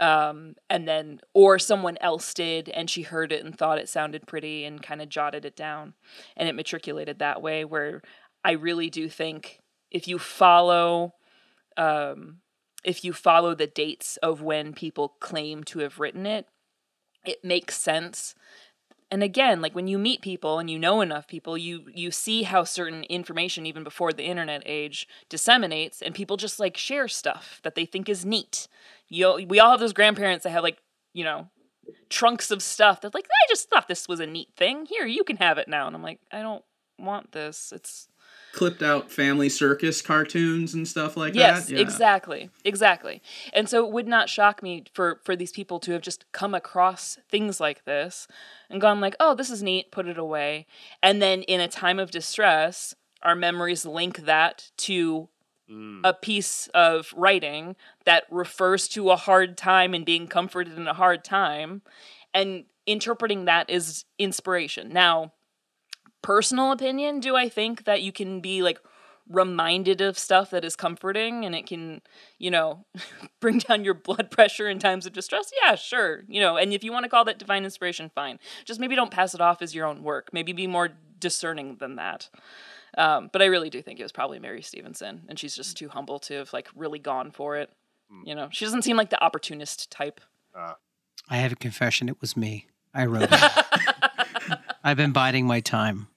um, 0.00 0.56
and 0.68 0.88
then 0.88 1.20
or 1.34 1.58
someone 1.58 1.96
else 2.00 2.34
did 2.34 2.68
and 2.68 2.90
she 2.90 3.02
heard 3.02 3.32
it 3.32 3.44
and 3.44 3.56
thought 3.56 3.78
it 3.78 3.88
sounded 3.88 4.26
pretty 4.26 4.64
and 4.64 4.82
kind 4.82 5.00
of 5.00 5.08
jotted 5.08 5.44
it 5.44 5.56
down. 5.56 5.94
And 6.36 6.48
it 6.48 6.54
matriculated 6.54 7.18
that 7.18 7.42
way 7.42 7.64
where 7.64 8.02
i 8.44 8.52
really 8.52 8.90
do 8.90 9.08
think 9.08 9.60
if 9.90 10.06
you 10.08 10.18
follow 10.18 11.14
um, 11.76 12.38
if 12.84 13.04
you 13.04 13.12
follow 13.12 13.54
the 13.54 13.66
dates 13.66 14.16
of 14.18 14.42
when 14.42 14.74
people 14.74 15.14
claim 15.20 15.64
to 15.64 15.80
have 15.80 15.98
written 15.98 16.26
it 16.26 16.46
it 17.24 17.42
makes 17.42 17.76
sense. 17.76 18.34
And 19.10 19.22
again 19.22 19.62
like 19.62 19.74
when 19.74 19.86
you 19.86 19.98
meet 19.98 20.22
people 20.22 20.58
and 20.58 20.68
you 20.68 20.78
know 20.78 21.00
enough 21.00 21.28
people 21.28 21.56
you 21.56 21.84
you 21.94 22.10
see 22.10 22.42
how 22.42 22.64
certain 22.64 23.04
information 23.04 23.64
even 23.64 23.84
before 23.84 24.12
the 24.12 24.24
internet 24.24 24.62
age 24.66 25.06
disseminates 25.28 26.02
and 26.02 26.14
people 26.14 26.36
just 26.36 26.58
like 26.58 26.76
share 26.76 27.06
stuff 27.06 27.60
that 27.62 27.76
they 27.76 27.86
think 27.86 28.08
is 28.08 28.24
neat 28.24 28.66
you 29.08 29.46
we 29.48 29.60
all 29.60 29.70
have 29.70 29.80
those 29.80 29.92
grandparents 29.92 30.44
that 30.44 30.50
have 30.50 30.62
like 30.62 30.78
you 31.12 31.24
know 31.24 31.48
trunks 32.08 32.50
of 32.50 32.62
stuff 32.62 33.00
that's 33.00 33.14
like 33.14 33.26
i 33.26 33.46
just 33.48 33.68
thought 33.68 33.88
this 33.88 34.08
was 34.08 34.20
a 34.20 34.26
neat 34.26 34.48
thing. 34.56 34.86
Here 34.86 35.06
you 35.06 35.24
can 35.24 35.36
have 35.36 35.58
it 35.58 35.68
now. 35.68 35.86
And 35.86 35.94
i'm 35.94 36.02
like 36.02 36.20
i 36.32 36.40
don't 36.40 36.64
want 36.98 37.32
this. 37.32 37.72
It's 37.74 38.08
Clipped 38.52 38.82
out 38.82 39.10
family 39.10 39.48
circus 39.48 40.00
cartoons 40.00 40.74
and 40.74 40.86
stuff 40.86 41.16
like 41.16 41.34
yes 41.34 41.66
that. 41.66 41.74
Yeah. 41.74 41.80
exactly 41.80 42.50
exactly. 42.64 43.20
And 43.52 43.68
so 43.68 43.84
it 43.84 43.92
would 43.92 44.06
not 44.06 44.28
shock 44.28 44.62
me 44.62 44.84
for 44.94 45.20
for 45.24 45.34
these 45.34 45.50
people 45.50 45.80
to 45.80 45.92
have 45.92 46.02
just 46.02 46.24
come 46.32 46.54
across 46.54 47.18
things 47.28 47.58
like 47.58 47.84
this 47.84 48.28
and 48.70 48.80
gone 48.80 49.00
like 49.00 49.16
oh 49.18 49.34
this 49.34 49.50
is 49.50 49.62
neat 49.62 49.90
put 49.90 50.06
it 50.06 50.18
away. 50.18 50.66
And 51.02 51.20
then 51.20 51.42
in 51.42 51.60
a 51.60 51.68
time 51.68 51.98
of 51.98 52.12
distress 52.12 52.94
our 53.22 53.34
memories 53.34 53.84
link 53.84 54.18
that 54.18 54.70
to 54.76 55.28
Mm. 55.70 56.02
a 56.04 56.12
piece 56.12 56.68
of 56.74 57.14
writing 57.16 57.74
that 58.04 58.24
refers 58.30 58.86
to 58.88 59.10
a 59.10 59.16
hard 59.16 59.56
time 59.56 59.94
and 59.94 60.04
being 60.04 60.26
comforted 60.26 60.76
in 60.76 60.86
a 60.86 60.92
hard 60.92 61.24
time 61.24 61.80
and 62.34 62.64
interpreting 62.86 63.46
that 63.46 63.70
is 63.70 64.04
inspiration. 64.18 64.92
Now 64.92 65.32
personal 66.22 66.72
opinion 66.72 67.20
do 67.20 67.36
i 67.36 67.50
think 67.50 67.84
that 67.84 68.00
you 68.00 68.10
can 68.10 68.40
be 68.40 68.62
like 68.62 68.80
reminded 69.28 70.00
of 70.00 70.18
stuff 70.18 70.50
that 70.50 70.64
is 70.64 70.74
comforting 70.74 71.44
and 71.44 71.54
it 71.54 71.66
can 71.66 72.00
you 72.38 72.50
know 72.50 72.84
bring 73.40 73.58
down 73.58 73.84
your 73.84 73.94
blood 73.94 74.30
pressure 74.30 74.68
in 74.68 74.78
times 74.78 75.06
of 75.06 75.12
distress? 75.12 75.50
Yeah 75.62 75.74
sure 75.74 76.24
you 76.28 76.40
know 76.40 76.56
and 76.56 76.72
if 76.72 76.82
you 76.82 76.92
want 76.92 77.04
to 77.04 77.10
call 77.10 77.24
that 77.26 77.38
divine 77.38 77.64
inspiration 77.64 78.10
fine. 78.14 78.38
Just 78.64 78.80
maybe 78.80 78.94
don't 78.94 79.10
pass 79.10 79.34
it 79.34 79.40
off 79.40 79.60
as 79.60 79.74
your 79.74 79.86
own 79.86 80.02
work. 80.02 80.30
Maybe 80.32 80.52
be 80.52 80.66
more 80.66 80.90
discerning 81.20 81.76
than 81.76 81.96
that 81.96 82.28
um, 82.96 83.28
but 83.32 83.42
i 83.42 83.46
really 83.46 83.70
do 83.70 83.82
think 83.82 84.00
it 84.00 84.02
was 84.02 84.12
probably 84.12 84.38
mary 84.38 84.62
stevenson 84.62 85.22
and 85.28 85.38
she's 85.38 85.54
just 85.54 85.76
mm. 85.76 85.78
too 85.80 85.88
humble 85.88 86.18
to 86.18 86.34
have 86.34 86.52
like 86.52 86.68
really 86.74 86.98
gone 86.98 87.30
for 87.30 87.56
it 87.56 87.70
mm. 88.12 88.26
you 88.26 88.34
know 88.34 88.48
she 88.52 88.64
doesn't 88.64 88.82
seem 88.82 88.96
like 88.96 89.10
the 89.10 89.22
opportunist 89.22 89.90
type 89.90 90.20
ah. 90.56 90.76
I 91.28 91.38
have 91.38 91.52
a 91.52 91.56
confession. 91.56 92.08
It 92.08 92.20
was 92.20 92.36
me. 92.36 92.66
I 92.92 93.06
wrote 93.06 93.28
it. 93.30 94.58
I've 94.84 94.96
been 94.96 95.12
biding 95.12 95.46
my 95.46 95.60
time. 95.60 96.08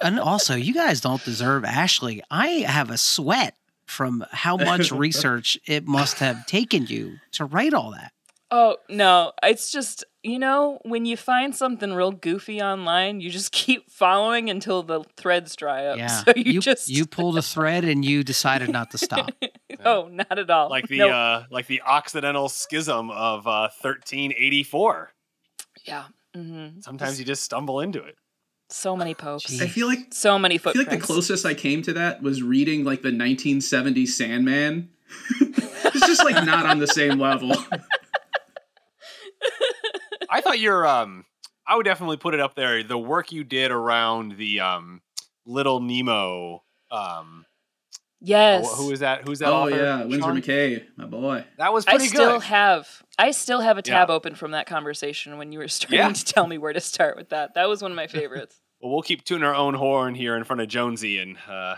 And 0.00 0.20
also, 0.20 0.54
you 0.54 0.74
guys 0.74 1.00
don't 1.00 1.24
deserve 1.24 1.64
Ashley. 1.64 2.22
I 2.30 2.48
have 2.48 2.90
a 2.90 2.98
sweat 2.98 3.56
from 3.86 4.24
how 4.32 4.56
much 4.56 4.92
research 4.92 5.58
it 5.66 5.86
must 5.86 6.18
have 6.18 6.44
taken 6.46 6.86
you 6.86 7.18
to 7.32 7.46
write 7.46 7.72
all 7.72 7.92
that. 7.92 8.12
Oh, 8.50 8.76
no. 8.88 9.32
It's 9.42 9.72
just, 9.72 10.04
you 10.22 10.38
know, 10.38 10.78
when 10.84 11.06
you 11.06 11.16
find 11.16 11.54
something 11.54 11.92
real 11.92 12.12
goofy 12.12 12.60
online, 12.62 13.20
you 13.20 13.30
just 13.30 13.50
keep 13.62 13.90
following 13.90 14.48
until 14.50 14.82
the 14.82 15.02
threads 15.16 15.56
dry 15.56 15.86
up. 15.86 15.98
Yeah. 15.98 16.06
So 16.24 16.32
you, 16.36 16.60
just 16.60 16.88
you 16.88 17.06
pulled 17.06 17.36
a 17.38 17.42
thread 17.42 17.84
and 17.84 18.04
you 18.04 18.22
decided 18.22 18.70
not 18.70 18.90
to 18.92 18.98
stop. 18.98 19.30
Oh, 19.84 20.08
not 20.10 20.38
at 20.38 20.48
all. 20.50 20.70
like 20.70 20.86
the 20.86 20.98
Nope. 20.98 21.12
uh 21.12 21.42
like 21.50 21.66
the 21.66 21.82
occidental 21.82 22.48
schism 22.48 23.10
of 23.10 23.46
uh 23.46 23.68
1384 23.82 25.10
yeah. 25.84 26.04
hmm 26.34 26.68
sometimes 26.80 27.18
you 27.18 27.24
just 27.26 27.42
stumble 27.42 27.80
into 27.80 28.02
it 28.02 28.14
So 28.70 28.96
many 28.96 29.14
popes. 29.14 29.60
I 29.60 29.66
feel 29.66 29.86
like 29.88 30.14
So 30.14 30.38
many 30.38 30.54
I 30.54 30.58
feel 30.58 30.72
like 30.76 30.90
the 30.90 30.96
closest 30.98 31.44
I 31.44 31.52
came 31.54 31.82
to 31.82 31.92
that 31.94 32.22
was 32.22 32.42
reading 32.42 32.84
like 32.84 33.02
the 33.02 33.08
1970 33.08 34.06
Sandman. 34.06 34.90
it's 35.40 36.06
just 36.06 36.24
like 36.24 36.44
not 36.46 36.64
on 36.64 36.78
the 36.78 36.86
same 36.86 37.18
level. 37.18 37.52
I 40.34 40.40
thought 40.40 40.58
you're 40.58 40.84
um 40.86 41.24
I 41.66 41.76
would 41.76 41.84
definitely 41.84 42.16
put 42.16 42.34
it 42.34 42.40
up 42.40 42.54
there. 42.56 42.82
The 42.82 42.98
work 42.98 43.30
you 43.32 43.44
did 43.44 43.70
around 43.70 44.36
the 44.36 44.60
um 44.60 45.00
Little 45.46 45.80
Nemo 45.80 46.62
um 46.90 47.46
Yes. 48.20 48.66
who 48.78 48.90
is 48.90 49.00
that? 49.00 49.26
Who's 49.28 49.40
that? 49.40 49.50
oh 49.50 49.64
author, 49.64 49.76
yeah, 49.76 50.04
Winsor 50.04 50.20
Sean? 50.20 50.40
McCay, 50.40 50.84
my 50.96 51.04
boy. 51.04 51.44
That 51.58 51.72
was 51.72 51.84
pretty 51.84 51.96
I 51.96 51.98
pretty 51.98 52.08
still 52.16 52.32
good. 52.38 52.42
have 52.44 53.02
I 53.18 53.30
still 53.30 53.60
have 53.60 53.78
a 53.78 53.82
tab 53.82 54.08
Yeah. 54.08 54.14
open 54.14 54.34
from 54.34 54.52
that 54.52 54.66
conversation 54.66 55.36
when 55.38 55.52
you 55.52 55.58
were 55.60 55.68
starting 55.78 55.98
Yeah. 55.98 56.12
to 56.12 56.24
tell 56.24 56.46
me 56.46 56.58
where 56.58 56.72
to 56.72 56.80
start 56.80 57.16
with 57.16 57.28
that. 57.28 57.54
That 57.54 57.68
was 57.68 57.80
one 57.82 57.92
of 57.92 57.96
my 57.96 58.06
favorites. 58.06 58.60
well, 58.80 58.92
we'll 58.92 59.02
keep 59.02 59.24
tuning 59.24 59.44
our 59.44 59.54
own 59.54 59.74
horn 59.74 60.14
here 60.16 60.36
in 60.36 60.42
front 60.44 60.62
of 60.62 60.68
Jonsey 60.68 61.22
and 61.22 61.36
uh 61.48 61.76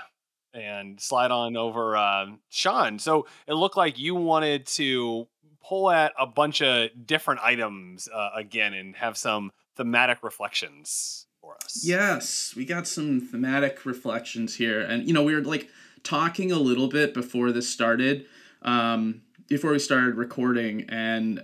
and 0.55 0.99
slide 0.99 1.31
on 1.31 1.55
over 1.57 1.97
uh, 1.99 2.27
Sean. 2.49 2.99
So 2.99 3.27
it 3.47 3.53
looked 3.53 3.77
like 3.77 3.99
you 3.99 4.15
wanted 4.15 4.67
to 4.69 5.29
pull 5.67 5.91
at 5.91 6.13
a 6.19 6.27
bunch 6.27 6.63
of 6.63 6.91
different 7.07 7.41
items 7.43 8.09
uh, 8.13 8.31
again 8.35 8.73
and 8.75 8.97
have 8.97 9.17
some 9.17 9.53
thematic 9.77 10.23
reflections 10.23 11.27
for 11.41 11.57
us. 11.65 11.83
Yes, 11.85 12.55
we 12.57 12.65
got 12.65 12.87
some 12.87 13.21
thematic 13.21 13.85
reflections 13.85 14.57
here, 14.57 14.81
and 14.81 15.07
you 15.07 15.13
know 15.13 15.23
we 15.23 15.35
were 15.35 15.43
like 15.43 15.69
talking 16.03 16.53
a 16.53 16.59
little 16.59 16.89
bit 16.89 17.15
before 17.15 17.53
this 17.53 17.69
started, 17.69 18.27
um, 18.63 19.23
before 19.49 19.73
we 19.73 19.79
started 19.79 20.15
recording, 20.15 20.87
and 20.89 21.43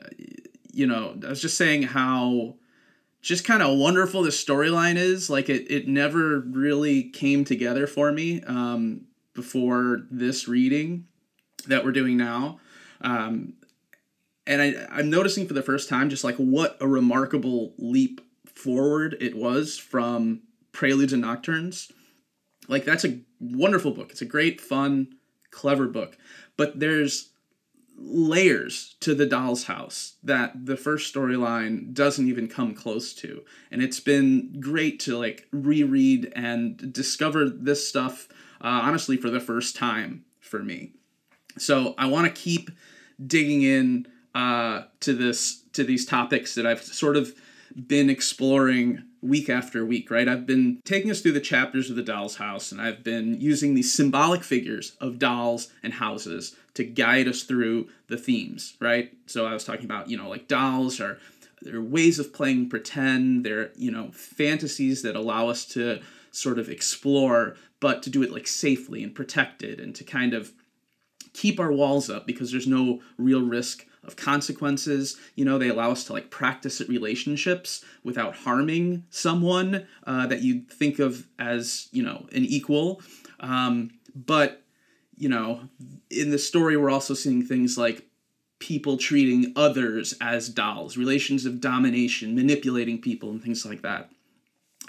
you 0.72 0.87
know 0.87 1.18
I 1.24 1.28
was 1.28 1.40
just 1.40 1.56
saying 1.56 1.82
how 1.82 2.56
just 3.22 3.44
kind 3.44 3.62
of 3.62 3.78
wonderful 3.78 4.22
the 4.22 4.30
storyline 4.30 4.96
is. 4.96 5.30
Like 5.30 5.48
it, 5.48 5.70
it 5.70 5.88
never 5.88 6.40
really 6.40 7.04
came 7.04 7.44
together 7.44 7.87
for 7.87 8.12
me 8.12 8.42
um, 8.42 9.02
before 9.35 10.02
this 10.11 10.48
reading 10.48 11.06
that 11.66 11.85
we're 11.85 11.92
doing 11.92 12.16
now. 12.16 12.58
Um, 13.00 13.54
and 14.46 14.61
I, 14.61 14.87
I'm 14.90 15.11
noticing 15.11 15.46
for 15.46 15.55
the 15.55 15.62
first 15.62 15.88
time 15.88 16.11
just 16.11 16.24
like 16.24 16.37
what 16.37 16.76
a 16.81 16.88
remarkable 16.88 17.74
leap 17.78 18.20
forward 18.46 19.16
it 19.20 19.37
was 19.37 19.78
from 19.78 20.42
Preludes 20.72 21.12
and 21.12 21.22
Nocturnes. 21.22 21.90
Like 22.68 22.85
that's 22.85 23.05
a 23.05 23.20
wonderful 23.40 23.92
book. 23.92 24.11
It's 24.11 24.22
a 24.22 24.26
great, 24.26 24.61
fun, 24.61 25.14
clever 25.50 25.87
book. 25.87 26.16
But 26.57 26.78
there's 26.78 27.33
layers 27.96 28.96
to 29.00 29.14
the 29.14 29.26
doll's 29.26 29.64
house 29.64 30.16
that 30.22 30.66
the 30.66 30.76
first 30.76 31.14
storyline 31.14 31.92
doesn't 31.92 32.28
even 32.28 32.48
come 32.48 32.74
close 32.74 33.14
to 33.14 33.44
and 33.70 33.83
it's 33.83 34.00
been 34.00 34.59
great 34.61 34.98
to 34.98 35.16
like 35.16 35.46
reread 35.52 36.33
and 36.35 36.92
discover 36.92 37.48
this 37.48 37.87
stuff 37.87 38.28
uh, 38.61 38.81
honestly 38.83 39.16
for 39.16 39.31
the 39.31 39.38
first 39.38 39.76
time 39.76 40.24
for 40.40 40.62
me 40.62 40.92
so 41.59 41.94
i 41.96 42.07
want 42.07 42.26
to 42.26 42.42
keep 42.42 42.70
digging 43.24 43.62
in 43.62 44.07
uh, 44.34 44.82
to 45.00 45.12
this 45.12 45.62
to 45.72 45.84
these 45.84 46.06
topics 46.06 46.54
that 46.54 46.66
i've 46.66 46.82
sort 46.82 47.16
of 47.16 47.34
been 47.74 48.10
exploring 48.10 49.04
week 49.22 49.48
after 49.48 49.86
week, 49.86 50.10
right? 50.10 50.28
I've 50.28 50.46
been 50.46 50.80
taking 50.84 51.10
us 51.10 51.20
through 51.20 51.32
the 51.32 51.40
chapters 51.40 51.88
of 51.88 51.96
the 51.96 52.02
doll's 52.02 52.36
house, 52.36 52.72
and 52.72 52.80
I've 52.80 53.04
been 53.04 53.40
using 53.40 53.74
these 53.74 53.92
symbolic 53.92 54.42
figures 54.42 54.96
of 55.00 55.18
dolls 55.18 55.68
and 55.82 55.94
houses 55.94 56.56
to 56.74 56.84
guide 56.84 57.28
us 57.28 57.42
through 57.42 57.88
the 58.08 58.16
themes, 58.16 58.74
right? 58.80 59.12
So 59.26 59.46
I 59.46 59.52
was 59.52 59.64
talking 59.64 59.84
about, 59.84 60.10
you 60.10 60.16
know, 60.16 60.28
like 60.28 60.48
dolls 60.48 61.00
are 61.00 61.18
they're 61.62 61.80
ways 61.80 62.18
of 62.18 62.32
playing 62.32 62.68
pretend, 62.70 63.46
they're, 63.46 63.70
you 63.76 63.92
know, 63.92 64.10
fantasies 64.10 65.02
that 65.02 65.14
allow 65.14 65.48
us 65.48 65.64
to 65.66 66.00
sort 66.32 66.58
of 66.58 66.68
explore, 66.68 67.56
but 67.78 68.02
to 68.02 68.10
do 68.10 68.22
it 68.24 68.32
like 68.32 68.48
safely 68.48 69.04
and 69.04 69.14
protected 69.14 69.78
and 69.78 69.94
to 69.94 70.02
kind 70.02 70.34
of 70.34 70.52
keep 71.32 71.58
our 71.58 71.72
walls 71.72 72.10
up 72.10 72.26
because 72.26 72.50
there's 72.50 72.66
no 72.66 73.00
real 73.16 73.42
risk 73.42 73.86
of 74.04 74.16
consequences. 74.16 75.16
You 75.36 75.44
know, 75.44 75.58
they 75.58 75.68
allow 75.68 75.92
us 75.92 76.04
to 76.04 76.12
like 76.12 76.30
practice 76.30 76.80
at 76.80 76.88
relationships 76.88 77.84
without 78.02 78.36
harming 78.36 79.04
someone 79.10 79.86
uh, 80.06 80.26
that 80.26 80.42
you 80.42 80.62
think 80.62 80.98
of 80.98 81.26
as, 81.38 81.88
you 81.92 82.02
know, 82.02 82.26
an 82.32 82.44
equal. 82.44 83.00
Um, 83.40 83.92
but, 84.14 84.62
you 85.16 85.28
know, 85.28 85.68
in 86.10 86.30
the 86.30 86.38
story, 86.38 86.76
we're 86.76 86.90
also 86.90 87.14
seeing 87.14 87.44
things 87.44 87.78
like 87.78 88.06
people 88.58 88.96
treating 88.96 89.52
others 89.56 90.14
as 90.20 90.48
dolls, 90.48 90.96
relations 90.96 91.46
of 91.46 91.60
domination, 91.60 92.34
manipulating 92.34 93.00
people, 93.00 93.30
and 93.30 93.42
things 93.42 93.64
like 93.66 93.82
that. 93.82 94.10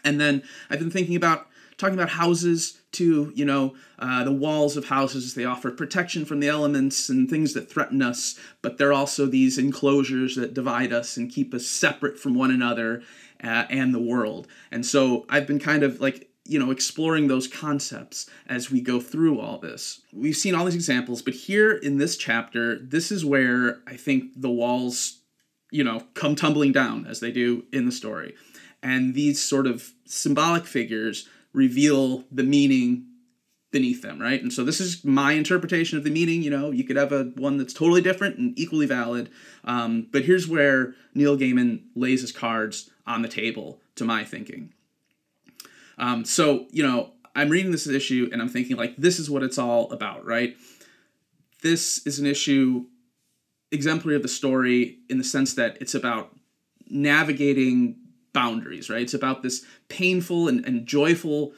And 0.04 0.20
then 0.20 0.44
I've 0.70 0.80
been 0.80 0.92
thinking 0.92 1.16
about 1.16 1.48
talking 1.78 1.96
about 1.96 2.10
houses 2.10 2.80
to 2.94 3.32
You 3.36 3.46
know, 3.46 3.76
uh, 3.98 4.24
the 4.24 4.32
walls 4.32 4.78
of 4.78 4.86
houses. 4.86 5.34
They 5.34 5.46
offer 5.46 5.72
protection 5.72 6.26
from 6.26 6.40
the 6.40 6.48
elements 6.48 7.10
and 7.10 7.30
things 7.30 7.54
that 7.54 7.70
threaten 7.70 8.02
us, 8.02 8.40
but 8.62 8.78
they're 8.78 8.94
also 8.94 9.26
these 9.26 9.58
enclosures 9.58 10.36
that 10.36 10.54
divide 10.54 10.94
us 10.94 11.18
and 11.18 11.32
keep 11.32 11.54
us 11.54 11.66
separate 11.66 12.20
from 12.20 12.36
one 12.36 12.52
another 12.52 13.02
uh, 13.44 13.66
and 13.70 13.94
the 13.94 14.00
world. 14.00 14.48
And 14.72 14.86
so 14.86 15.26
I've 15.30 15.48
been 15.48 15.60
kind 15.60 15.84
of 15.84 16.00
like 16.00 16.30
you 16.46 16.60
know 16.60 16.72
exploring 16.72 17.28
those 17.28 17.48
concepts 17.48 18.30
as 18.48 18.70
we 18.70 18.82
go 18.82 19.00
through 19.00 19.40
all 19.40 19.58
this. 19.58 20.02
We've 20.12 20.38
seen 20.38 20.56
all 20.56 20.66
these 20.66 20.76
examples 20.76 21.22
but 21.22 21.34
here 21.34 21.72
in 21.72 21.98
this 21.98 22.18
chapter 22.18 22.78
this 22.80 23.12
is 23.12 23.24
where 23.24 23.80
i 23.88 23.96
think 23.96 24.32
the 24.36 24.50
walls 24.50 25.20
you 25.72 25.84
know 25.84 26.04
come 26.14 26.36
tumbling 26.36 26.72
down 26.72 27.06
as 27.08 27.20
they 27.20 27.32
do 27.32 27.66
in 27.74 27.86
the 27.86 27.92
story. 27.92 28.36
And 28.82 29.16
these 29.16 29.42
sort 29.42 29.66
of 29.66 29.92
symbolic 30.06 30.66
figures 30.66 31.28
reveal 31.54 32.24
the 32.32 32.44
meaning 32.44 33.08
beneath 33.72 34.02
them 34.02 34.20
right? 34.20 34.42
And 34.42 34.54
so 34.54 34.64
this 34.64 34.80
is 34.80 35.04
my 35.04 35.34
interpretation 35.34 35.98
of 35.98 36.04
the 36.04 36.12
meaning 36.12 36.42
you 36.42 36.50
know 36.50 36.72
you 36.72 36.84
could 36.84 36.96
have 36.96 37.12
a 37.12 37.26
one 37.36 37.58
that's 37.58 37.74
totally 37.74 38.02
different 38.02 38.38
and 38.38 38.58
equally 38.58 38.86
valid 38.86 39.30
um, 39.64 40.08
but 40.12 40.24
here's 40.24 40.48
where 40.48 40.94
neil 41.14 41.38
gaiman 41.38 41.84
lays 41.96 42.22
his 42.22 42.32
cards 42.32 42.90
on 43.06 43.22
the 43.22 43.28
table 43.28 43.82
to 43.96 44.06
my 44.06 44.24
thinking. 44.24 44.74
Um, 45.98 46.26
so 46.26 46.68
you 46.72 46.84
know 46.84 47.12
i'm 47.36 47.50
reading 47.50 47.72
this 47.72 47.88
issue 47.88 48.30
and 48.32 48.42
i'm 48.42 48.50
thinking 48.50 48.78
like 48.78 48.96
this 48.98 49.20
is 49.20 49.30
what 49.30 49.44
it's 49.44 49.58
all 49.58 49.92
about 49.92 50.26
right? 50.26 50.56
This 51.62 52.06
is 52.06 52.20
an 52.20 52.26
issue 52.26 52.86
exemplary 53.72 54.16
of 54.16 54.22
the 54.22 54.28
story 54.28 55.00
in 55.10 55.18
the 55.18 55.24
sense 55.24 55.56
that 55.56 55.78
it's 55.82 55.96
about 55.96 56.36
navigating 56.90 57.98
boundaries, 58.34 58.90
right? 58.90 59.02
It's 59.02 59.14
about 59.14 59.44
this 59.44 59.66
painful 59.90 60.48
and, 60.48 60.66
and 60.66 60.86
joyful 60.86 61.54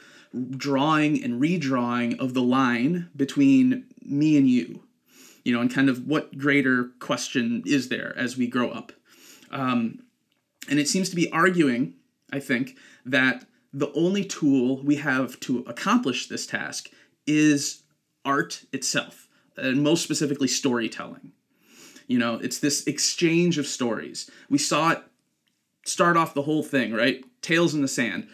drawing 0.52 1.24
and 1.24 1.42
redrawing 1.42 2.20
of 2.20 2.34
the 2.34 2.42
line 2.42 3.10
between 3.16 3.86
me 4.02 4.38
and 4.38 4.50
you, 4.50 4.84
you 5.44 5.54
know, 5.54 5.62
and 5.62 5.74
kind 5.74 5.90
of 5.90 6.06
what 6.06 6.38
greater 6.38 6.92
question 7.00 7.64
is 7.66 7.90
there 7.90 8.14
as 8.18 8.38
we 8.38 8.48
grow 8.48 8.70
up. 8.70 8.92
Um, 9.52 10.00
and 10.70 10.80
it 10.80 10.88
seems 10.88 11.10
to 11.10 11.16
be 11.16 11.32
arguing, 11.32 11.94
I 12.32 12.40
think, 12.40 12.78
that 13.06 13.46
the 13.72 13.92
only 13.94 14.26
tool 14.26 14.82
we 14.84 14.96
have 14.96 15.40
to 15.42 15.60
accomplish 15.68 16.28
this 16.28 16.46
task 16.46 16.90
is 17.28 17.84
art 18.24 18.64
itself, 18.72 19.28
and 19.58 19.84
most 19.84 20.04
specifically 20.04 20.48
storytelling. 20.48 21.32
You 22.08 22.20
know, 22.20 22.36
it's 22.36 22.60
this 22.60 22.86
exchange 22.88 23.58
of 23.58 23.68
stories. 23.68 24.30
We 24.50 24.58
saw 24.58 24.92
it 24.92 25.04
start 25.86 26.18
off 26.18 26.34
the 26.34 26.42
whole 26.42 26.64
thing, 26.64 26.94
right? 26.94 27.24
Tales 27.42 27.74
in 27.74 27.82
the 27.82 27.88
sand. 27.88 28.28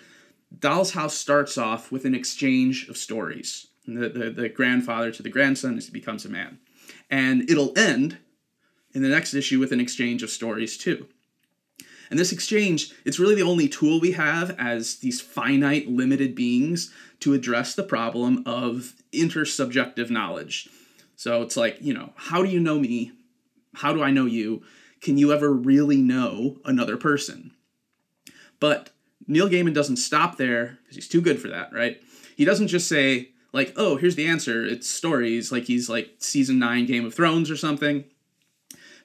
Doll's 0.57 0.91
House 0.91 1.13
starts 1.13 1.57
off 1.57 1.91
with 1.91 2.05
an 2.05 2.15
exchange 2.15 2.87
of 2.89 2.97
stories. 2.97 3.67
The, 3.85 4.09
the, 4.09 4.29
the 4.29 4.49
grandfather 4.49 5.11
to 5.11 5.23
the 5.23 5.29
grandson 5.29 5.77
as 5.77 5.85
he 5.85 5.91
becomes 5.91 6.25
a 6.25 6.29
man. 6.29 6.59
And 7.09 7.49
it'll 7.49 7.77
end 7.77 8.17
in 8.93 9.01
the 9.01 9.09
next 9.09 9.33
issue 9.33 9.59
with 9.59 9.71
an 9.71 9.79
exchange 9.79 10.23
of 10.23 10.29
stories, 10.29 10.77
too. 10.77 11.07
And 12.09 12.19
this 12.19 12.33
exchange, 12.33 12.93
it's 13.05 13.19
really 13.19 13.35
the 13.35 13.41
only 13.41 13.69
tool 13.69 14.01
we 14.01 14.11
have 14.11 14.51
as 14.59 14.97
these 14.97 15.21
finite, 15.21 15.87
limited 15.87 16.35
beings 16.35 16.91
to 17.21 17.33
address 17.33 17.73
the 17.73 17.83
problem 17.83 18.43
of 18.45 18.93
intersubjective 19.13 20.09
knowledge. 20.09 20.69
So 21.15 21.41
it's 21.41 21.55
like, 21.55 21.77
you 21.79 21.93
know, 21.93 22.11
how 22.15 22.43
do 22.43 22.49
you 22.49 22.59
know 22.59 22.79
me? 22.79 23.13
How 23.75 23.93
do 23.93 24.03
I 24.03 24.11
know 24.11 24.25
you? 24.25 24.63
Can 25.01 25.17
you 25.17 25.33
ever 25.33 25.51
really 25.51 25.97
know 25.97 26.57
another 26.63 26.95
person? 26.95 27.51
But 28.59 28.91
Neil 29.27 29.49
Gaiman 29.49 29.73
doesn't 29.73 29.97
stop 29.97 30.37
there 30.37 30.77
because 30.83 30.95
he's 30.95 31.07
too 31.07 31.21
good 31.21 31.39
for 31.39 31.47
that, 31.47 31.73
right? 31.73 32.01
He 32.37 32.45
doesn't 32.45 32.67
just 32.67 32.87
say, 32.87 33.29
like, 33.53 33.73
oh, 33.75 33.97
here's 33.97 34.15
the 34.15 34.27
answer, 34.27 34.63
it's 34.63 34.89
stories, 34.89 35.51
like 35.51 35.65
he's 35.65 35.89
like 35.89 36.15
season 36.19 36.59
nine 36.59 36.85
Game 36.85 37.05
of 37.05 37.13
Thrones 37.13 37.49
or 37.49 37.57
something. 37.57 38.05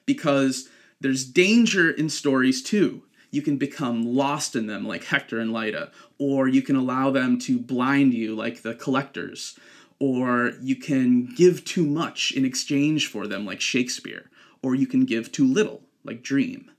Because 0.05 0.69
there's 1.01 1.25
danger 1.25 1.89
in 1.89 2.09
stories 2.09 2.61
too. 2.63 3.03
You 3.29 3.41
can 3.41 3.57
become 3.57 4.05
lost 4.05 4.55
in 4.55 4.67
them, 4.67 4.87
like 4.87 5.03
Hector 5.03 5.39
and 5.39 5.51
Lyta, 5.51 5.91
or 6.17 6.47
you 6.47 6.61
can 6.61 6.75
allow 6.75 7.11
them 7.11 7.37
to 7.39 7.59
blind 7.59 8.13
you, 8.13 8.35
like 8.35 8.61
the 8.61 8.73
collectors, 8.73 9.59
or 9.99 10.53
you 10.61 10.75
can 10.75 11.25
give 11.35 11.65
too 11.65 11.85
much 11.85 12.31
in 12.31 12.45
exchange 12.45 13.07
for 13.07 13.27
them, 13.27 13.45
like 13.45 13.59
Shakespeare, 13.59 14.29
or 14.61 14.75
you 14.75 14.87
can 14.87 15.05
give 15.05 15.31
too 15.31 15.45
little, 15.45 15.83
like 16.07 16.23
Dream. 16.23 16.71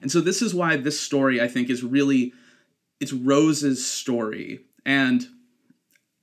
And 0.00 0.12
so 0.12 0.20
this 0.20 0.42
is 0.42 0.54
why 0.54 0.76
this 0.76 1.00
story, 1.00 1.40
I 1.40 1.48
think, 1.48 1.70
is 1.70 1.82
really 1.82 2.32
it's 3.00 3.12
Rose's 3.12 3.84
story. 3.84 4.60
And 4.86 5.26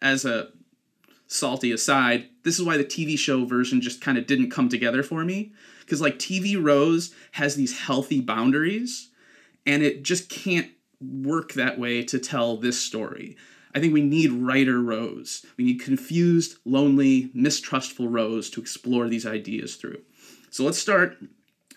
as 0.02 0.24
a 0.24 0.50
salty 1.28 1.72
aside, 1.72 2.30
this 2.44 2.58
is 2.58 2.66
why 2.66 2.78
the 2.78 2.86
TV 2.86 3.18
show 3.18 3.46
version 3.46 3.82
just 3.82 4.02
kind 4.02 4.18
of 4.18 4.26
didn't 4.26 4.52
come 4.52 4.70
together 4.70 5.04
for 5.04 5.26
me. 5.26 5.52
Because, 5.82 6.02
like, 6.02 6.20
TV 6.20 6.62
Rose 6.62 7.14
has 7.34 7.56
these 7.56 7.78
healthy 7.80 8.22
boundaries, 8.22 9.10
and 9.66 9.84
it 9.84 10.04
just 10.04 10.30
can't 10.30 10.70
work 11.02 11.54
that 11.54 11.80
way 11.80 12.04
to 12.04 12.20
tell 12.20 12.58
this 12.58 12.80
story. 12.80 13.36
I 13.74 13.80
think 13.80 13.94
we 13.94 14.02
need 14.02 14.32
writer 14.32 14.82
Rose. 14.82 15.46
We 15.58 15.64
need 15.64 15.82
confused, 15.82 16.58
lonely, 16.66 17.30
mistrustful 17.34 18.08
Rose 18.08 18.50
to 18.52 18.62
explore 18.62 19.08
these 19.08 19.26
ideas 19.26 19.76
through. 19.76 20.02
So 20.50 20.64
let's 20.64 20.80
start 20.80 21.18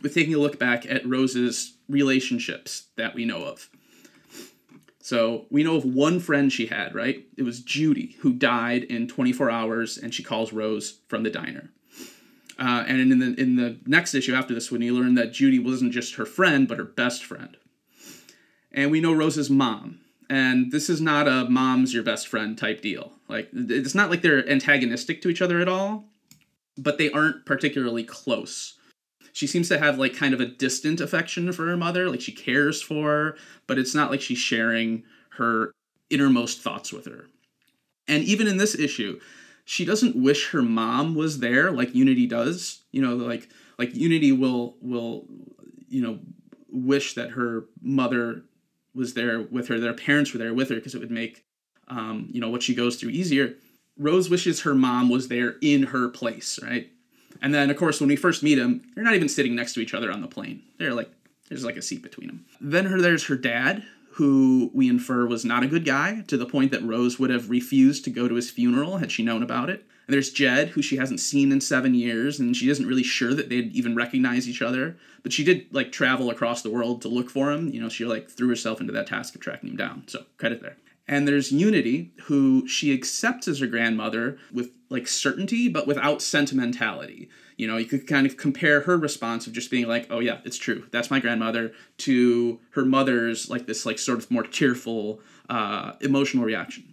with 0.02 0.14
taking 0.14 0.34
a 0.34 0.38
look 0.38 0.58
back 0.58 0.84
at 0.86 1.08
Rose's 1.08 1.76
relationships 1.88 2.88
that 2.96 3.14
we 3.14 3.24
know 3.24 3.44
of. 3.44 3.68
So 5.00 5.46
we 5.50 5.64
know 5.64 5.76
of 5.76 5.84
one 5.84 6.20
friend 6.20 6.52
she 6.52 6.66
had, 6.66 6.94
right? 6.94 7.26
It 7.36 7.42
was 7.42 7.60
Judy, 7.60 8.16
who 8.20 8.32
died 8.32 8.84
in 8.84 9.08
24 9.08 9.50
hours, 9.50 9.98
and 9.98 10.14
she 10.14 10.22
calls 10.22 10.52
Rose 10.52 11.00
from 11.08 11.24
the 11.24 11.30
diner. 11.30 11.70
Uh, 12.58 12.84
and 12.86 13.00
in 13.00 13.18
the 13.18 13.40
in 13.40 13.56
the 13.56 13.78
next 13.86 14.14
issue 14.14 14.34
after 14.34 14.54
this 14.54 14.70
one, 14.70 14.82
you 14.82 14.94
learn 14.94 15.14
that 15.14 15.32
Judy 15.32 15.58
wasn't 15.58 15.92
just 15.92 16.14
her 16.14 16.26
friend, 16.26 16.68
but 16.68 16.78
her 16.78 16.84
best 16.84 17.24
friend. 17.24 17.56
And 18.70 18.90
we 18.90 19.00
know 19.00 19.12
Rose's 19.12 19.50
mom, 19.50 20.00
and 20.30 20.70
this 20.70 20.88
is 20.88 21.00
not 21.00 21.26
a 21.26 21.48
mom's 21.48 21.92
your 21.92 22.04
best 22.04 22.28
friend 22.28 22.56
type 22.56 22.80
deal. 22.80 23.12
Like 23.28 23.48
it's 23.52 23.94
not 23.94 24.10
like 24.10 24.22
they're 24.22 24.48
antagonistic 24.48 25.22
to 25.22 25.28
each 25.28 25.42
other 25.42 25.60
at 25.60 25.68
all, 25.68 26.04
but 26.78 26.98
they 26.98 27.10
aren't 27.10 27.44
particularly 27.46 28.04
close. 28.04 28.78
She 29.32 29.46
seems 29.46 29.68
to 29.68 29.78
have 29.78 29.98
like 29.98 30.14
kind 30.14 30.34
of 30.34 30.40
a 30.40 30.46
distant 30.46 31.00
affection 31.00 31.52
for 31.52 31.66
her 31.66 31.76
mother, 31.76 32.10
like 32.10 32.20
she 32.20 32.32
cares 32.32 32.82
for 32.82 33.08
her, 33.08 33.36
but 33.66 33.78
it's 33.78 33.94
not 33.94 34.10
like 34.10 34.20
she's 34.20 34.38
sharing 34.38 35.04
her 35.30 35.72
innermost 36.10 36.60
thoughts 36.60 36.92
with 36.92 37.06
her. 37.06 37.26
And 38.06 38.24
even 38.24 38.46
in 38.46 38.58
this 38.58 38.78
issue, 38.78 39.20
she 39.64 39.84
doesn't 39.84 40.16
wish 40.16 40.50
her 40.50 40.62
mom 40.62 41.14
was 41.14 41.38
there 41.38 41.70
like 41.70 41.94
Unity 41.94 42.26
does. 42.26 42.82
You 42.90 43.02
know, 43.02 43.14
like 43.16 43.48
like 43.78 43.94
Unity 43.94 44.32
will 44.32 44.76
will 44.80 45.26
you 45.88 46.02
know 46.02 46.18
wish 46.70 47.14
that 47.14 47.30
her 47.30 47.64
mother 47.80 48.44
was 48.94 49.14
there 49.14 49.40
with 49.40 49.68
her, 49.68 49.78
their 49.78 49.94
parents 49.94 50.32
were 50.32 50.38
there 50.38 50.54
with 50.54 50.68
her 50.68 50.76
because 50.76 50.94
it 50.94 51.00
would 51.00 51.10
make 51.10 51.44
um, 51.88 52.28
you 52.30 52.40
know 52.40 52.50
what 52.50 52.62
she 52.62 52.74
goes 52.74 52.96
through 52.96 53.10
easier. 53.10 53.54
Rose 53.98 54.30
wishes 54.30 54.62
her 54.62 54.74
mom 54.74 55.08
was 55.08 55.28
there 55.28 55.56
in 55.60 55.84
her 55.84 56.08
place, 56.08 56.58
right? 56.62 56.90
And 57.40 57.54
then, 57.54 57.70
of 57.70 57.76
course, 57.76 58.00
when 58.00 58.08
we 58.08 58.16
first 58.16 58.42
meet 58.42 58.58
him, 58.58 58.82
they're 58.94 59.04
not 59.04 59.14
even 59.14 59.28
sitting 59.28 59.54
next 59.54 59.74
to 59.74 59.80
each 59.80 59.94
other 59.94 60.10
on 60.12 60.20
the 60.20 60.28
plane. 60.28 60.62
They're 60.78 60.94
like, 60.94 61.10
there's 61.48 61.64
like 61.64 61.76
a 61.76 61.82
seat 61.82 62.02
between 62.02 62.28
them. 62.28 62.44
Then 62.60 62.86
her, 62.86 63.00
there's 63.00 63.26
her 63.26 63.36
dad, 63.36 63.84
who 64.12 64.70
we 64.74 64.88
infer 64.88 65.26
was 65.26 65.44
not 65.44 65.62
a 65.62 65.68
good 65.68 65.84
guy, 65.84 66.22
to 66.28 66.36
the 66.36 66.46
point 66.46 66.70
that 66.70 66.82
Rose 66.82 67.18
would 67.18 67.30
have 67.30 67.50
refused 67.50 68.04
to 68.04 68.10
go 68.10 68.28
to 68.28 68.34
his 68.34 68.50
funeral 68.50 68.98
had 68.98 69.10
she 69.10 69.22
known 69.22 69.42
about 69.42 69.70
it. 69.70 69.86
And 70.06 70.14
there's 70.14 70.30
Jed, 70.30 70.70
who 70.70 70.82
she 70.82 70.96
hasn't 70.96 71.20
seen 71.20 71.52
in 71.52 71.60
seven 71.60 71.94
years, 71.94 72.40
and 72.40 72.56
she 72.56 72.68
isn't 72.68 72.86
really 72.86 73.04
sure 73.04 73.34
that 73.34 73.48
they'd 73.48 73.72
even 73.72 73.94
recognize 73.94 74.48
each 74.48 74.60
other. 74.60 74.96
But 75.22 75.32
she 75.32 75.44
did 75.44 75.66
like 75.72 75.92
travel 75.92 76.28
across 76.30 76.62
the 76.62 76.70
world 76.70 77.02
to 77.02 77.08
look 77.08 77.30
for 77.30 77.52
him. 77.52 77.68
You 77.68 77.80
know, 77.80 77.88
she 77.88 78.04
like 78.04 78.28
threw 78.28 78.48
herself 78.48 78.80
into 78.80 78.92
that 78.92 79.06
task 79.06 79.34
of 79.34 79.40
tracking 79.40 79.70
him 79.70 79.76
down. 79.76 80.04
So 80.08 80.24
credit 80.38 80.60
there. 80.60 80.76
And 81.08 81.26
there's 81.26 81.52
Unity, 81.52 82.12
who 82.24 82.66
she 82.66 82.92
accepts 82.92 83.48
as 83.48 83.60
her 83.60 83.66
grandmother 83.66 84.38
with 84.52 84.70
like 84.92 85.08
certainty, 85.08 85.68
but 85.68 85.86
without 85.86 86.22
sentimentality. 86.22 87.28
You 87.56 87.66
know, 87.66 87.76
you 87.76 87.86
could 87.86 88.06
kind 88.06 88.26
of 88.26 88.36
compare 88.36 88.82
her 88.82 88.96
response 88.96 89.46
of 89.46 89.52
just 89.52 89.70
being 89.70 89.86
like, 89.86 90.06
"Oh 90.10 90.20
yeah, 90.20 90.40
it's 90.44 90.58
true. 90.58 90.86
That's 90.90 91.10
my 91.10 91.20
grandmother," 91.20 91.72
to 91.98 92.60
her 92.70 92.84
mother's 92.84 93.50
like 93.50 93.66
this 93.66 93.84
like 93.86 93.98
sort 93.98 94.18
of 94.18 94.30
more 94.30 94.42
tearful, 94.42 95.20
uh, 95.48 95.92
emotional 96.00 96.44
reaction. 96.44 96.92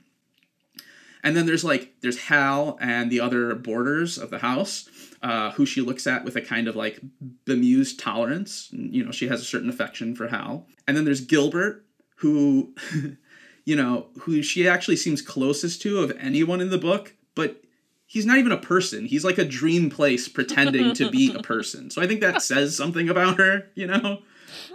And 1.24 1.36
then 1.36 1.46
there's 1.46 1.64
like 1.64 1.94
there's 2.02 2.18
Hal 2.18 2.78
and 2.82 3.12
the 3.12 3.20
other 3.20 3.54
boarders 3.56 4.18
of 4.18 4.30
the 4.30 4.40
house, 4.40 4.88
uh, 5.22 5.52
who 5.52 5.66
she 5.66 5.82
looks 5.82 6.08
at 6.08 6.24
with 6.24 6.36
a 6.36 6.42
kind 6.42 6.68
of 6.68 6.76
like 6.76 7.00
bemused 7.46 8.00
tolerance. 8.00 8.70
You 8.72 9.04
know, 9.04 9.12
she 9.12 9.28
has 9.28 9.42
a 9.42 9.46
certain 9.46 9.70
affection 9.70 10.16
for 10.16 10.28
Hal. 10.28 10.66
And 10.88 10.96
then 10.96 11.06
there's 11.06 11.22
Gilbert, 11.22 11.86
who, 12.18 12.74
you 13.66 13.76
know, 13.76 14.08
who 14.22 14.42
she 14.42 14.68
actually 14.68 14.96
seems 14.96 15.22
closest 15.22 15.82
to 15.84 16.00
of 16.00 16.16
anyone 16.20 16.62
in 16.62 16.70
the 16.70 16.78
book, 16.78 17.16
but 17.36 17.62
he's 18.10 18.26
not 18.26 18.40
even 18.40 18.52
a 18.52 18.58
person. 18.58 19.06
He's 19.06 19.24
like 19.24 19.38
a 19.38 19.46
dream 19.46 19.92
place 19.92 20.28
pretending 20.28 20.96
to 20.96 21.12
be 21.12 21.32
a 21.32 21.40
person. 21.44 21.92
So 21.92 22.02
I 22.02 22.08
think 22.08 22.22
that 22.22 22.42
says 22.42 22.76
something 22.76 23.08
about 23.08 23.38
her, 23.38 23.68
you 23.76 23.86
know, 23.86 24.24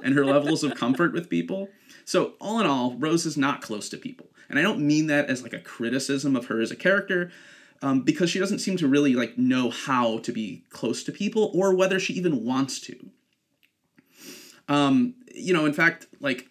and 0.05 0.15
her 0.15 0.25
levels 0.25 0.63
of 0.63 0.77
comfort 0.77 1.13
with 1.13 1.29
people. 1.29 1.69
So 2.05 2.35
all 2.41 2.61
in 2.61 2.67
all, 2.67 2.95
Rose 2.97 3.27
is 3.27 3.37
not 3.37 3.61
close 3.61 3.89
to 3.89 3.97
people. 3.97 4.29
And 4.49 4.57
I 4.57 4.63
don't 4.63 4.87
mean 4.87 5.09
that 5.09 5.29
as 5.29 5.43
like 5.43 5.53
a 5.53 5.59
criticism 5.59 6.37
of 6.37 6.47
her 6.47 6.61
as 6.61 6.71
a 6.71 6.77
character, 6.77 7.33
um, 7.83 8.03
because 8.03 8.31
she 8.31 8.39
doesn't 8.39 8.61
seem 8.61 8.77
to 8.77 8.87
really 8.87 9.15
like 9.17 9.37
know 9.37 9.69
how 9.69 10.19
to 10.19 10.31
be 10.31 10.63
close 10.71 11.03
to 11.03 11.13
people 11.13 11.51
or 11.53 11.75
whether 11.75 11.99
she 11.99 12.13
even 12.15 12.45
wants 12.45 12.79
to. 12.83 13.11
Um, 14.69 15.17
you 15.35 15.53
know, 15.53 15.67
in 15.67 15.73
fact, 15.73 16.07
like 16.21 16.47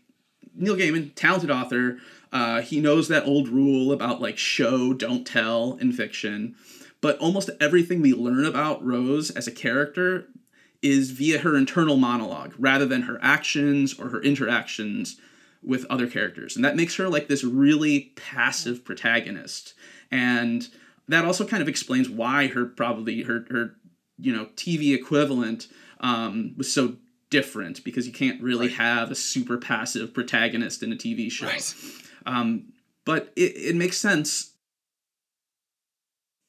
Neil 0.54 0.76
Gaiman, 0.76 1.16
talented 1.16 1.50
author, 1.50 2.00
uh, 2.34 2.62
he 2.62 2.82
knows 2.82 3.08
that 3.08 3.26
old 3.26 3.48
rule 3.48 3.92
about 3.94 4.20
like 4.20 4.38
show, 4.38 4.94
don't 4.94 5.26
tell 5.26 5.78
in 5.80 5.94
fiction. 5.94 6.56
But 7.00 7.18
almost 7.20 7.50
everything 7.62 8.02
we 8.02 8.14
learn 8.14 8.44
about 8.46 8.84
Rose 8.84 9.30
as 9.32 9.48
a 9.48 9.52
character 9.52 10.28
is 10.82 11.12
via 11.12 11.40
her 11.40 11.56
internal 11.56 11.96
monologue 11.96 12.54
rather 12.58 12.86
than 12.86 13.04
her 13.04 13.18
actions 13.22 13.98
or 14.00 14.10
her 14.10 14.22
interactions 14.22 15.18
with 15.62 15.86
other 15.90 16.08
characters. 16.08 16.56
And 16.58 16.66
that 16.66 16.76
makes 16.76 16.96
her 16.96 17.08
like 17.08 17.28
this 17.30 17.44
really 17.44 18.12
passive 18.18 18.84
protagonist. 18.84 19.74
And 20.12 20.68
that 21.08 21.24
also 21.26 21.46
kind 21.46 21.62
of 21.62 21.70
explains 21.70 22.10
why 22.10 22.48
her 22.48 22.66
probably 22.66 23.24
her 23.24 23.46
her 23.50 23.76
you 24.18 24.34
know 24.36 24.46
TV 24.56 24.94
equivalent 24.96 25.68
um, 26.00 26.54
was 26.58 26.72
so 26.72 26.96
different 27.30 27.84
because 27.84 28.06
you 28.08 28.14
can't 28.14 28.42
really 28.42 28.68
Right. 28.68 28.76
have 28.78 29.12
a 29.12 29.16
super 29.16 29.58
passive 29.58 30.14
protagonist 30.14 30.84
in 30.84 30.92
a 30.92 30.96
TV 30.96 31.30
show. 31.32 31.48
Right. 31.48 31.74
Um, 32.26 32.74
but 33.06 33.32
it, 33.36 33.56
it 33.56 33.76
makes 33.76 33.98
sense 33.98 34.54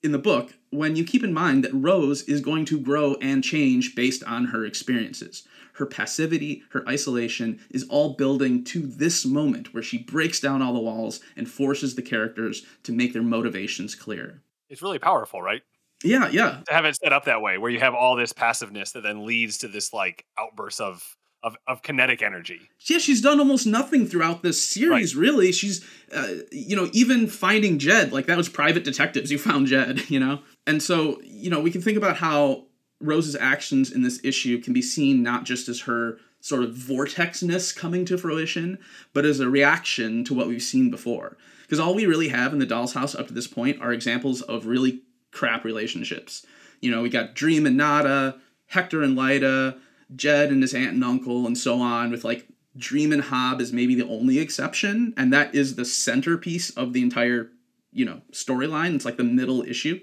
in 0.03 0.13
the 0.13 0.19
book 0.19 0.55
when 0.71 0.97
you 0.97 1.05
keep 1.05 1.25
in 1.25 1.33
mind 1.33 1.65
that 1.65 1.73
Rose 1.73 2.23
is 2.23 2.41
going 2.41 2.67
to 2.67 2.79
grow 2.79 3.15
and 3.23 3.43
change 3.43 3.95
based 3.95 4.23
on 4.25 4.47
her 4.47 4.65
experiences. 4.65 5.47
Her 5.75 5.87
passivity, 5.87 6.63
her 6.71 6.87
isolation 6.89 7.59
is 7.71 7.87
all 7.89 8.15
building 8.15 8.63
to 8.65 8.81
this 8.87 9.25
moment 9.25 9.75
where 9.75 9.83
she 9.83 9.99
breaks 9.99 10.39
down 10.39 10.63
all 10.63 10.73
the 10.73 10.79
walls 10.79 11.21
and 11.37 11.49
forces 11.49 11.95
the 11.95 12.03
characters 12.03 12.65
to 12.85 12.93
make 12.93 13.13
their 13.13 13.23
motivations 13.23 13.95
clear. 13.95 14.43
It's 14.69 14.83
really 14.83 15.01
powerful, 15.01 15.43
right? 15.43 15.63
Yeah, 16.05 16.29
yeah. 16.29 16.61
To 16.69 16.73
have 16.73 16.85
it 16.85 16.97
set 16.97 17.13
up 17.13 17.25
that 17.25 17.41
way, 17.41 17.59
where 17.59 17.71
you 17.71 17.81
have 17.81 17.95
all 17.95 18.15
this 18.15 18.33
passiveness 18.33 18.93
that 18.93 19.03
then 19.03 19.25
leads 19.27 19.59
to 19.59 19.69
this 19.69 19.93
like 19.93 20.27
outburst 20.39 20.81
of 20.81 21.17
of, 21.45 21.57
of 21.69 21.83
kinetic 21.83 22.23
energy. 22.23 22.71
Yeah, 22.81 22.99
she's 22.99 23.21
done 23.21 23.39
almost 23.39 23.67
nothing 23.67 24.07
throughout 24.07 24.43
this 24.43 24.65
series, 24.65 25.15
really. 25.15 25.53
She's, 25.53 25.85
uh, 26.13 26.37
you 26.51 26.75
know, 26.75 26.89
even 26.93 27.29
finding 27.29 27.79
Jed, 27.79 28.13
like 28.13 28.27
that 28.27 28.39
was 28.39 28.49
private 28.49 28.83
detectives. 28.83 29.31
You 29.31 29.39
found 29.51 29.67
Jed, 29.67 30.09
you 30.11 30.19
know? 30.19 30.41
And 30.67 30.83
so, 30.83 31.21
you 31.23 31.51
know, 31.51 31.61
we 31.61 31.71
can 31.71 31.83
think 31.83 31.99
about 31.99 32.17
how 32.17 32.65
Rose's 33.01 33.37
actions 33.37 33.93
in 33.93 34.03
this 34.03 34.21
issue 34.25 34.59
can 34.59 34.73
be 34.73 34.83
seen 34.83 35.23
not 35.23 35.45
just 35.45 35.69
as 35.69 35.83
her 35.83 36.19
sort 36.41 36.63
of 36.63 36.71
vortexness 36.71 37.77
coming 37.77 38.05
to 38.07 38.19
fruition, 38.19 38.79
but 39.13 39.27
as 39.27 39.41
a 39.41 39.49
reaction 39.49 40.25
to 40.25 40.35
what 40.35 40.49
we've 40.49 40.63
seen 40.63 40.91
before. 40.91 41.37
Because 41.63 41.79
all 41.79 41.95
we 41.95 42.07
really 42.07 42.29
have 42.29 42.53
in 42.53 42.59
the 42.59 42.67
doll's 42.67 42.95
house 42.95 43.15
up 43.15 43.29
to 43.29 43.35
this 43.35 43.47
point 43.47 43.81
are 43.81 43.93
examples 43.93 44.41
of 44.43 44.67
really 44.67 45.03
crap 45.31 45.65
relationships. 45.65 46.45
You 46.81 46.91
know, 46.91 47.03
we 47.03 47.09
got 47.11 47.35
Dream 47.35 47.67
and 47.67 47.77
Nada, 47.77 48.41
Hector 48.67 49.03
and 49.03 49.17
Lyta, 49.17 49.79
Jed 50.15 50.51
and 50.51 50.63
his 50.63 50.75
aunt 50.75 50.93
and 50.95 51.05
uncle, 51.05 51.47
and 51.47 51.57
so 51.57 51.81
on, 51.81 52.11
with 52.11 52.25
like 52.25 52.47
Dream 52.77 53.13
and 53.13 53.23
Hob 53.23 53.61
is 53.61 53.73
maybe 53.73 53.95
the 53.95 54.09
only 54.09 54.39
exception, 54.39 55.15
and 55.17 55.33
that 55.33 55.55
is 55.55 55.77
the 55.77 55.85
centerpiece 55.85 56.71
of 56.71 56.93
the 56.93 57.03
entire, 57.03 57.51
you 57.93 58.05
know, 58.05 58.23
storyline. 58.33 58.95
It's 58.95 59.05
like 59.05 59.17
the 59.17 59.25
middle 59.25 59.63
issue. 59.63 60.01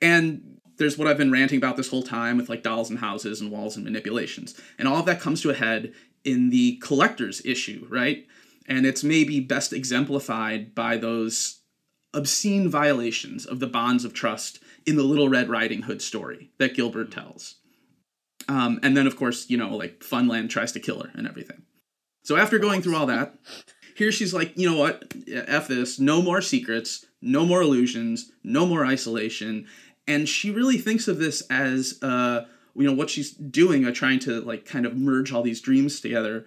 And 0.00 0.58
there's 0.78 0.98
what 0.98 1.08
I've 1.08 1.18
been 1.18 1.32
ranting 1.32 1.58
about 1.58 1.76
this 1.76 1.88
whole 1.88 2.02
time 2.02 2.36
with 2.36 2.48
like 2.48 2.62
dolls 2.62 2.90
and 2.90 2.98
houses 2.98 3.40
and 3.40 3.50
walls 3.50 3.76
and 3.76 3.84
manipulations. 3.84 4.58
And 4.78 4.86
all 4.86 5.00
of 5.00 5.06
that 5.06 5.20
comes 5.20 5.40
to 5.42 5.50
a 5.50 5.54
head 5.54 5.92
in 6.24 6.50
the 6.50 6.76
collector's 6.76 7.44
issue, 7.44 7.86
right? 7.88 8.26
And 8.66 8.84
it's 8.84 9.04
maybe 9.04 9.40
best 9.40 9.72
exemplified 9.72 10.74
by 10.74 10.96
those 10.96 11.60
obscene 12.12 12.68
violations 12.68 13.46
of 13.46 13.60
the 13.60 13.66
bonds 13.66 14.04
of 14.04 14.12
trust 14.12 14.58
in 14.86 14.96
the 14.96 15.02
Little 15.02 15.28
Red 15.28 15.48
Riding 15.48 15.82
Hood 15.82 16.02
story 16.02 16.50
that 16.58 16.74
Gilbert 16.74 17.12
tells. 17.12 17.56
Um, 18.48 18.78
and 18.82 18.96
then, 18.96 19.06
of 19.06 19.16
course, 19.16 19.50
you 19.50 19.56
know, 19.56 19.76
like 19.76 20.00
Funland 20.00 20.50
tries 20.50 20.72
to 20.72 20.80
kill 20.80 21.02
her 21.02 21.10
and 21.14 21.26
everything. 21.26 21.62
So 22.22 22.36
after 22.36 22.58
going 22.58 22.82
through 22.82 22.96
all 22.96 23.06
that, 23.06 23.34
here 23.96 24.12
she's 24.12 24.34
like, 24.34 24.56
you 24.56 24.68
know 24.70 24.76
what? 24.76 25.14
F 25.28 25.68
this. 25.68 25.98
No 25.98 26.22
more 26.22 26.40
secrets. 26.40 27.06
No 27.22 27.46
more 27.46 27.62
illusions. 27.62 28.30
No 28.44 28.66
more 28.66 28.84
isolation. 28.84 29.66
And 30.06 30.28
she 30.28 30.50
really 30.50 30.78
thinks 30.78 31.08
of 31.08 31.18
this 31.18 31.42
as, 31.50 31.98
uh, 32.02 32.44
you 32.74 32.84
know, 32.84 32.92
what 32.92 33.10
she's 33.10 33.32
doing, 33.32 33.84
uh, 33.84 33.92
trying 33.92 34.18
to 34.20 34.40
like 34.42 34.64
kind 34.64 34.86
of 34.86 34.96
merge 34.96 35.32
all 35.32 35.42
these 35.42 35.60
dreams 35.60 36.00
together, 36.00 36.44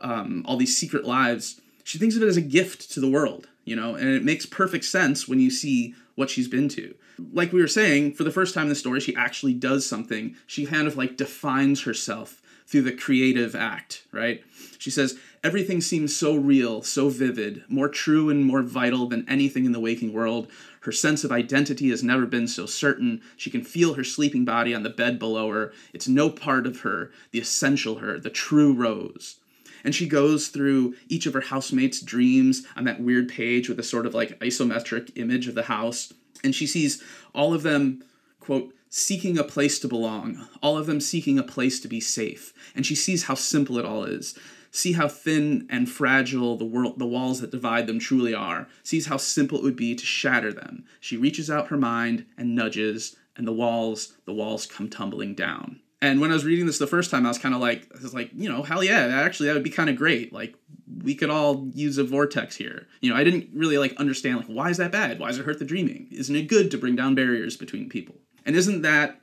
um, 0.00 0.44
all 0.46 0.56
these 0.56 0.76
secret 0.76 1.04
lives. 1.04 1.60
She 1.84 1.98
thinks 1.98 2.16
of 2.16 2.22
it 2.22 2.28
as 2.28 2.36
a 2.36 2.42
gift 2.42 2.90
to 2.92 3.00
the 3.00 3.10
world, 3.10 3.48
you 3.64 3.74
know, 3.74 3.94
and 3.94 4.08
it 4.08 4.22
makes 4.22 4.46
perfect 4.46 4.84
sense 4.84 5.26
when 5.26 5.40
you 5.40 5.50
see 5.50 5.94
what 6.14 6.30
she's 6.30 6.48
been 6.48 6.68
to. 6.70 6.94
Like 7.32 7.52
we 7.52 7.60
were 7.60 7.68
saying, 7.68 8.14
for 8.14 8.24
the 8.24 8.30
first 8.30 8.54
time 8.54 8.64
in 8.64 8.68
the 8.70 8.74
story, 8.74 9.00
she 9.00 9.14
actually 9.16 9.54
does 9.54 9.86
something. 9.86 10.36
She 10.46 10.66
kind 10.66 10.86
of 10.86 10.96
like 10.96 11.16
defines 11.16 11.82
herself 11.82 12.40
through 12.66 12.82
the 12.82 12.92
creative 12.92 13.56
act, 13.56 14.04
right? 14.12 14.44
She 14.78 14.90
says, 14.90 15.18
Everything 15.42 15.80
seems 15.80 16.14
so 16.14 16.36
real, 16.36 16.82
so 16.82 17.08
vivid, 17.08 17.64
more 17.68 17.88
true 17.88 18.30
and 18.30 18.44
more 18.44 18.62
vital 18.62 19.08
than 19.08 19.28
anything 19.28 19.64
in 19.64 19.72
the 19.72 19.80
waking 19.80 20.12
world. 20.12 20.48
Her 20.82 20.92
sense 20.92 21.24
of 21.24 21.32
identity 21.32 21.90
has 21.90 22.04
never 22.04 22.26
been 22.26 22.46
so 22.46 22.66
certain. 22.66 23.22
She 23.36 23.50
can 23.50 23.64
feel 23.64 23.94
her 23.94 24.04
sleeping 24.04 24.44
body 24.44 24.74
on 24.74 24.82
the 24.82 24.90
bed 24.90 25.18
below 25.18 25.50
her. 25.50 25.72
It's 25.92 26.06
no 26.06 26.30
part 26.30 26.66
of 26.66 26.80
her, 26.80 27.10
the 27.32 27.40
essential 27.40 27.96
her, 27.96 28.20
the 28.20 28.30
true 28.30 28.72
Rose. 28.72 29.39
And 29.84 29.94
she 29.94 30.06
goes 30.06 30.48
through 30.48 30.94
each 31.08 31.26
of 31.26 31.34
her 31.34 31.40
housemates' 31.40 32.00
dreams 32.00 32.64
on 32.76 32.84
that 32.84 33.00
weird 33.00 33.28
page 33.28 33.68
with 33.68 33.78
a 33.78 33.84
sort 33.84 34.06
of 34.06 34.14
like 34.14 34.38
isometric 34.40 35.16
image 35.16 35.48
of 35.48 35.54
the 35.54 35.64
house. 35.64 36.12
And 36.42 36.54
she 36.54 36.66
sees 36.66 37.02
all 37.34 37.54
of 37.54 37.62
them, 37.62 38.02
quote, 38.40 38.74
seeking 38.88 39.38
a 39.38 39.44
place 39.44 39.78
to 39.78 39.88
belong, 39.88 40.48
all 40.62 40.76
of 40.76 40.86
them 40.86 41.00
seeking 41.00 41.38
a 41.38 41.44
place 41.44 41.80
to 41.80 41.88
be 41.88 42.00
safe. 42.00 42.52
And 42.74 42.84
she 42.84 42.94
sees 42.94 43.24
how 43.24 43.34
simple 43.34 43.78
it 43.78 43.84
all 43.84 44.04
is. 44.04 44.36
See 44.72 44.92
how 44.92 45.08
thin 45.08 45.66
and 45.68 45.88
fragile 45.88 46.56
the 46.56 46.64
world 46.64 46.98
the 46.98 47.06
walls 47.06 47.40
that 47.40 47.50
divide 47.50 47.86
them 47.86 47.98
truly 47.98 48.34
are. 48.34 48.68
Sees 48.82 49.06
how 49.06 49.16
simple 49.16 49.58
it 49.58 49.64
would 49.64 49.76
be 49.76 49.94
to 49.94 50.04
shatter 50.04 50.52
them. 50.52 50.84
She 51.00 51.16
reaches 51.16 51.50
out 51.50 51.68
her 51.68 51.76
mind 51.76 52.26
and 52.36 52.54
nudges, 52.54 53.16
and 53.36 53.46
the 53.46 53.52
walls, 53.52 54.14
the 54.26 54.32
walls 54.32 54.66
come 54.66 54.88
tumbling 54.88 55.34
down. 55.34 55.80
And 56.02 56.20
when 56.20 56.30
I 56.30 56.34
was 56.34 56.44
reading 56.44 56.66
this 56.66 56.78
the 56.78 56.86
first 56.86 57.10
time, 57.10 57.26
I 57.26 57.28
was 57.28 57.38
kind 57.38 57.54
of 57.54 57.60
like, 57.60 57.86
I 57.94 58.02
was 58.02 58.14
like, 58.14 58.30
you 58.34 58.48
know, 58.48 58.62
hell 58.62 58.82
yeah, 58.82 59.20
actually 59.22 59.48
that 59.48 59.54
would 59.54 59.62
be 59.62 59.70
kind 59.70 59.90
of 59.90 59.96
great. 59.96 60.32
Like 60.32 60.54
we 61.02 61.14
could 61.14 61.30
all 61.30 61.68
use 61.74 61.98
a 61.98 62.04
vortex 62.04 62.56
here. 62.56 62.86
You 63.00 63.10
know, 63.10 63.16
I 63.16 63.24
didn't 63.24 63.50
really 63.52 63.78
like 63.78 63.94
understand 63.96 64.38
like 64.38 64.46
why 64.46 64.70
is 64.70 64.78
that 64.78 64.92
bad? 64.92 65.18
Why 65.18 65.28
does 65.28 65.38
it 65.38 65.44
hurt 65.44 65.58
the 65.58 65.64
dreaming? 65.64 66.08
Isn't 66.10 66.36
it 66.36 66.48
good 66.48 66.70
to 66.70 66.78
bring 66.78 66.96
down 66.96 67.14
barriers 67.14 67.56
between 67.56 67.88
people? 67.88 68.16
And 68.46 68.56
isn't 68.56 68.82
that 68.82 69.20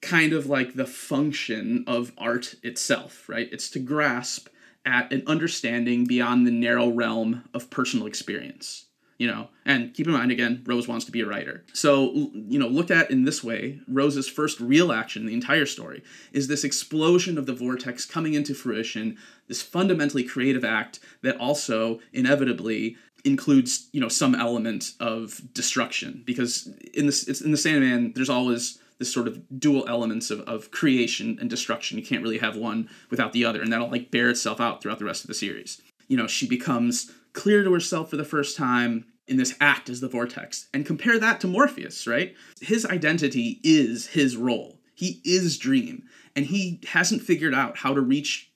kind 0.00 0.32
of 0.32 0.46
like 0.46 0.74
the 0.74 0.86
function 0.86 1.84
of 1.88 2.12
art 2.16 2.54
itself, 2.62 3.28
right? 3.28 3.48
It's 3.50 3.68
to 3.70 3.80
grasp 3.80 4.48
at 4.86 5.12
an 5.12 5.24
understanding 5.26 6.06
beyond 6.06 6.46
the 6.46 6.52
narrow 6.52 6.88
realm 6.88 7.44
of 7.52 7.70
personal 7.70 8.06
experience 8.06 8.87
you 9.18 9.26
know? 9.26 9.48
And 9.64 9.92
keep 9.92 10.06
in 10.06 10.12
mind 10.12 10.30
again 10.30 10.64
rose 10.66 10.88
wants 10.88 11.04
to 11.04 11.12
be 11.12 11.20
a 11.20 11.26
writer. 11.26 11.64
So 11.74 12.12
you 12.32 12.58
know 12.58 12.68
looked 12.68 12.90
at 12.90 13.10
in 13.10 13.24
this 13.24 13.44
way. 13.44 13.80
Rose's 13.86 14.28
first 14.28 14.58
real 14.60 14.92
action 14.92 15.26
the 15.26 15.34
entire 15.34 15.66
story 15.66 16.02
is 16.32 16.48
this 16.48 16.64
explosion 16.64 17.36
of 17.36 17.46
the 17.46 17.52
vortex 17.52 18.06
coming 18.06 18.34
into 18.34 18.54
fruition 18.54 19.18
this 19.48 19.62
fundamentally 19.62 20.22
creative 20.22 20.64
act 20.64 21.00
that 21.22 21.36
also 21.38 22.00
inevitably 22.12 22.96
includes 23.24 23.88
you 23.92 24.00
know 24.00 24.08
some 24.08 24.34
element 24.34 24.92
of 25.00 25.40
destruction. 25.52 26.22
Because 26.24 26.68
in 26.94 27.06
this 27.06 27.26
it's 27.26 27.40
in 27.40 27.50
the 27.50 27.56
sandman 27.56 28.12
there's 28.14 28.30
always 28.30 28.78
this 28.98 29.12
sort 29.12 29.28
of 29.28 29.60
dual 29.60 29.84
elements 29.88 30.28
of, 30.30 30.40
of 30.40 30.70
creation 30.70 31.38
and 31.40 31.48
destruction. 31.48 31.98
You 31.98 32.04
can't 32.04 32.22
really 32.22 32.38
have 32.38 32.56
one 32.56 32.88
without 33.10 33.32
the 33.32 33.44
other 33.44 33.60
and 33.60 33.72
that'll 33.72 33.90
like 33.90 34.10
bear 34.10 34.30
itself 34.30 34.60
out 34.60 34.82
throughout 34.82 34.98
the 34.98 35.04
rest 35.04 35.24
of 35.24 35.28
the 35.28 35.34
series. 35.34 35.80
You 36.06 36.16
know 36.16 36.26
she 36.26 36.46
becomes 36.46 37.10
clear 37.38 37.62
to 37.62 37.72
herself 37.72 38.10
for 38.10 38.16
the 38.16 38.24
first 38.24 38.56
time 38.56 39.04
in 39.28 39.36
this 39.36 39.54
act 39.60 39.88
as 39.88 40.00
the 40.00 40.08
vortex 40.08 40.66
and 40.74 40.84
compare 40.84 41.20
that 41.20 41.40
to 41.40 41.46
morpheus 41.46 42.04
right? 42.04 42.34
His 42.60 42.84
identity 42.84 43.60
is 43.62 44.08
his 44.08 44.36
role. 44.36 44.80
He 44.92 45.20
is 45.24 45.56
dream 45.56 46.02
and 46.34 46.46
he 46.46 46.80
hasn't 46.88 47.22
figured 47.22 47.54
out 47.54 47.78
how 47.78 47.94
to 47.94 48.00
reach 48.00 48.50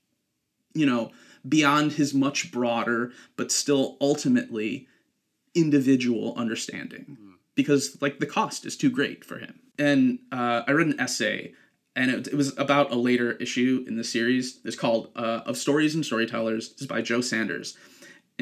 you 0.75 0.85
know 0.85 1.13
beyond 1.49 1.93
his 1.93 2.13
much 2.13 2.51
broader 2.51 3.13
but 3.37 3.53
still 3.53 3.97
ultimately 4.01 4.89
individual 5.55 6.35
understanding. 6.37 7.17
Because 7.55 7.99
like 8.03 8.19
the 8.19 8.27
cost 8.27 8.67
is 8.67 8.77
too 8.77 8.91
great 8.91 9.25
for 9.25 9.39
him. 9.39 9.61
And 9.79 10.19
uh, 10.33 10.63
i 10.67 10.73
read 10.73 10.89
an 10.89 10.99
essay 10.99 11.53
and 11.95 12.11
it, 12.11 12.27
it 12.27 12.35
was 12.35 12.59
about 12.59 12.91
a 12.91 12.97
later 12.97 13.33
issue 13.33 13.85
in 13.87 13.97
the 13.97 14.03
series. 14.03 14.59
It's 14.65 14.75
called 14.75 15.13
uh, 15.15 15.43
of 15.47 15.57
stories 15.57 15.95
and 15.95 16.05
storytellers. 16.05 16.73
This 16.73 16.81
is 16.81 16.87
by 16.89 17.01
joe 17.01 17.21
sanders 17.21 17.77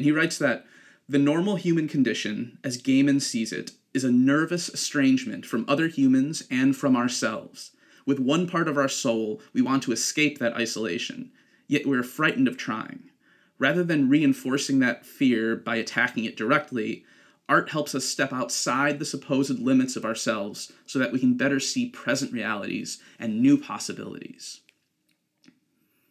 and 0.01 0.05
he 0.07 0.11
writes 0.11 0.39
that 0.39 0.65
the 1.07 1.19
normal 1.19 1.57
human 1.57 1.87
condition, 1.87 2.57
as 2.63 2.81
Gaiman 2.81 3.21
sees 3.21 3.53
it, 3.53 3.73
is 3.93 4.03
a 4.03 4.11
nervous 4.11 4.67
estrangement 4.67 5.45
from 5.45 5.63
other 5.67 5.89
humans 5.89 6.41
and 6.49 6.75
from 6.75 6.95
ourselves. 6.95 7.69
With 8.07 8.17
one 8.17 8.47
part 8.47 8.67
of 8.67 8.79
our 8.79 8.89
soul, 8.89 9.43
we 9.53 9.61
want 9.61 9.83
to 9.83 9.91
escape 9.91 10.39
that 10.39 10.55
isolation, 10.55 11.31
yet 11.67 11.85
we're 11.85 12.01
frightened 12.01 12.47
of 12.47 12.57
trying. 12.57 13.11
Rather 13.59 13.83
than 13.83 14.09
reinforcing 14.09 14.79
that 14.79 15.05
fear 15.05 15.55
by 15.55 15.75
attacking 15.75 16.25
it 16.25 16.35
directly, 16.35 17.05
art 17.47 17.69
helps 17.69 17.93
us 17.93 18.03
step 18.03 18.33
outside 18.33 18.97
the 18.97 19.05
supposed 19.05 19.59
limits 19.59 19.95
of 19.95 20.03
ourselves 20.03 20.71
so 20.87 20.97
that 20.97 21.11
we 21.11 21.19
can 21.19 21.37
better 21.37 21.59
see 21.59 21.89
present 21.89 22.33
realities 22.33 22.99
and 23.19 23.39
new 23.39 23.55
possibilities. 23.55 24.61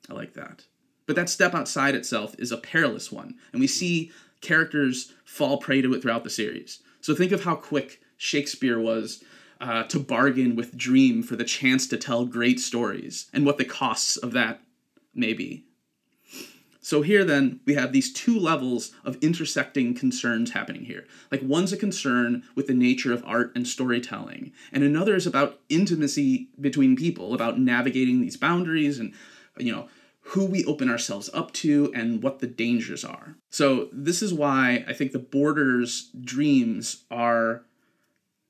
I 0.09 0.15
like 0.15 0.35
that. 0.35 0.67
But 1.11 1.17
that 1.17 1.29
step 1.29 1.57
outside 1.57 1.97
itself 1.97 2.37
is 2.39 2.53
a 2.53 2.57
perilous 2.57 3.11
one, 3.11 3.35
and 3.51 3.61
we 3.61 3.67
see 3.67 4.13
characters 4.41 5.13
fall 5.25 5.59
prey 5.59 5.83
to 5.83 5.93
it 5.93 6.03
throughout 6.03 6.23
the 6.23 6.31
series. 6.31 6.79
So 7.01 7.17
think 7.17 7.33
of 7.33 7.43
how 7.43 7.57
quick 7.57 8.01
Shakespeare 8.17 8.79
was 8.79 9.25
uh, 9.61 9.83
to 9.89 9.99
bargain 9.99 10.55
with 10.55 10.77
Dream 10.77 11.25
for 11.25 11.35
the 11.35 11.43
chance 11.43 11.89
to 11.89 11.97
tell 11.97 12.27
great 12.27 12.61
stories, 12.61 13.29
and 13.33 13.45
what 13.45 13.59
the 13.59 13.65
costs 13.65 14.19
of 14.19 14.31
that 14.35 14.61
may 15.13 15.33
be. 15.33 15.65
So 16.81 17.03
here 17.03 17.25
then 17.25 17.59
we 17.67 17.75
have 17.75 17.91
these 17.91 18.13
two 18.13 18.39
levels 18.39 18.93
of 19.05 19.17
intersecting 19.21 19.95
concerns 19.95 20.53
happening 20.53 20.85
here. 20.85 21.09
Like 21.33 21.43
one's 21.43 21.73
a 21.73 21.77
concern 21.77 22.45
with 22.55 22.69
the 22.69 22.73
nature 22.73 23.13
of 23.13 23.25
art 23.27 23.51
and 23.57 23.67
storytelling, 23.67 24.53
and 24.71 24.85
another 24.85 25.17
is 25.17 25.27
about 25.27 25.59
intimacy 25.69 26.51
between 26.61 26.95
people, 26.95 27.35
about 27.35 27.59
navigating 27.59 28.21
these 28.21 28.37
boundaries 28.37 29.01
and 29.01 29.13
you 29.59 29.73
know 29.73 29.89
who 30.31 30.45
we 30.45 30.65
open 30.65 30.89
ourselves 30.89 31.29
up 31.35 31.53
to 31.53 31.93
and 31.93 32.23
what 32.23 32.39
the 32.39 32.47
dangers 32.47 33.05
are. 33.05 33.35
So 33.51 33.89
this 33.93 34.23
is 34.23 34.33
why 34.33 34.85
I 34.87 34.93
think 34.93 35.11
the 35.11 35.19
borders 35.19 36.09
dreams 36.21 37.05
are 37.11 37.65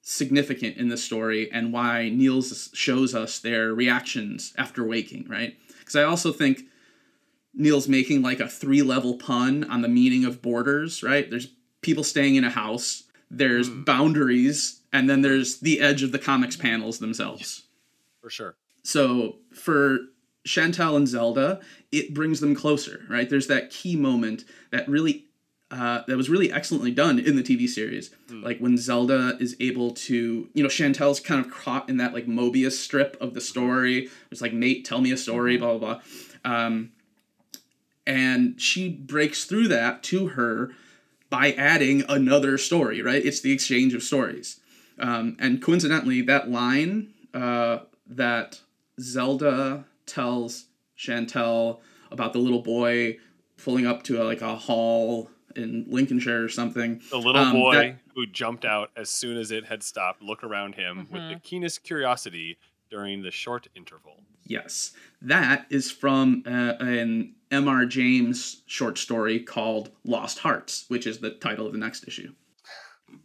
significant 0.03 0.77
in 0.77 0.89
the 0.89 0.99
story 0.99 1.51
and 1.51 1.73
why 1.73 2.11
Niels 2.11 2.69
shows 2.75 3.15
us 3.15 3.39
their 3.39 3.73
reactions 3.73 4.53
after 4.59 4.85
waking, 4.85 5.27
right? 5.27 5.57
Because 5.79 5.97
I 5.97 6.03
also 6.03 6.33
think 6.33 6.65
Neil's 7.55 7.89
making 7.89 8.21
like 8.21 8.41
a 8.41 8.49
three 8.49 8.83
level 8.83 9.17
pun 9.17 9.65
on 9.65 9.81
the 9.81 9.89
meaning 9.89 10.27
of 10.27 10.43
borders, 10.43 11.03
right? 11.03 11.31
There's 11.31 11.49
people 11.81 12.05
staying 12.05 12.35
in 12.35 12.45
a 12.45 12.51
house, 12.51 13.05
there's 13.31 13.69
hmm. 13.69 13.85
boundaries, 13.85 14.83
and 14.93 15.09
then 15.09 15.23
there's 15.23 15.61
the 15.61 15.81
edge 15.81 16.03
of 16.03 16.13
the 16.13 16.19
comics 16.19 16.57
panels 16.57 16.99
themselves. 16.99 17.63
For 18.21 18.29
sure. 18.29 18.57
So 18.83 19.37
for 19.55 20.01
Chantal 20.45 20.97
and 20.97 21.07
Zelda, 21.07 21.61
it 21.93 22.15
brings 22.15 22.41
them 22.41 22.55
closer, 22.55 23.03
right? 23.09 23.29
There's 23.29 23.49
that 23.49 23.71
key 23.71 23.97
moment 23.97 24.45
that 24.71 24.89
really 24.89 25.27
uh, 25.71 26.03
that 26.09 26.17
was 26.17 26.29
really 26.29 26.53
excellently 26.53 26.91
done 26.91 27.19
in 27.19 27.37
the 27.37 27.43
TV 27.43 27.69
series. 27.69 28.11
Like 28.29 28.59
when 28.59 28.77
Zelda 28.77 29.37
is 29.39 29.57
able 29.61 29.93
to, 29.93 30.49
you 30.53 30.63
know, 30.63 30.69
Chantal's 30.69 31.21
kind 31.21 31.45
of 31.45 31.53
caught 31.53 31.89
in 31.89 31.99
that 31.99 32.13
like 32.13 32.27
Mobius 32.27 32.73
strip 32.73 33.17
of 33.21 33.35
the 33.35 33.41
story. 33.41 34.09
It's 34.33 34.41
like, 34.41 34.53
mate, 34.53 34.85
tell 34.85 35.01
me 35.01 35.13
a 35.13 35.17
story, 35.17 35.57
blah, 35.57 35.79
blah, 35.79 36.01
blah. 36.45 36.53
Um, 36.53 36.91
and 38.05 38.61
she 38.61 38.89
breaks 38.89 39.45
through 39.45 39.69
that 39.69 40.03
to 40.05 40.29
her 40.29 40.73
by 41.29 41.53
adding 41.53 42.03
another 42.09 42.59
story, 42.59 43.01
right? 43.01 43.25
It's 43.25 43.41
the 43.41 43.53
exchange 43.53 43.95
of 43.95 44.03
stories. 44.03 44.59
Um, 44.99 45.37
and 45.39 45.63
coincidentally, 45.63 46.21
that 46.23 46.51
line 46.51 47.13
uh, 47.33 47.79
that 48.09 48.61
Zelda 49.01 49.85
tells 50.11 50.67
Chantal 50.97 51.81
about 52.11 52.33
the 52.33 52.39
little 52.39 52.63
boy 52.63 53.19
pulling 53.63 53.87
up 53.87 54.03
to 54.05 54.23
a, 54.23 54.25
like 54.25 54.43
a 54.43 54.57
hall 54.57 55.31
in 55.57 55.85
Lincolnshire 55.89 56.45
or 56.45 56.49
something. 56.49 57.01
The 57.11 57.19
little 57.19 57.41
Um, 57.43 57.53
boy 57.53 57.75
that- 57.75 57.99
who 58.15 58.27
jumped 58.27 58.65
out 58.65 58.91
as 58.97 59.09
soon 59.09 59.37
as 59.37 59.51
it 59.51 59.65
had 59.65 59.83
stopped, 59.83 60.23
looked 60.23 60.45
around 60.45 60.75
him 60.75 61.07
with 61.11 61.23
the 61.31 61.39
keenest 61.43 61.83
curiosity 61.85 62.59
during 62.91 63.23
the 63.23 63.31
short 63.31 63.69
interval. 63.75 64.23
Yes, 64.45 64.93
that 65.23 65.67
is 65.71 65.91
from 65.93 66.43
uh, 66.45 66.75
an 66.81 67.35
M.R. 67.53 67.87
James 67.87 68.63
short 68.67 68.99
story 68.99 69.39
called 69.39 69.91
Lost 70.05 70.41
Hearts, 70.41 70.87
which 70.89 71.07
is 71.07 71.19
the 71.19 71.31
title 71.31 71.67
of 71.67 71.73
the 71.73 71.79
next 71.79 72.07
issue. 72.09 72.33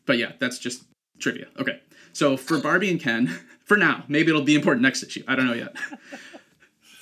But 0.06 0.18
yeah, 0.20 0.34
that's 0.40 0.60
just 0.60 0.84
trivia. 1.20 1.48
Okay, 1.58 1.82
so 2.14 2.38
for 2.38 2.60
Barbie 2.60 2.92
and 2.92 3.00
Ken, 3.02 3.28
for 3.66 3.76
now, 3.78 4.04
maybe 4.08 4.30
it'll 4.30 4.44
be 4.44 4.56
important 4.56 4.84
next 4.84 5.02
issue. 5.04 5.24
I 5.28 5.36
don't 5.36 5.48
know 5.48 5.54
yet. 5.54 5.76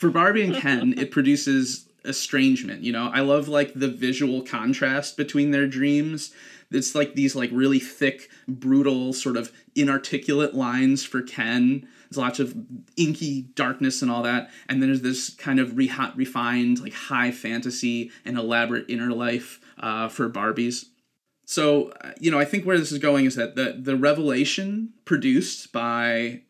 for 0.04 0.10
Barbie 0.10 0.44
and 0.44 0.54
Ken, 0.62 0.94
it 0.98 1.12
produces 1.12 1.88
estrangement. 2.04 2.84
You 2.84 2.92
know, 2.92 3.10
I 3.14 3.22
love 3.22 3.48
like 3.48 3.74
the 3.74 3.88
visual 3.88 4.42
contrast 4.42 5.16
between 5.16 5.52
their 5.52 5.66
dreams. 5.66 6.34
It's 6.72 6.94
like 6.94 7.16
these 7.16 7.38
like 7.38 7.50
really 7.54 7.80
thick, 7.80 8.30
brutal, 8.46 9.14
sort 9.14 9.38
of 9.38 9.54
inarticulate 9.78 10.56
lines 10.56 11.06
for 11.06 11.22
Ken. 11.22 11.88
There's 12.10 12.18
lots 12.18 12.40
of 12.40 12.54
inky 12.98 13.44
darkness 13.56 14.02
and 14.02 14.12
all 14.12 14.24
that, 14.24 14.50
and 14.68 14.82
then 14.82 14.90
there's 14.90 15.04
this 15.04 15.30
kind 15.30 15.58
of 15.58 15.78
re- 15.78 15.90
refined, 16.16 16.82
like 16.82 16.94
high 16.94 17.32
fantasy 17.32 18.12
and 18.26 18.38
elaborate 18.38 18.90
inner 18.90 19.14
life 19.14 19.62
uh, 19.78 20.10
for 20.10 20.30
Barbies. 20.30 20.88
So, 21.46 21.92
uh, 22.02 22.12
you 22.20 22.30
know, 22.30 22.40
I 22.40 22.46
think 22.46 22.66
where 22.66 22.78
this 22.78 22.92
is 22.92 23.00
going 23.00 23.24
is 23.24 23.36
that 23.36 23.56
the 23.56 23.78
the 23.80 23.96
revelation 23.96 24.90
produced 25.06 25.72
by 25.72 26.42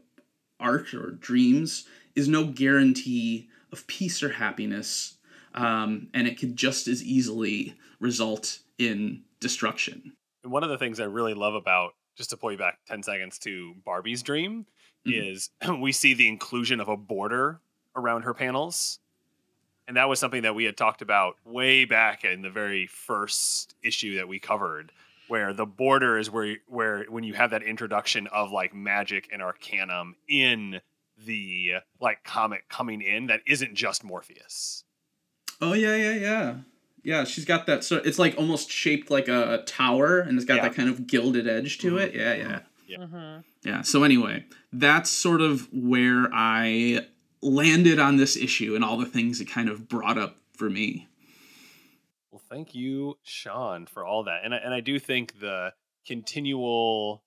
art 0.60 0.96
or 0.96 1.12
dreams 1.12 1.86
is 2.16 2.28
no 2.28 2.46
guarantee 2.46 3.50
of 3.72 3.86
peace 3.88 4.22
or 4.22 4.30
happiness, 4.30 5.16
um, 5.56 6.08
and 6.14 6.28
it 6.28 6.40
could 6.40 6.56
just 6.56 6.88
as 6.88 7.04
easily 7.04 7.76
result 8.00 8.60
in 8.78 9.24
destruction. 9.40 10.14
And 10.44 10.52
one 10.52 10.64
of 10.64 10.70
the 10.70 10.78
things 10.78 11.00
I 11.00 11.06
really 11.06 11.34
love 11.34 11.56
about, 11.56 11.94
just 12.18 12.30
to 12.32 12.38
pull 12.38 12.52
you 12.52 12.58
back 12.58 12.80
10 12.88 13.04
seconds 13.04 13.40
to 13.40 13.74
Barbie's 13.86 14.22
dream, 14.24 14.66
Mhm. 15.08 15.32
is 15.34 15.50
we 15.82 15.92
see 15.92 16.14
the 16.14 16.28
inclusion 16.28 16.80
of 16.80 16.88
a 16.88 16.98
border 16.98 17.60
around 17.96 18.24
her 18.24 18.34
panels. 18.34 19.00
And 19.88 19.98
that 19.98 20.08
was 20.08 20.18
something 20.20 20.44
that 20.44 20.56
we 20.56 20.64
had 20.64 20.78
talked 20.78 21.02
about 21.02 21.36
way 21.46 21.84
back 21.84 22.24
in 22.24 22.42
the 22.42 22.50
very 22.50 22.88
first 22.88 23.76
issue 23.84 24.16
that 24.16 24.30
we 24.30 24.40
covered, 24.40 24.94
where 25.28 25.52
the 25.52 25.66
border 25.66 26.18
is 26.18 26.30
where 26.32 26.58
where 26.68 27.04
when 27.10 27.26
you 27.26 27.34
have 27.34 27.50
that 27.50 27.64
introduction 27.64 28.28
of 28.28 28.52
like 28.52 28.74
magic 28.74 29.28
and 29.34 29.42
arcanum 29.42 30.16
in 30.30 30.80
the 31.26 31.74
like 32.00 32.24
comic 32.24 32.70
coming 32.70 33.02
in 33.02 33.28
that 33.28 33.42
isn't 33.48 33.76
just 33.76 34.04
Morpheus. 34.04 34.84
Oh 35.62 35.74
yeah, 35.74 35.96
yeah, 35.96 36.14
yeah, 36.16 36.56
yeah. 37.04 37.24
She's 37.24 37.46
got 37.46 37.66
that. 37.68 37.84
So 37.84 37.98
it's 37.98 38.20
like 38.20 38.36
almost 38.38 38.70
shaped 38.70 39.10
like 39.12 39.28
a, 39.28 39.56
a 39.56 39.58
tower, 39.64 40.20
and 40.20 40.38
it's 40.38 40.46
got 40.46 40.58
Yeah. 40.58 40.64
that 40.70 40.76
kind 40.76 40.90
of 40.90 41.08
gilded 41.08 41.48
edge 41.48 41.78
to 41.80 41.94
Mhm. 41.94 42.02
it. 42.02 42.16
Yeah, 42.16 42.34
yeah. 42.36 42.60
Mm-hmm. 43.00 43.42
Yeah. 43.68 43.82
So 43.82 44.04
anyway, 44.04 44.46
that's 44.72 45.10
sort 45.10 45.42
of 45.42 45.68
where 45.74 46.30
I 46.34 47.08
landed 47.42 47.98
on 48.00 48.18
this 48.18 48.38
issue 48.38 48.76
and 48.76 48.84
all 48.84 48.98
the 48.98 49.06
things 49.06 49.42
it 49.42 49.46
kind 49.46 49.68
of 49.70 49.88
brought 49.88 50.18
up 50.18 50.38
for 50.56 50.70
me. 50.70 51.08
Well, 52.32 52.42
thank 52.50 52.76
you, 52.76 53.18
Sean, 53.24 53.86
for 53.86 54.06
all 54.06 54.24
that. 54.26 54.42
And 54.44 54.54
I, 54.54 54.58
and 54.58 54.74
I 54.74 54.80
do 54.80 55.00
think 55.00 55.40
the 55.40 55.74
continual 56.06 57.24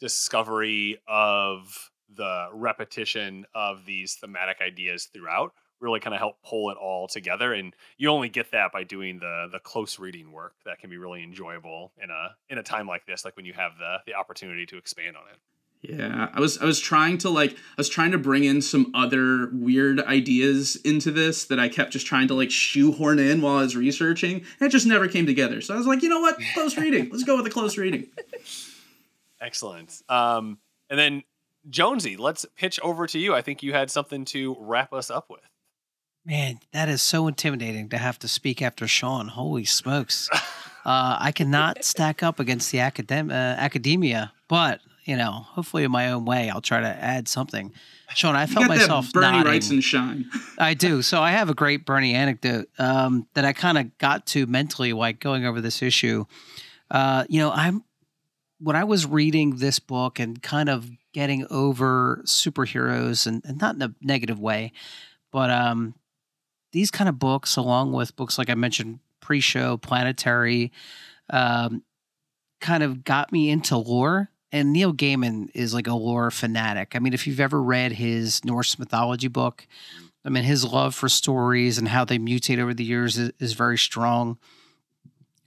discovery 0.00 0.98
of 1.06 1.90
the 2.16 2.48
repetition 2.52 3.46
of 3.54 3.86
these 3.86 4.14
thematic 4.14 4.58
ideas 4.60 5.08
throughout 5.12 5.52
really 5.80 6.00
kind 6.00 6.14
of 6.14 6.20
help 6.20 6.36
pull 6.42 6.70
it 6.70 6.76
all 6.76 7.08
together 7.08 7.52
and 7.54 7.74
you 7.96 8.08
only 8.10 8.28
get 8.28 8.50
that 8.52 8.70
by 8.72 8.84
doing 8.84 9.18
the 9.18 9.48
the 9.50 9.58
close 9.60 9.98
reading 9.98 10.30
work 10.30 10.54
that 10.66 10.78
can 10.78 10.90
be 10.90 10.98
really 10.98 11.22
enjoyable 11.22 11.92
in 12.02 12.10
a 12.10 12.36
in 12.48 12.58
a 12.58 12.62
time 12.62 12.86
like 12.86 13.06
this 13.06 13.24
like 13.24 13.34
when 13.36 13.46
you 13.46 13.52
have 13.52 13.72
the 13.78 13.96
the 14.06 14.14
opportunity 14.14 14.66
to 14.66 14.76
expand 14.76 15.16
on 15.16 15.22
it 15.32 15.38
Yeah, 15.82 16.28
I 16.34 16.40
was 16.40 16.58
I 16.58 16.66
was 16.66 16.78
trying 16.78 17.16
to 17.18 17.30
like 17.30 17.52
I 17.52 17.78
was 17.78 17.88
trying 17.88 18.10
to 18.10 18.18
bring 18.18 18.44
in 18.44 18.60
some 18.60 18.90
other 18.94 19.48
weird 19.54 20.00
ideas 20.00 20.76
into 20.84 21.10
this 21.10 21.46
that 21.46 21.58
I 21.58 21.70
kept 21.70 21.92
just 21.92 22.06
trying 22.06 22.28
to 22.28 22.34
like 22.34 22.50
shoehorn 22.50 23.18
in 23.18 23.40
while 23.40 23.56
I 23.56 23.62
was 23.62 23.76
researching, 23.76 24.44
and 24.60 24.68
it 24.68 24.68
just 24.68 24.86
never 24.86 25.08
came 25.08 25.24
together. 25.24 25.62
So 25.62 25.72
I 25.72 25.78
was 25.78 25.86
like, 25.86 26.02
you 26.02 26.10
know 26.10 26.20
what, 26.20 26.36
close 26.52 26.76
reading. 26.76 27.08
Let's 27.10 27.24
go 27.24 27.36
with 27.36 27.46
the 27.46 27.50
close 27.50 27.78
reading. 27.78 28.08
excellent 29.40 30.02
um 30.10 30.58
and 30.90 30.98
then 30.98 31.22
Jonsey 31.68 32.18
let's 32.18 32.46
pitch 32.56 32.80
over 32.82 33.06
to 33.06 33.18
you 33.18 33.34
i 33.34 33.42
think 33.42 33.62
you 33.62 33.72
had 33.72 33.90
something 33.90 34.24
to 34.26 34.56
wrap 34.58 34.92
us 34.92 35.10
up 35.10 35.28
with 35.28 35.40
Man, 36.24 36.60
that 36.72 36.88
is 36.88 37.00
so 37.00 37.28
intimidating 37.28 37.88
to 37.88 37.96
have 37.98 38.18
to 38.18 38.28
speak 38.28 38.60
after 38.60 38.86
Sean. 38.86 39.28
Holy 39.28 39.64
smokes. 39.64 40.28
Uh, 40.82 41.18
I 41.20 41.32
cannot 41.32 41.84
stack 41.84 42.22
up 42.22 42.40
against 42.40 42.72
the 42.72 42.78
academ- 42.78 43.30
uh, 43.30 43.34
academia, 43.34 44.32
but, 44.48 44.80
you 45.04 45.14
know, 45.14 45.30
hopefully 45.30 45.84
in 45.84 45.90
my 45.90 46.10
own 46.10 46.24
way, 46.24 46.48
I'll 46.48 46.62
try 46.62 46.80
to 46.80 46.88
add 46.88 47.28
something. 47.28 47.74
Sean, 48.14 48.34
I 48.34 48.46
felt 48.46 48.66
myself 48.66 49.04
that 49.08 49.12
Bernie 49.12 49.30
nodding. 49.30 49.52
Wrightson 49.52 49.82
shine. 49.82 50.30
I 50.58 50.72
do. 50.72 51.02
So 51.02 51.20
I 51.20 51.32
have 51.32 51.50
a 51.50 51.54
great 51.54 51.84
Bernie 51.84 52.14
anecdote 52.14 52.70
um, 52.78 53.26
that 53.34 53.44
I 53.44 53.52
kind 53.52 53.76
of 53.76 53.98
got 53.98 54.24
to 54.28 54.46
mentally, 54.46 54.94
like 54.94 55.20
going 55.20 55.44
over 55.44 55.60
this 55.60 55.82
issue. 55.82 56.24
Uh, 56.90 57.24
you 57.28 57.40
know, 57.40 57.50
I'm 57.50 57.84
when 58.58 58.74
I 58.74 58.84
was 58.84 59.04
reading 59.04 59.56
this 59.56 59.80
book 59.80 60.18
and 60.18 60.42
kind 60.42 60.70
of 60.70 60.90
getting 61.12 61.46
over 61.50 62.22
superheroes, 62.24 63.26
and, 63.26 63.42
and 63.44 63.60
not 63.60 63.74
in 63.74 63.82
a 63.82 63.94
negative 64.00 64.38
way, 64.38 64.72
but 65.32 65.50
um, 65.50 65.94
these 66.72 66.90
kind 66.90 67.08
of 67.08 67.18
books, 67.18 67.56
along 67.56 67.92
with 67.92 68.16
books 68.16 68.38
like 68.38 68.50
I 68.50 68.54
mentioned 68.54 69.00
pre-show, 69.20 69.76
Planetary, 69.76 70.72
um, 71.30 71.82
kind 72.60 72.82
of 72.82 73.04
got 73.04 73.32
me 73.32 73.50
into 73.50 73.76
lore. 73.76 74.30
And 74.52 74.72
Neil 74.72 74.92
Gaiman 74.92 75.48
is 75.54 75.72
like 75.72 75.86
a 75.86 75.94
lore 75.94 76.30
fanatic. 76.32 76.96
I 76.96 76.98
mean, 76.98 77.14
if 77.14 77.26
you've 77.26 77.38
ever 77.38 77.62
read 77.62 77.92
his 77.92 78.44
Norse 78.44 78.78
mythology 78.80 79.28
book, 79.28 79.66
I 80.24 80.28
mean, 80.28 80.42
his 80.42 80.64
love 80.64 80.94
for 80.94 81.08
stories 81.08 81.78
and 81.78 81.88
how 81.88 82.04
they 82.04 82.18
mutate 82.18 82.58
over 82.58 82.74
the 82.74 82.84
years 82.84 83.16
is, 83.16 83.30
is 83.38 83.52
very 83.52 83.78
strong. 83.78 84.38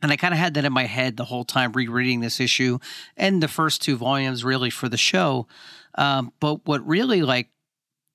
And 0.03 0.11
I 0.11 0.17
kind 0.17 0.33
of 0.33 0.39
had 0.39 0.53
that 0.55 0.65
in 0.65 0.73
my 0.73 0.85
head 0.85 1.15
the 1.15 1.23
whole 1.23 1.45
time 1.45 1.71
rereading 1.71 2.19
this 2.19 2.41
issue 2.41 2.77
and 3.15 3.41
the 3.41 3.47
first 3.47 3.81
two 3.81 3.95
volumes 3.95 4.43
really 4.43 4.69
for 4.69 4.89
the 4.89 4.97
show. 4.97 5.47
Um, 5.95 6.33
but 6.41 6.65
what 6.67 6.85
really 6.85 7.21
like 7.21 7.47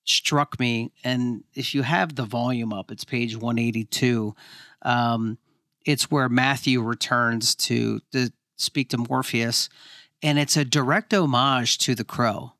struck 0.05 0.61
me, 0.61 0.93
and 1.03 1.45
if 1.55 1.75
you 1.75 1.83
have 1.83 2.15
the 2.15 2.25
volume 2.25 2.75
up, 2.75 2.91
it's 2.91 3.05
page 3.05 3.37
182. 3.37 4.35
Um, 4.83 5.39
it's 5.87 6.11
where 6.11 6.29
Matthew 6.29 6.83
returns 6.83 7.55
to, 7.55 8.01
to 8.13 8.31
speak 8.57 8.91
to 8.91 8.99
Morpheus, 8.99 9.71
and 10.23 10.39
it's 10.39 10.59
a 10.59 10.67
direct 10.67 11.15
homage 11.15 11.79
to 11.79 11.95
The 11.95 12.05
Crow. 12.05 12.53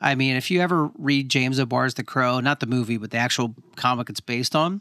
I 0.00 0.16
mean, 0.16 0.34
if 0.34 0.50
you 0.50 0.60
ever 0.60 0.90
read 0.98 1.28
James 1.28 1.60
O'Barr's 1.60 1.94
The 1.94 2.02
Crow, 2.02 2.40
not 2.40 2.58
the 2.58 2.66
movie, 2.66 2.96
but 2.96 3.12
the 3.12 3.18
actual 3.18 3.54
comic 3.76 4.10
it's 4.10 4.20
based 4.20 4.56
on, 4.56 4.80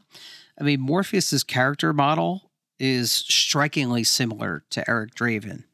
I 0.59 0.63
mean, 0.63 0.81
Morpheus's 0.81 1.43
character 1.43 1.93
model 1.93 2.50
is 2.81 3.11
strikingly 3.11 4.03
similar 4.03 4.63
to 4.71 4.89
Eric 4.89 5.13
Draven. 5.13 5.65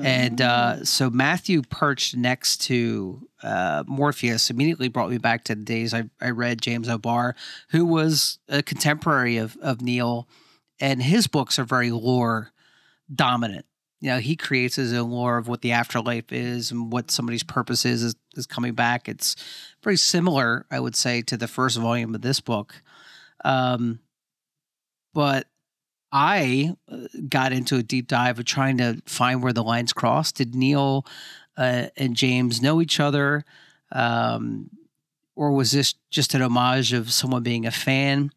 And 0.00 0.40
uh, 0.40 0.84
so 0.84 1.10
Matthew 1.10 1.62
perched 1.62 2.16
next 2.16 2.58
to 2.62 3.28
uh, 3.42 3.82
Morpheus 3.86 4.48
immediately 4.48 4.88
brought 4.88 5.10
me 5.10 5.18
back 5.18 5.44
to 5.44 5.56
the 5.56 5.64
days 5.64 5.92
I, 5.92 6.04
I 6.20 6.30
read 6.30 6.62
James 6.62 6.88
O'Barr, 6.88 7.34
who 7.70 7.84
was 7.84 8.38
a 8.48 8.62
contemporary 8.62 9.38
of, 9.38 9.56
of 9.60 9.82
Neil, 9.82 10.28
and 10.80 11.02
his 11.02 11.26
books 11.26 11.58
are 11.58 11.64
very 11.64 11.90
lore 11.90 12.52
dominant. 13.12 13.66
You 14.00 14.10
know, 14.10 14.18
he 14.18 14.36
creates 14.36 14.76
his 14.76 14.92
own 14.92 15.10
lore 15.10 15.36
of 15.36 15.48
what 15.48 15.62
the 15.62 15.72
afterlife 15.72 16.32
is 16.32 16.70
and 16.70 16.92
what 16.92 17.10
somebody's 17.10 17.42
purpose 17.42 17.84
is, 17.84 18.04
is, 18.04 18.14
is 18.36 18.46
coming 18.46 18.74
back. 18.74 19.08
It's 19.08 19.34
very 19.82 19.96
similar, 19.96 20.64
I 20.70 20.78
would 20.78 20.94
say, 20.94 21.22
to 21.22 21.36
the 21.36 21.48
first 21.48 21.76
volume 21.76 22.14
of 22.14 22.22
this 22.22 22.40
book. 22.40 22.80
Um, 23.44 23.98
but 25.12 25.48
I 26.10 26.74
uh, 26.90 27.06
got 27.28 27.52
into 27.52 27.76
a 27.76 27.82
deep 27.82 28.08
dive 28.08 28.38
of 28.38 28.44
trying 28.44 28.78
to 28.78 29.02
find 29.06 29.42
where 29.42 29.52
the 29.52 29.62
lines 29.62 29.92
crossed. 29.92 30.36
Did 30.36 30.54
Neil 30.54 31.04
uh, 31.56 31.86
and 31.96 32.16
James 32.16 32.62
know 32.62 32.80
each 32.80 33.00
other? 33.00 33.44
Um, 33.92 34.70
or 35.36 35.52
was 35.52 35.70
this 35.70 35.94
just 36.10 36.34
an 36.34 36.42
homage 36.42 36.92
of 36.92 37.12
someone 37.12 37.42
being 37.42 37.66
a 37.66 37.70
fan? 37.70 38.30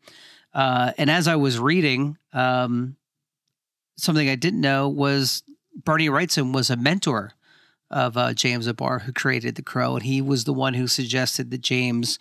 Uh, 0.54 0.92
and 0.98 1.10
as 1.10 1.28
I 1.28 1.36
was 1.36 1.58
reading, 1.60 2.18
um, 2.34 2.96
something 3.96 4.30
I 4.30 4.36
didn't 4.36 4.62
know 4.62 4.90
was 4.90 5.44
Bernie 5.84 6.10
Wrightson 6.10 6.54
was 6.54 6.70
a 6.70 6.76
mentor 6.76 7.34
of 7.90 8.18
uh, 8.18 8.34
James 8.34 8.68
O'Barr, 8.68 9.00
who 9.00 9.12
created 9.12 9.56
The 9.56 9.62
Crow, 9.62 9.96
and 9.96 10.04
he 10.04 10.22
was 10.22 10.44
the 10.44 10.54
one 10.54 10.74
who 10.74 10.88
suggested 10.88 11.52
that 11.52 11.62
James 11.62 12.20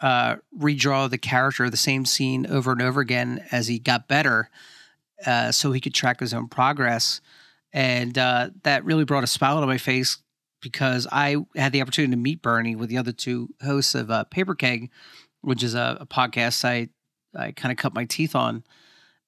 uh, 0.00 0.36
redraw 0.58 1.08
the 1.08 1.18
character, 1.18 1.70
the 1.70 1.76
same 1.76 2.04
scene 2.04 2.46
over 2.46 2.72
and 2.72 2.82
over 2.82 3.00
again 3.00 3.44
as 3.50 3.68
he 3.68 3.78
got 3.78 4.08
better, 4.08 4.50
uh, 5.26 5.52
so 5.52 5.72
he 5.72 5.80
could 5.80 5.94
track 5.94 6.20
his 6.20 6.34
own 6.34 6.48
progress. 6.48 7.20
And 7.72 8.16
uh, 8.18 8.50
that 8.64 8.84
really 8.84 9.04
brought 9.04 9.24
a 9.24 9.28
smile 9.28 9.60
to 9.60 9.66
my 9.66 9.78
face 9.78 10.18
because 10.62 11.06
I 11.10 11.36
had 11.56 11.72
the 11.72 11.82
opportunity 11.82 12.12
to 12.12 12.16
meet 12.16 12.40
Bernie 12.40 12.76
with 12.76 12.88
the 12.88 12.98
other 12.98 13.12
two 13.12 13.48
hosts 13.62 13.94
of 13.94 14.10
uh, 14.10 14.24
Paperkeg, 14.30 14.88
which 15.42 15.62
is 15.62 15.74
a, 15.74 15.98
a 16.00 16.06
podcast 16.06 16.64
I 16.64 16.88
I 17.34 17.52
kind 17.52 17.72
of 17.72 17.78
cut 17.78 17.94
my 17.94 18.04
teeth 18.04 18.34
on, 18.34 18.62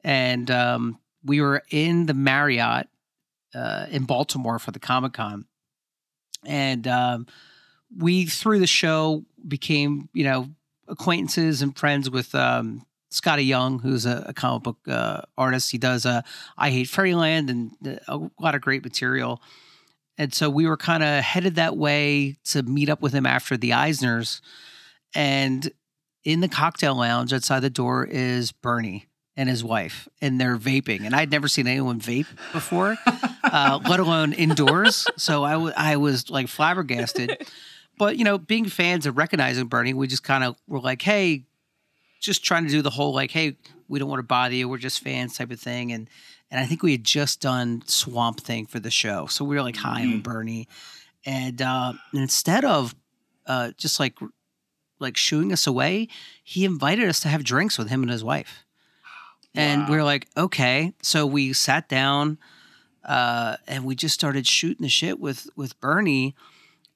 and 0.03 0.51
um, 0.51 0.99
we 1.25 1.41
were 1.41 1.63
in 1.71 2.07
the 2.07 2.15
Marriott 2.15 2.87
uh, 3.55 3.87
in 3.91 4.05
Baltimore 4.05 4.59
for 4.59 4.71
the 4.71 4.79
Comic 4.79 5.15
Con, 5.15 5.47
and 6.45 6.87
um, 6.87 7.27
we 7.97 8.27
through 8.27 8.59
the 8.59 8.67
show 8.67 9.25
became 9.47 10.09
you 10.13 10.25
know 10.25 10.49
acquaintances 10.87 11.63
and 11.63 11.77
friends 11.77 12.11
with 12.11 12.35
um, 12.35 12.85
Skottie 13.15 13.47
Young, 13.47 13.79
who's 13.79 14.07
a, 14.07 14.25
a 14.29 14.35
comic 14.35 14.63
book 14.63 14.79
uh, 14.89 15.23
artist. 15.39 15.71
He 15.71 15.79
does 15.79 16.05
uh, 16.05 16.23
I 16.59 16.71
Hate 16.71 16.89
Fairyland 16.89 17.51
and 17.51 17.71
uh, 17.87 17.99
a 18.09 18.43
lot 18.43 18.55
of 18.55 18.61
great 18.61 18.85
material. 18.85 19.41
And 20.19 20.33
so 20.33 20.49
we 20.49 20.67
were 20.67 20.77
kind 20.77 21.03
of 21.03 21.25
headed 21.25 21.57
that 21.57 21.77
way 21.77 22.37
to 22.45 22.63
meet 22.63 22.89
up 22.89 23.03
with 23.03 23.13
him 23.13 23.27
after 23.27 23.57
the 23.57 23.71
Eisners. 23.71 24.41
And 25.15 25.71
in 26.25 26.41
the 26.41 26.49
cocktail 26.49 26.97
lounge 26.97 27.33
outside 27.33 27.61
the 27.61 27.71
door 27.71 28.05
is 28.05 28.53
Bernie 28.53 29.07
and 29.37 29.49
his 29.49 29.65
wife, 29.65 30.09
and 30.21 30.41
they're 30.41 30.57
vaping. 30.57 31.05
And 31.05 31.15
I'd 31.15 31.31
never 31.31 31.49
seen 31.49 31.67
anyone 31.67 32.01
vape 32.01 32.29
before, 32.53 32.97
uh, 33.45 33.81
let 33.89 33.99
alone 33.99 34.33
indoors. 34.33 35.07
So 35.17 35.43
I, 35.43 35.53
w- 35.53 35.73
I 35.77 35.97
was 35.97 36.31
like 36.31 36.49
flabbergasted. 36.49 37.45
But, 37.99 38.17
you 38.17 38.25
know, 38.25 38.39
being 38.39 38.67
fans 38.67 39.07
and 39.07 39.17
recognizing 39.17 39.67
Bernie, 39.67 39.95
we 39.95 40.07
just 40.07 40.23
kind 40.25 40.45
of 40.45 40.57
were 40.69 40.81
like, 40.81 41.03
hey, 41.03 41.45
just 42.25 42.45
trying 42.45 42.65
to 42.65 42.71
do 42.71 42.83
the 42.83 42.91
whole 42.91 43.15
like, 43.15 43.31
hey, 43.31 43.57
we 43.89 43.99
don't 43.99 44.09
want 44.09 44.21
to 44.21 44.27
bother 44.27 44.55
you. 44.55 44.69
We're 44.69 44.79
just 44.79 45.01
fans 45.01 45.37
type 45.37 45.51
of 45.51 45.61
thing. 45.61 45.93
And 45.93 46.09
and 46.51 46.61
I 46.61 46.67
think 46.67 46.83
we 46.83 46.93
had 46.93 47.05
just 47.05 47.41
done 47.41 47.83
Swamp 47.87 48.41
Thing 48.41 48.67
for 48.67 48.79
the 48.79 48.91
show, 48.91 49.27
so 49.27 49.45
we 49.45 49.57
were 49.57 49.63
like 49.63 49.77
high 49.77 50.03
Mm-hmm. 50.03 50.13
on 50.15 50.21
Bernie, 50.21 50.69
and 51.27 51.61
uh, 51.61 51.95
instead 52.13 52.65
of 52.65 52.95
uh, 53.47 53.73
just 53.77 53.99
like 53.99 54.17
like 55.01 55.17
shooing 55.17 55.53
us 55.53 55.67
away, 55.67 56.09
he 56.45 56.65
invited 56.65 57.09
us 57.09 57.19
to 57.21 57.29
have 57.29 57.43
drinks 57.43 57.77
with 57.77 57.89
him 57.89 58.03
and 58.03 58.11
his 58.11 58.23
wife, 58.23 58.65
and 59.55 59.89
we 59.89 59.97
were 59.97 60.05
like, 60.05 60.29
okay, 60.37 60.93
so 61.03 61.27
we 61.27 61.53
sat 61.53 61.89
down, 61.89 62.39
uh, 63.05 63.57
and 63.67 63.85
we 63.85 63.97
just 63.97 64.15
started 64.15 64.47
shooting 64.47 64.83
the 64.83 64.89
shit 64.89 65.19
with 65.19 65.49
with 65.57 65.81
Bernie, 65.81 66.37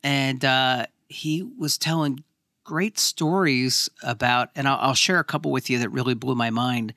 and 0.04 0.44
uh, 0.44 0.86
he 1.08 1.42
was 1.42 1.78
telling 1.78 2.22
great 2.68 2.98
stories 2.98 3.88
about, 4.02 4.50
and 4.54 4.68
I'll, 4.68 4.78
I'll 4.78 4.94
share 4.94 5.18
a 5.18 5.24
couple 5.24 5.50
with 5.50 5.70
you 5.70 5.78
that 5.78 5.88
really 5.88 6.12
blew 6.12 6.34
my 6.34 6.50
mind. 6.50 6.92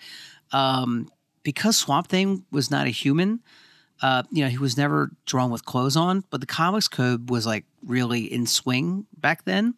Um, 0.51 1.07
because 1.43 1.77
Swamp 1.77 2.07
Thing 2.09 2.43
was 2.51 2.69
not 2.69 2.87
a 2.87 2.89
human, 2.89 3.39
uh, 4.01 4.23
you 4.31 4.43
know, 4.43 4.49
he 4.49 4.57
was 4.57 4.75
never 4.75 5.11
drawn 5.25 5.49
with 5.49 5.63
clothes 5.63 5.95
on, 5.95 6.25
but 6.29 6.41
the 6.41 6.45
comics 6.45 6.89
code 6.89 7.29
was 7.29 7.45
like 7.47 7.63
really 7.87 8.21
in 8.21 8.45
swing 8.47 9.05
back 9.17 9.45
then. 9.45 9.75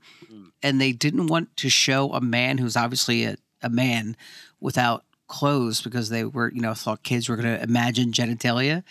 And 0.64 0.82
they 0.82 0.94
didn't 0.94 1.28
want 1.28 1.56
to 1.58 1.70
show 1.70 2.12
a 2.12 2.22
man 2.22 2.58
who's 2.58 2.76
obviously 2.76 3.26
a, 3.26 3.36
a 3.62 3.70
man 3.70 4.18
without 4.60 5.06
clothes 5.28 5.80
because 5.80 6.10
they 6.10 6.24
were, 6.24 6.52
you 6.52 6.62
know, 6.62 6.74
thought 6.74 7.04
kids 7.04 7.30
were 7.30 7.36
going 7.36 7.56
to 7.56 7.62
imagine 7.62 8.12
genitalia. 8.12 8.82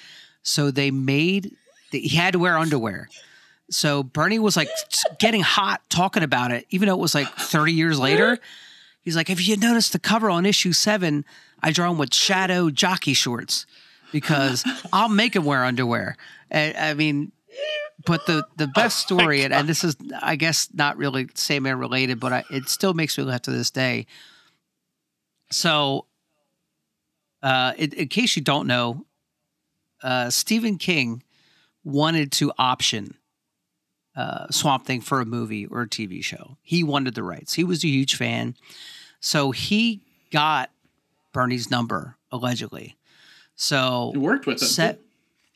So 0.45 0.71
they 0.71 0.93
made, 0.93 1.57
he 1.91 2.17
had 2.17 2.35
to 2.35 2.39
wear 2.39 2.57
underwear. 2.57 3.09
So 3.73 4.03
Bernie 4.03 4.39
was 4.39 4.57
like 4.57 4.69
getting 5.19 5.41
hot 5.41 5.83
talking 5.89 6.23
about 6.23 6.53
it, 6.53 6.67
even 6.71 6.89
though 6.89 6.95
it 6.95 7.01
was 7.01 7.15
like 7.15 7.29
30 7.29 7.73
years 7.73 7.99
later. 7.99 8.39
He's 9.01 9.17
like, 9.17 9.31
if 9.31 9.47
you 9.47 9.57
notice 9.57 9.89
the 9.89 9.99
cover 9.99 10.31
on 10.31 10.47
issue 10.47 10.73
seven, 10.73 11.25
I 11.63 11.73
draw 11.73 11.91
him 11.91 11.99
with 11.99 12.15
shadow 12.15 12.71
jockey 12.71 13.15
shorts 13.15 13.67
because 14.13 14.65
I'll 14.93 15.09
make 15.09 15.35
him 15.35 15.45
wear 15.45 15.65
underwear. 15.65 16.17
And, 16.51 16.77
I 16.77 16.95
mean, 16.95 17.33
but 18.05 18.27
the 18.27 18.45
the 18.57 18.67
best 18.67 18.99
story, 18.99 19.43
and, 19.43 19.53
and 19.53 19.69
this 19.69 19.85
is, 19.85 19.97
I 20.21 20.37
guess, 20.37 20.69
not 20.73 20.97
really 20.97 21.29
Sandman 21.35 21.79
related, 21.79 22.21
but 22.21 22.33
I, 22.33 22.45
it 22.51 22.69
still 22.69 22.95
makes 22.95 23.17
me 23.17 23.25
laugh 23.25 23.43
to 23.43 23.51
this 23.51 23.71
day. 23.71 24.07
So, 25.51 26.07
uh, 27.43 27.73
in, 27.77 27.93
in 27.93 28.09
case 28.09 28.37
you 28.37 28.43
don't 28.43 28.67
know, 28.67 29.07
uh, 30.03 30.31
Stephen 30.31 30.79
King 30.79 31.23
wanted 31.85 32.33
to 32.33 32.53
option 32.59 33.17
uh, 34.17 34.47
Swamp 34.51 34.85
Thing 34.87 35.01
for 35.01 35.21
a 35.21 35.25
movie 35.25 35.67
or 35.67 35.83
a 35.83 35.89
TV 35.89 36.23
show. 36.23 36.57
He 36.63 36.83
wanted 36.85 37.15
the 37.15 37.23
rights. 37.23 37.55
He 37.55 37.65
was 37.65 37.83
a 37.85 37.89
huge 37.89 38.17
fan. 38.17 38.55
So 39.21 39.51
he 39.53 40.01
got 40.31 40.71
Bernie's 41.33 41.71
number, 41.71 42.17
allegedly. 42.31 42.97
So 43.55 44.13
It 44.15 44.19
worked 44.19 44.47
with 44.47 44.61
him. 44.61 44.69
set, 44.69 44.99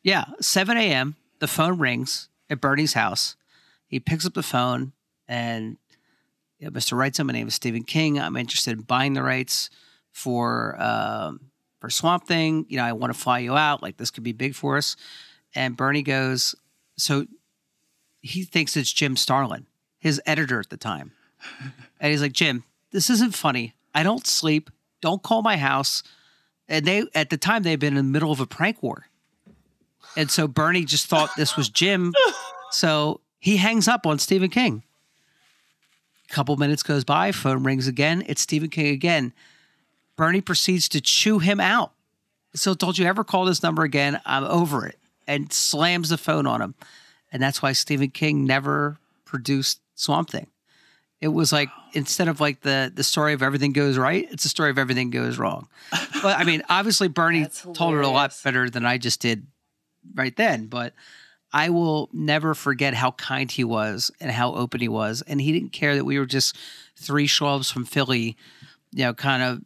yeah, 0.03 0.25
7 0.41 0.77
a.m. 0.77 1.17
The 1.41 1.47
phone 1.49 1.79
rings 1.79 2.29
at 2.49 2.61
Bernie's 2.61 2.93
house. 2.95 3.37
He 3.89 4.01
picks 4.01 4.25
up 4.27 4.35
the 4.35 4.43
phone 4.43 4.93
and 5.29 5.77
yeah, 6.59 6.69
Mr. 6.71 6.97
Wrightson, 6.97 7.27
my 7.27 7.35
name 7.35 7.49
is 7.49 7.55
Stephen 7.55 7.83
King. 7.83 8.19
I'm 8.19 8.37
interested 8.37 8.79
in 8.79 8.85
buying 8.85 9.13
the 9.13 9.23
rights 9.23 9.69
for 10.13 10.81
um, 10.83 11.51
for 11.81 11.91
Swamp 11.91 12.27
Thing. 12.27 12.65
You 12.69 12.79
know, 12.79 12.85
I 12.85 12.93
want 12.93 13.13
to 13.13 13.19
fly 13.19 13.41
you 13.41 13.55
out. 13.55 13.83
Like 13.83 13.99
this 13.99 14.11
could 14.11 14.23
be 14.25 14.33
big 14.33 14.55
for 14.55 14.79
us. 14.79 14.97
And 15.55 15.77
Bernie 15.77 16.03
goes, 16.03 16.55
so 16.97 17.27
he 18.23 18.45
thinks 18.45 18.77
it's 18.77 18.93
Jim 18.93 19.17
Starlin, 19.17 19.67
his 19.99 20.21
editor 20.27 20.61
at 20.61 20.71
the 20.71 20.77
time. 20.77 21.13
And 21.99 22.11
he's 22.11 22.21
like, 22.21 22.35
Jim, 22.35 22.63
this 22.91 23.09
isn't 23.09 23.35
funny. 23.35 23.75
I 23.95 24.03
don't 24.03 24.27
sleep. 24.27 24.71
Don't 25.01 25.23
call 25.23 25.41
my 25.41 25.57
house. 25.57 26.03
And 26.69 26.85
they, 26.85 27.05
at 27.15 27.31
the 27.31 27.39
time, 27.39 27.63
they'd 27.63 27.81
been 27.81 27.97
in 27.97 28.07
the 28.07 28.13
middle 28.13 28.31
of 28.31 28.39
a 28.39 28.47
prank 28.47 28.83
war. 28.83 29.07
And 30.15 30.31
so 30.31 30.47
Bernie 30.47 30.85
just 30.85 31.07
thought 31.07 31.31
this 31.37 31.57
was 31.57 31.69
Jim. 31.69 32.13
So 32.73 33.21
he 33.39 33.59
hangs 33.59 33.87
up 33.87 34.07
on 34.07 34.19
Stephen 34.19 34.51
King. 34.51 34.83
A 36.29 36.35
couple 36.35 36.57
minutes 36.57 36.83
goes 36.83 37.05
by, 37.05 37.31
phone 37.31 37.63
rings 37.63 37.87
again. 37.87 38.25
It's 38.27 38.43
Stephen 38.43 38.71
King 38.71 38.89
again. 38.89 39.33
Bernie 40.17 40.41
proceeds 40.41 40.89
to 40.91 41.01
chew 41.01 41.39
him 41.39 41.61
out. 41.61 41.93
So 42.55 42.75
told 42.75 42.99
you 42.99 43.07
ever 43.07 43.23
call 43.23 43.45
this 43.45 43.63
number 43.63 43.83
again, 43.85 44.21
I'm 44.27 44.45
over 44.45 44.85
it. 44.87 44.99
And 45.29 45.53
slams 45.53 46.09
the 46.09 46.19
phone 46.19 46.47
on 46.47 46.61
him. 46.61 46.75
And 47.33 47.43
that's 47.43 47.63
why 47.63 47.73
Stephen 47.73 48.11
King 48.11 48.45
never 48.45 48.99
produced 49.25 49.81
Swamp 49.95 50.31
Thing. 50.31 50.47
It 51.21 51.29
was 51.29 51.53
like 51.53 51.71
instead 51.95 52.29
of 52.29 52.41
like 52.41 52.61
the 52.61 52.93
the 52.95 53.03
story 53.03 53.33
of 53.33 53.43
everything 53.43 53.73
goes 53.73 53.97
right, 53.97 54.29
it's 54.31 54.43
the 54.43 54.49
story 54.49 54.71
of 54.71 54.79
everything 54.79 55.11
goes 55.11 55.39
wrong. 55.39 55.69
But 56.23 56.39
I 56.39 56.45
mean, 56.45 56.63
obviously 56.69 57.09
Bernie 57.09 57.47
told 57.75 57.95
it 57.95 58.05
a 58.05 58.09
lot 58.09 58.37
better 58.43 58.69
than 58.69 58.85
I 58.85 58.99
just 58.99 59.21
did 59.21 59.47
right 60.15 60.35
then. 60.35 60.67
But 60.67 60.93
I 61.53 61.71
will 61.71 62.09
never 62.13 62.55
forget 62.55 62.95
how 62.95 63.13
kind 63.13 63.51
he 63.51 63.65
was 63.65 64.11
and 64.21 64.31
how 64.31 64.55
open 64.55 64.81
he 64.81 64.89
was. 64.89 65.23
And 65.27 65.41
he 65.41 65.53
didn't 65.53 65.73
care 65.73 65.95
that 65.95 66.05
we 66.05 66.19
were 66.19 66.27
just 66.27 66.57
three 66.97 67.29
schlubs 67.29 67.73
from 67.73 67.85
Philly, 67.85 68.37
you 68.93 69.05
know, 69.05 69.15
kind 69.15 69.43
of 69.43 69.63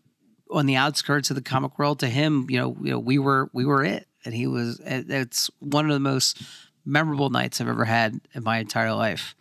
on 0.50 0.66
the 0.66 0.76
outskirts 0.76 1.30
of 1.30 1.36
the 1.36 1.42
comic 1.42 1.78
world. 1.78 2.00
To 2.00 2.08
him, 2.08 2.46
you 2.48 2.58
know, 2.58 2.76
you 2.82 2.90
know, 2.90 2.98
we 2.98 3.18
were 3.18 3.48
we 3.52 3.64
were 3.64 3.84
it, 3.84 4.06
and 4.24 4.34
he 4.34 4.46
was. 4.46 4.80
It's 4.84 5.50
one 5.60 5.86
of 5.86 5.92
the 5.92 6.00
most 6.00 6.42
memorable 6.90 7.30
nights 7.30 7.60
I've 7.60 7.68
ever 7.68 7.84
had 7.84 8.20
in 8.34 8.42
my 8.42 8.58
entire 8.58 8.92
life. 8.92 9.34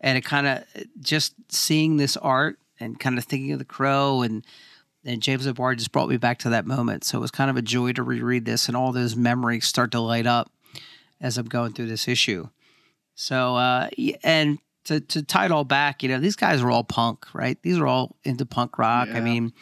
And 0.00 0.18
it 0.18 0.24
kind 0.24 0.46
of 0.46 0.64
just 1.00 1.34
seeing 1.48 1.96
this 1.96 2.16
art 2.16 2.58
and 2.80 2.98
kind 2.98 3.18
of 3.18 3.24
thinking 3.24 3.52
of 3.52 3.58
the 3.58 3.64
crow 3.64 4.22
and 4.22 4.44
and 5.04 5.20
James 5.20 5.46
O'Barr 5.46 5.74
just 5.74 5.90
brought 5.90 6.08
me 6.08 6.16
back 6.16 6.38
to 6.40 6.50
that 6.50 6.64
moment. 6.64 7.02
So 7.02 7.18
it 7.18 7.20
was 7.20 7.32
kind 7.32 7.50
of 7.50 7.56
a 7.56 7.62
joy 7.62 7.92
to 7.92 8.02
reread 8.04 8.44
this, 8.44 8.68
and 8.68 8.76
all 8.76 8.92
those 8.92 9.16
memories 9.16 9.66
start 9.66 9.90
to 9.92 10.00
light 10.00 10.26
up 10.26 10.52
as 11.20 11.38
I'm 11.38 11.46
going 11.46 11.72
through 11.72 11.88
this 11.88 12.06
issue. 12.06 12.48
So, 13.14 13.56
uh, 13.56 13.88
and 14.22 14.58
to, 14.84 15.00
to 15.00 15.22
tie 15.22 15.46
it 15.46 15.50
all 15.52 15.64
back, 15.64 16.02
you 16.02 16.08
know, 16.08 16.18
these 16.18 16.36
guys 16.36 16.62
are 16.62 16.70
all 16.70 16.84
punk, 16.84 17.26
right? 17.34 17.60
These 17.62 17.78
are 17.78 17.86
all 17.86 18.16
into 18.24 18.46
punk 18.46 18.78
rock. 18.78 19.08
I 19.12 19.20
mean, 19.20 19.52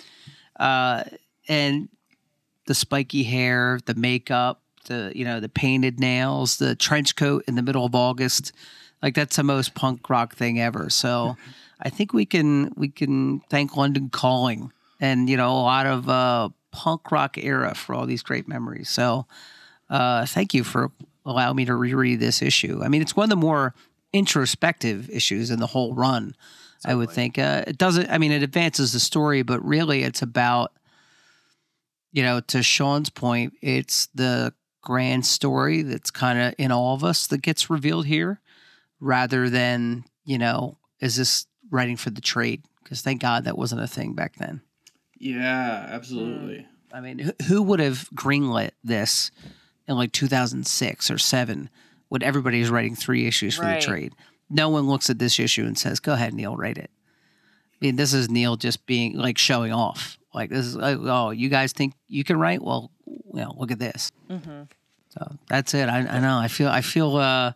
uh, 0.58 1.04
and 1.48 1.88
the 2.66 2.74
spiky 2.74 3.22
hair, 3.22 3.80
the 3.84 3.94
makeup, 3.94 4.59
the, 4.86 5.12
you 5.14 5.24
know, 5.24 5.40
the 5.40 5.48
painted 5.48 5.98
nails, 5.98 6.58
the 6.58 6.74
trench 6.74 7.16
coat 7.16 7.44
in 7.46 7.54
the 7.54 7.62
middle 7.62 7.84
of 7.84 7.94
August. 7.94 8.52
Like 9.02 9.14
that's 9.14 9.36
the 9.36 9.42
most 9.42 9.74
punk 9.74 10.08
rock 10.10 10.34
thing 10.34 10.60
ever. 10.60 10.90
So 10.90 11.36
I 11.80 11.90
think 11.90 12.12
we 12.12 12.26
can, 12.26 12.72
we 12.76 12.88
can 12.88 13.40
thank 13.50 13.76
London 13.76 14.10
Calling 14.10 14.72
and, 15.00 15.28
you 15.28 15.36
know, 15.36 15.50
a 15.50 15.62
lot 15.62 15.86
of, 15.86 16.08
uh, 16.08 16.48
punk 16.72 17.10
rock 17.10 17.36
era 17.36 17.74
for 17.74 17.94
all 17.94 18.06
these 18.06 18.22
great 18.22 18.46
memories. 18.46 18.88
So, 18.88 19.26
uh, 19.88 20.24
thank 20.26 20.54
you 20.54 20.62
for 20.62 20.92
allowing 21.26 21.56
me 21.56 21.64
to 21.64 21.74
reread 21.74 22.20
this 22.20 22.42
issue. 22.42 22.80
I 22.84 22.88
mean, 22.88 23.02
it's 23.02 23.16
one 23.16 23.24
of 23.24 23.30
the 23.30 23.36
more 23.36 23.74
introspective 24.12 25.10
issues 25.10 25.50
in 25.50 25.58
the 25.58 25.66
whole 25.66 25.94
run. 25.94 26.36
I 26.84 26.94
would 26.94 27.10
think 27.10 27.38
uh, 27.38 27.64
it 27.66 27.76
doesn't. 27.76 28.08
I 28.08 28.16
mean, 28.16 28.32
it 28.32 28.42
advances 28.42 28.92
the 28.92 29.00
story, 29.00 29.42
but 29.42 29.62
really, 29.62 30.02
it's 30.02 30.22
about 30.22 30.72
you 32.12 32.22
know, 32.22 32.40
to 32.40 32.62
Sean's 32.62 33.10
point, 33.10 33.54
it's 33.62 34.08
the 34.14 34.52
grand 34.82 35.26
story 35.26 35.82
that's 35.82 36.10
kind 36.10 36.38
of 36.38 36.54
in 36.58 36.72
all 36.72 36.94
of 36.94 37.04
us 37.04 37.26
that 37.28 37.42
gets 37.42 37.70
revealed 37.70 38.06
here, 38.06 38.40
rather 38.98 39.48
than 39.50 40.04
you 40.24 40.38
know, 40.38 40.76
is 41.00 41.16
this 41.16 41.46
writing 41.70 41.96
for 41.96 42.10
the 42.10 42.20
trade? 42.20 42.62
Because 42.82 43.00
thank 43.02 43.20
God 43.20 43.44
that 43.44 43.58
wasn't 43.58 43.82
a 43.82 43.86
thing 43.86 44.14
back 44.14 44.36
then. 44.36 44.60
Yeah, 45.18 45.86
hmm. 45.86 45.92
absolutely. 45.92 46.66
I 46.92 47.00
mean, 47.00 47.18
who, 47.20 47.32
who 47.46 47.62
would 47.62 47.80
have 47.80 48.08
greenlit 48.14 48.70
this 48.82 49.30
in 49.86 49.96
like 49.96 50.12
2006 50.12 51.10
or 51.10 51.18
seven 51.18 51.70
when 52.08 52.22
everybody 52.22 52.60
is 52.60 52.70
writing 52.70 52.96
three 52.96 53.26
issues 53.26 53.56
for 53.56 53.62
Right. 53.62 53.80
the 53.80 53.86
trade? 53.86 54.14
No 54.48 54.68
one 54.68 54.88
looks 54.88 55.08
at 55.08 55.18
this 55.20 55.38
issue 55.38 55.64
and 55.64 55.78
says, 55.78 56.00
"Go 56.00 56.14
ahead, 56.14 56.34
Neil, 56.34 56.56
write 56.56 56.78
it." 56.78 56.90
I 57.80 57.84
mean, 57.86 57.96
this 57.96 58.12
is 58.12 58.28
Neil 58.28 58.56
just 58.56 58.84
being 58.86 59.16
like 59.16 59.38
showing 59.38 59.72
off. 59.72 60.18
Like 60.34 60.50
this 60.50 60.66
is 60.66 60.76
like, 60.76 60.98
oh, 61.00 61.30
you 61.30 61.48
guys 61.48 61.72
think 61.72 61.94
you 62.08 62.24
can 62.24 62.38
write? 62.38 62.62
Well, 62.62 62.90
you 63.34 63.40
know, 63.40 63.54
look 63.56 63.70
at 63.70 63.78
this. 63.78 64.12
So 64.28 65.36
that's 65.48 65.74
it. 65.74 65.88
I, 65.88 65.98
I 65.98 66.20
know. 66.20 66.38
I 66.38 66.48
feel. 66.48 66.68
I 66.68 66.80
feel. 66.82 67.16
uh 67.16 67.52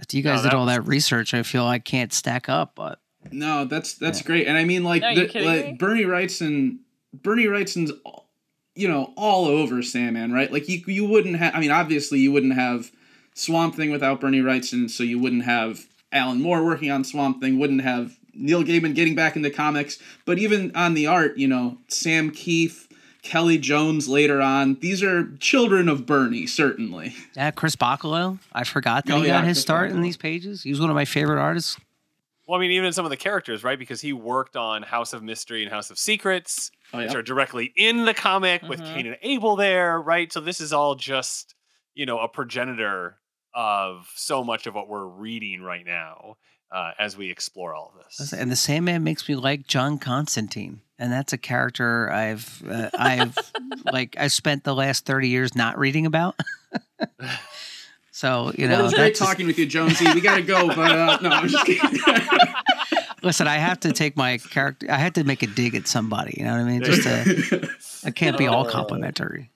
After 0.00 0.16
you 0.16 0.22
guys 0.22 0.42
No, 0.42 0.50
did 0.50 0.54
all 0.56 0.66
was- 0.66 0.74
that 0.76 0.86
research, 0.86 1.34
I 1.34 1.42
feel 1.42 1.64
I 1.64 1.78
can't 1.78 2.12
stack 2.12 2.48
up. 2.48 2.72
But 2.74 2.98
No, 3.30 3.64
that's 3.64 3.94
that's 3.94 4.22
great, 4.22 4.46
and 4.48 4.56
I 4.58 4.64
mean 4.64 4.82
like, 4.84 5.02
No, 5.02 5.10
you 5.10 5.26
the, 5.28 5.40
like 5.44 5.64
me? 5.66 5.72
Bernie 5.78 6.04
Wrightson, 6.04 6.78
Bernie 7.12 7.46
Wrightson's, 7.46 7.92
you 8.74 8.88
know, 8.88 9.12
all 9.16 9.46
over 9.46 9.82
Sandman, 9.82 10.32
right? 10.32 10.50
Like 10.52 10.68
you 10.68 10.82
you 10.86 11.04
wouldn't 11.06 11.36
have. 11.36 11.54
I 11.54 11.60
mean, 11.60 11.70
obviously 11.70 12.18
you 12.18 12.32
wouldn't 12.32 12.54
have 12.54 12.90
Swamp 13.34 13.76
Thing 13.76 13.90
without 13.90 14.20
Bernie 14.20 14.40
Wrightson, 14.42 14.90
so 14.90 15.04
you 15.04 15.18
wouldn't 15.20 15.44
have 15.44 15.86
Alan 16.10 16.40
Moore 16.42 16.64
working 16.64 16.90
on 16.90 17.04
Swamp 17.04 17.40
Thing, 17.40 17.58
wouldn't 17.60 17.82
have 17.82 18.16
Neil 18.34 18.64
Gaiman 18.64 18.96
getting 18.96 19.14
back 19.14 19.36
into 19.36 19.48
comics, 19.50 19.98
but 20.24 20.38
even 20.40 20.74
on 20.74 20.94
the 20.94 21.06
art, 21.06 21.38
you 21.38 21.46
know, 21.46 21.78
Sam 21.88 22.32
Kieth. 22.32 22.88
Kelly 23.24 23.58
Jones 23.58 24.06
later 24.06 24.40
on. 24.40 24.76
These 24.80 25.02
are 25.02 25.34
children 25.38 25.88
of 25.88 26.06
Bernie, 26.06 26.46
certainly. 26.46 27.14
yeah, 27.34 27.50
Chris 27.50 27.74
Bachalo. 27.74 28.38
I 28.52 28.62
forgot 28.64 29.06
that 29.06 29.14
Oh, 29.14 29.20
he 29.22 29.26
yeah, 29.26 29.38
got 29.40 29.44
his 29.44 29.56
Chris 29.56 29.62
start 29.62 29.90
in 29.90 30.02
these 30.02 30.16
pages. 30.16 30.62
He 30.62 30.70
was 30.70 30.78
one 30.80 30.90
of 30.90 30.94
my 30.94 31.04
favorite 31.06 31.40
artists. 31.40 31.76
Well, 32.46 32.58
I 32.58 32.60
mean, 32.60 32.72
even 32.72 32.84
in 32.86 32.92
some 32.92 33.06
of 33.06 33.10
the 33.10 33.16
characters, 33.16 33.64
right? 33.64 33.78
Because 33.78 34.02
he 34.02 34.12
worked 34.12 34.54
on 34.54 34.82
House 34.82 35.14
of 35.14 35.22
Mystery 35.22 35.62
and 35.64 35.72
House 35.72 35.90
of 35.90 35.98
Secrets, 35.98 36.70
Oh, 36.92 36.98
which 36.98 37.14
are 37.14 37.22
directly 37.22 37.72
in 37.74 38.04
the 38.04 38.12
comic 38.14 38.62
with 38.62 38.80
Mhm. 38.80 38.94
Cain 38.94 39.06
and 39.06 39.16
Abel 39.22 39.56
there, 39.56 39.98
right? 40.00 40.30
So 40.30 40.40
this 40.40 40.60
is 40.60 40.72
all 40.72 40.94
just, 40.94 41.54
you 41.94 42.04
know, 42.04 42.18
a 42.20 42.28
progenitor 42.28 43.16
of 43.54 44.10
so 44.14 44.44
much 44.44 44.66
of 44.66 44.74
what 44.74 44.88
we're 44.88 45.06
reading 45.06 45.62
right 45.62 45.86
now 45.86 46.36
uh, 46.74 46.90
as 46.98 47.16
we 47.16 47.30
explore 47.30 47.72
all 47.72 47.94
of 47.94 48.04
this. 48.04 48.32
And 48.32 48.50
the 48.50 48.56
Sandman 48.56 49.04
makes 49.04 49.28
me 49.28 49.36
like 49.36 49.66
John 49.68 49.96
Constantine, 49.96 50.80
and 50.98 51.12
that's 51.12 51.32
a 51.32 51.38
character 51.38 52.10
I've 52.10 52.62
uh, 52.68 52.90
I've 52.98 53.38
like 53.92 54.16
I 54.18 54.26
spent 54.26 54.64
the 54.64 54.74
last 54.74 55.06
thirty 55.06 55.28
years 55.28 55.54
not 55.54 55.78
reading 55.78 56.04
about. 56.04 56.34
so 58.10 58.52
you 58.58 58.66
well, 58.66 58.74
it 58.74 58.76
know, 58.76 58.82
was 58.82 58.92
great 58.92 59.02
that's 59.04 59.18
just- 59.20 59.30
talking 59.30 59.46
with 59.46 59.58
you, 59.58 59.68
Jonsey. 59.68 60.12
We 60.12 60.20
gotta 60.20 60.42
go, 60.42 60.66
but 60.66 60.90
uh, 60.90 61.18
no, 61.22 61.28
I'm 61.30 61.48
just 61.48 61.64
kidding. 61.64 62.00
listen, 63.22 63.46
I 63.46 63.56
have 63.56 63.78
to 63.80 63.92
take 63.92 64.16
my 64.16 64.38
character. 64.38 64.88
I 64.90 64.96
had 64.96 65.14
to 65.14 65.22
make 65.22 65.44
a 65.44 65.46
dig 65.46 65.76
at 65.76 65.86
somebody. 65.86 66.34
You 66.38 66.44
know 66.44 66.52
what 66.52 66.60
I 66.60 66.64
mean? 66.64 66.82
Just 66.82 67.04
to, 67.04 67.70
I 68.04 68.10
can't 68.10 68.36
be 68.36 68.48
all 68.48 68.64
complimentary. 68.64 69.52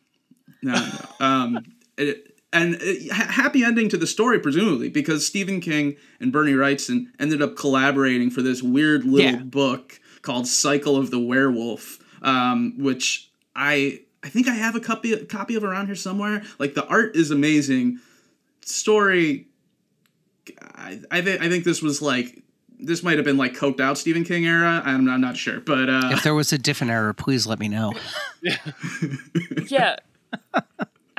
no, 0.63 0.73
no. 0.73 1.27
Um, 1.27 1.59
it, 1.97 2.28
and 2.53 2.77
uh, 2.77 3.15
ha- 3.15 3.31
happy 3.31 3.63
ending 3.65 3.89
to 3.91 3.97
the 3.97 4.07
story, 4.07 4.39
presumably, 4.39 4.89
because 4.89 5.27
Stephen 5.27 5.61
King 5.61 5.97
and 6.21 6.33
Bernie 6.33 6.53
Wrightson 6.53 7.07
ended 7.19 7.43
up 7.43 7.57
collaborating 7.57 8.31
for 8.31 8.43
this 8.43 8.63
weird 8.63 9.05
little 9.05 9.33
Yeah. 9.33 9.37
book 9.43 10.01
called 10.23 10.47
Cycle 10.47 10.97
of 10.97 11.11
the 11.11 11.19
Werewolf, 11.19 11.99
um, 12.23 12.75
which 12.79 13.31
I 13.55 14.01
I 14.23 14.29
think 14.31 14.49
I 14.49 14.55
have 14.55 14.75
a 14.75 14.81
copy 14.81 15.17
copy 15.27 15.55
of 15.55 15.65
around 15.65 15.87
here 15.87 15.95
somewhere. 15.95 16.43
Like 16.59 16.75
the 16.75 16.87
art 16.87 17.15
is 17.17 17.31
amazing, 17.31 18.01
story. 18.63 19.47
I 20.75 21.01
I, 21.11 21.21
th- 21.21 21.41
I 21.41 21.49
think 21.49 21.65
this 21.65 21.83
was 21.83 22.01
like 22.03 22.43
this 22.81 23.03
might 23.03 23.17
have 23.19 23.25
been 23.25 23.37
like 23.37 23.55
coked 23.55 23.81
out 23.81 23.99
Stephen 23.99 24.25
King 24.25 24.47
era. 24.47 24.81
I'm, 24.85 25.09
I'm 25.09 25.21
not 25.21 25.37
sure, 25.37 25.61
but 25.61 25.89
uh, 25.91 26.11
If 26.13 26.23
there 26.23 26.35
was 26.35 26.53
a 26.53 26.59
different 26.59 26.93
error, 26.93 27.13
please 27.13 27.47
let 27.47 27.59
me 27.59 27.69
know. 27.69 27.93
yeah. 29.69 29.97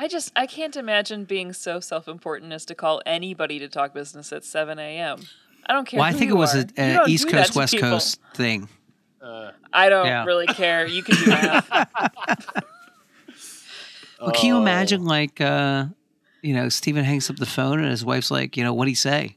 I 0.02 0.08
just 0.08 0.32
I 0.34 0.46
can't 0.46 0.76
imagine 0.76 1.24
being 1.24 1.52
so 1.52 1.78
self-important 1.78 2.54
as 2.54 2.64
to 2.66 2.74
call 2.74 3.02
anybody 3.04 3.58
to 3.58 3.68
talk 3.68 3.92
business 3.92 4.32
at 4.32 4.44
7 4.44 4.78
a.m. 4.78 5.18
I 5.66 5.74
don't 5.74 5.84
care. 5.86 5.98
Well, 5.98 6.08
I 6.08 6.12
who 6.12 6.18
think 6.18 6.30
it 6.30 6.34
was 6.34 6.54
are. 6.56 6.64
a, 6.78 6.96
a 7.04 7.06
East 7.06 7.28
Coast 7.28 7.54
West 7.54 7.74
people. 7.74 7.90
Coast 7.90 8.18
thing. 8.34 8.68
I 9.22 9.88
don't 9.90 10.06
Yeah. 10.06 10.24
really 10.24 10.46
care. 10.46 10.86
You 10.86 11.02
can 11.02 11.16
do 11.16 11.26
math. 11.30 11.68
Well, 14.20 14.32
can 14.32 14.46
you 14.46 14.56
Oh. 14.56 14.60
imagine 14.62 15.04
like 15.04 15.38
uh, 15.40 15.84
you 16.42 16.54
know 16.54 16.70
Stephen 16.70 17.04
hangs 17.04 17.28
up 17.28 17.36
the 17.36 17.44
phone 17.46 17.78
and 17.80 17.90
his 17.90 18.02
wife's 18.04 18.30
like, 18.30 18.56
you 18.56 18.64
know, 18.64 18.72
what'd 18.72 18.88
he 18.88 18.94
say? 18.94 19.36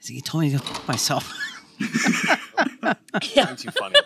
He 0.00 0.20
told 0.20 0.44
me 0.44 0.50
to 0.52 0.58
go 0.58 0.64
f- 0.70 0.86
myself. 0.88 1.32
yeah. 3.34 3.50
Way 3.50 3.56
too 3.56 3.70
funny. 3.72 3.96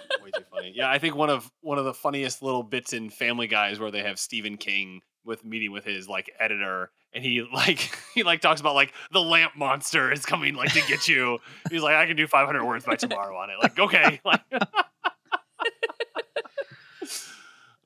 Funny. 0.58 0.72
Yeah, 0.74 0.90
I 0.90 0.98
think 0.98 1.14
one 1.14 1.30
of 1.30 1.50
one 1.60 1.78
of 1.78 1.84
the 1.84 1.94
funniest 1.94 2.42
little 2.42 2.62
bits 2.62 2.92
in 2.92 3.10
Family 3.10 3.46
Guys 3.46 3.78
where 3.78 3.90
they 3.90 4.02
have 4.02 4.18
Stephen 4.18 4.56
King 4.56 5.00
with 5.24 5.44
meeting 5.44 5.72
with 5.72 5.84
his 5.84 6.08
like 6.08 6.30
editor, 6.40 6.90
and 7.12 7.22
he 7.24 7.42
like 7.52 7.90
he 8.14 8.22
like 8.22 8.40
talks 8.40 8.60
about 8.60 8.74
like 8.74 8.92
the 9.12 9.20
lamp 9.20 9.56
monster 9.56 10.10
is 10.12 10.26
coming 10.26 10.54
like 10.54 10.72
to 10.72 10.82
get 10.88 11.08
you. 11.08 11.38
He's 11.70 11.82
like, 11.82 11.94
I 11.94 12.06
can 12.06 12.16
do 12.16 12.26
500 12.26 12.64
words 12.64 12.84
by 12.84 12.96
tomorrow 12.96 13.36
on 13.36 13.50
it. 13.50 13.56
Like, 13.62 13.78
okay. 13.78 14.20
Like, 14.24 14.42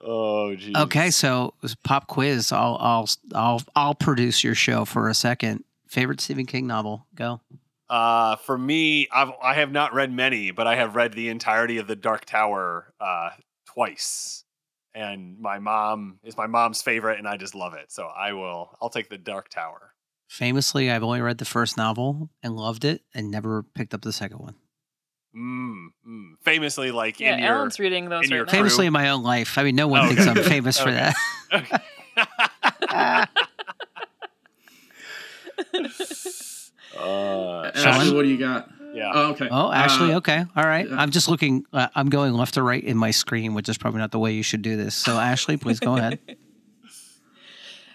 oh, 0.00 0.54
geez. 0.54 0.74
Okay, 0.76 1.10
so 1.10 1.54
pop 1.84 2.06
quiz. 2.06 2.52
I'll 2.52 2.78
I'll 2.80 3.08
I'll 3.34 3.62
I'll 3.76 3.94
produce 3.94 4.42
your 4.42 4.54
show 4.54 4.84
for 4.84 5.08
a 5.08 5.14
second. 5.14 5.64
Favorite 5.88 6.22
Stephen 6.22 6.46
King 6.46 6.66
novel? 6.66 7.06
Go. 7.14 7.42
Uh, 7.92 8.36
for 8.36 8.56
me, 8.56 9.06
I've 9.12 9.32
I 9.42 9.52
have 9.52 9.70
not 9.70 9.92
read 9.92 10.10
many, 10.10 10.50
but 10.50 10.66
I 10.66 10.76
have 10.76 10.96
read 10.96 11.12
the 11.12 11.28
entirety 11.28 11.76
of 11.76 11.86
the 11.86 11.94
Dark 11.94 12.24
Tower 12.24 12.94
uh, 12.98 13.30
twice, 13.66 14.44
and 14.94 15.38
my 15.38 15.58
mom 15.58 16.18
is 16.24 16.34
my 16.34 16.46
mom's 16.46 16.80
favorite, 16.80 17.18
and 17.18 17.28
I 17.28 17.36
just 17.36 17.54
love 17.54 17.74
it. 17.74 17.92
So 17.92 18.06
I 18.06 18.32
will. 18.32 18.78
I'll 18.80 18.88
take 18.88 19.10
the 19.10 19.18
Dark 19.18 19.50
Tower. 19.50 19.92
Famously, 20.26 20.90
I've 20.90 21.02
only 21.02 21.20
read 21.20 21.36
the 21.36 21.44
first 21.44 21.76
novel 21.76 22.30
and 22.42 22.56
loved 22.56 22.86
it, 22.86 23.02
and 23.14 23.30
never 23.30 23.62
picked 23.62 23.92
up 23.92 24.00
the 24.00 24.12
second 24.14 24.38
one. 24.38 24.54
Mm, 25.36 25.88
mm. 26.08 26.32
Famously, 26.40 26.92
like 26.92 27.20
Yeah, 27.20 27.34
in 27.34 27.40
your 27.40 27.68
reading 27.78 28.08
those 28.08 28.24
in 28.24 28.30
right 28.30 28.36
your 28.36 28.46
now. 28.46 28.52
Famously 28.52 28.86
in 28.86 28.94
my 28.94 29.10
own 29.10 29.22
life. 29.22 29.58
I 29.58 29.64
mean, 29.64 29.76
no 29.76 29.86
one 29.88 30.00
Oh, 30.00 30.08
thinks 30.08 30.26
I'm 30.26 30.38
okay. 30.38 30.48
famous 30.48 30.78
for 30.78 30.88
Okay. 30.88 31.12
that. 36.94 37.00
uh, 37.00 37.70
Ashley, 37.74 38.14
what 38.14 38.22
do 38.22 38.28
you 38.28 38.38
got? 38.38 38.68
yeah. 38.94 39.10
Oh, 39.14 39.30
okay. 39.32 39.48
Oh, 39.50 39.72
Ashley. 39.72 40.12
Uh, 40.12 40.18
okay, 40.18 40.44
all 40.56 40.64
right. 40.64 40.88
yeah. 40.88 40.96
I'm 40.96 41.10
just 41.10 41.28
looking. 41.28 41.64
Uh, 41.72 41.88
I'm 41.94 42.08
going 42.08 42.34
left 42.34 42.54
to 42.54 42.62
right 42.62 42.82
in 42.82 42.96
my 42.96 43.10
screen, 43.10 43.54
which 43.54 43.68
is 43.68 43.78
probably 43.78 44.00
not 44.00 44.10
the 44.10 44.18
way 44.18 44.32
you 44.32 44.42
should 44.42 44.62
do 44.62 44.76
this. 44.76 44.94
So, 44.94 45.18
Ashley, 45.18 45.56
please 45.56 45.80
go 45.80 45.96
ahead. 45.96 46.18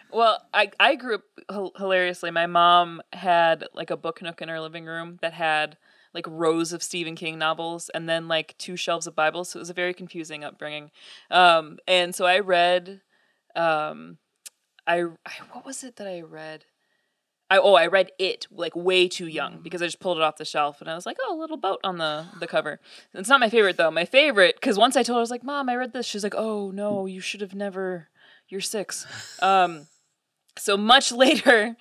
Well, 0.10 0.42
I 0.54 0.72
I 0.80 0.96
grew 0.96 1.16
up 1.16 1.24
hil- 1.52 1.74
hilariously. 1.78 2.32
My 2.32 2.48
mom 2.48 3.02
had 3.14 3.66
like 3.74 3.90
a 3.90 3.98
book 3.98 4.22
nook 4.22 4.42
in 4.42 4.50
her 4.50 4.60
living 4.60 4.86
room 4.86 5.20
that 5.22 5.34
had 5.34 5.78
like 6.14 6.26
rows 6.28 6.74
of 6.74 6.82
Stephen 6.82 7.16
King 7.16 7.38
novels 7.38 7.90
and 7.90 8.08
then 8.08 8.28
like 8.28 8.56
two 8.58 8.76
shelves 8.78 9.06
of 9.06 9.16
Bibles. 9.16 9.50
So 9.50 9.60
it 9.60 9.62
was 9.62 9.70
a 9.70 9.74
very 9.76 9.94
confusing 9.94 10.44
upbringing. 10.44 10.92
Um, 11.30 11.78
and 11.88 12.16
so 12.16 12.26
I 12.26 12.40
read, 12.40 13.02
um, 13.56 14.18
I, 14.88 15.02
I 15.26 15.32
what 15.52 15.66
was 15.66 15.84
it 15.84 15.98
that 15.98 16.08
I 16.08 16.22
read? 16.22 16.66
I 17.50 17.58
oh 17.58 17.76
I 17.76 17.88
read 17.88 18.12
it 18.20 18.48
like 18.52 18.76
way 18.76 19.08
too 19.08 19.28
young 19.28 19.60
because 19.62 19.82
I 19.82 19.86
just 19.86 20.00
pulled 20.00 20.18
it 20.18 20.24
off 20.24 20.38
the 20.38 20.46
shelf 20.46 20.82
and 20.82 20.90
I 20.90 20.96
was 20.96 21.06
like 21.06 21.18
oh 21.24 21.38
a 21.38 21.40
little 21.40 21.58
boat 21.58 21.80
on 21.84 21.98
the 21.98 22.26
the 22.40 22.48
cover. 22.48 22.80
It's 23.14 23.30
not 23.30 23.40
my 23.40 23.50
favorite 23.50 23.78
though. 23.78 23.92
My 23.92 24.06
favorite 24.06 24.56
because 24.56 24.78
once 24.78 24.96
I 24.96 25.04
told 25.04 25.16
her 25.16 25.20
I 25.20 25.22
was 25.22 25.32
like 25.32 25.44
mom 25.44 25.70
I 25.70 25.76
read 25.76 25.94
this 25.94 26.06
she's 26.06 26.24
like 26.24 26.36
oh 26.36 26.72
no 26.72 27.06
you 27.06 27.22
should 27.22 27.42
have 27.42 27.56
never 27.56 28.10
you're 28.50 28.62
six. 28.62 29.06
Um, 29.42 29.88
so 30.58 30.78
much 30.78 31.12
later, 31.12 31.76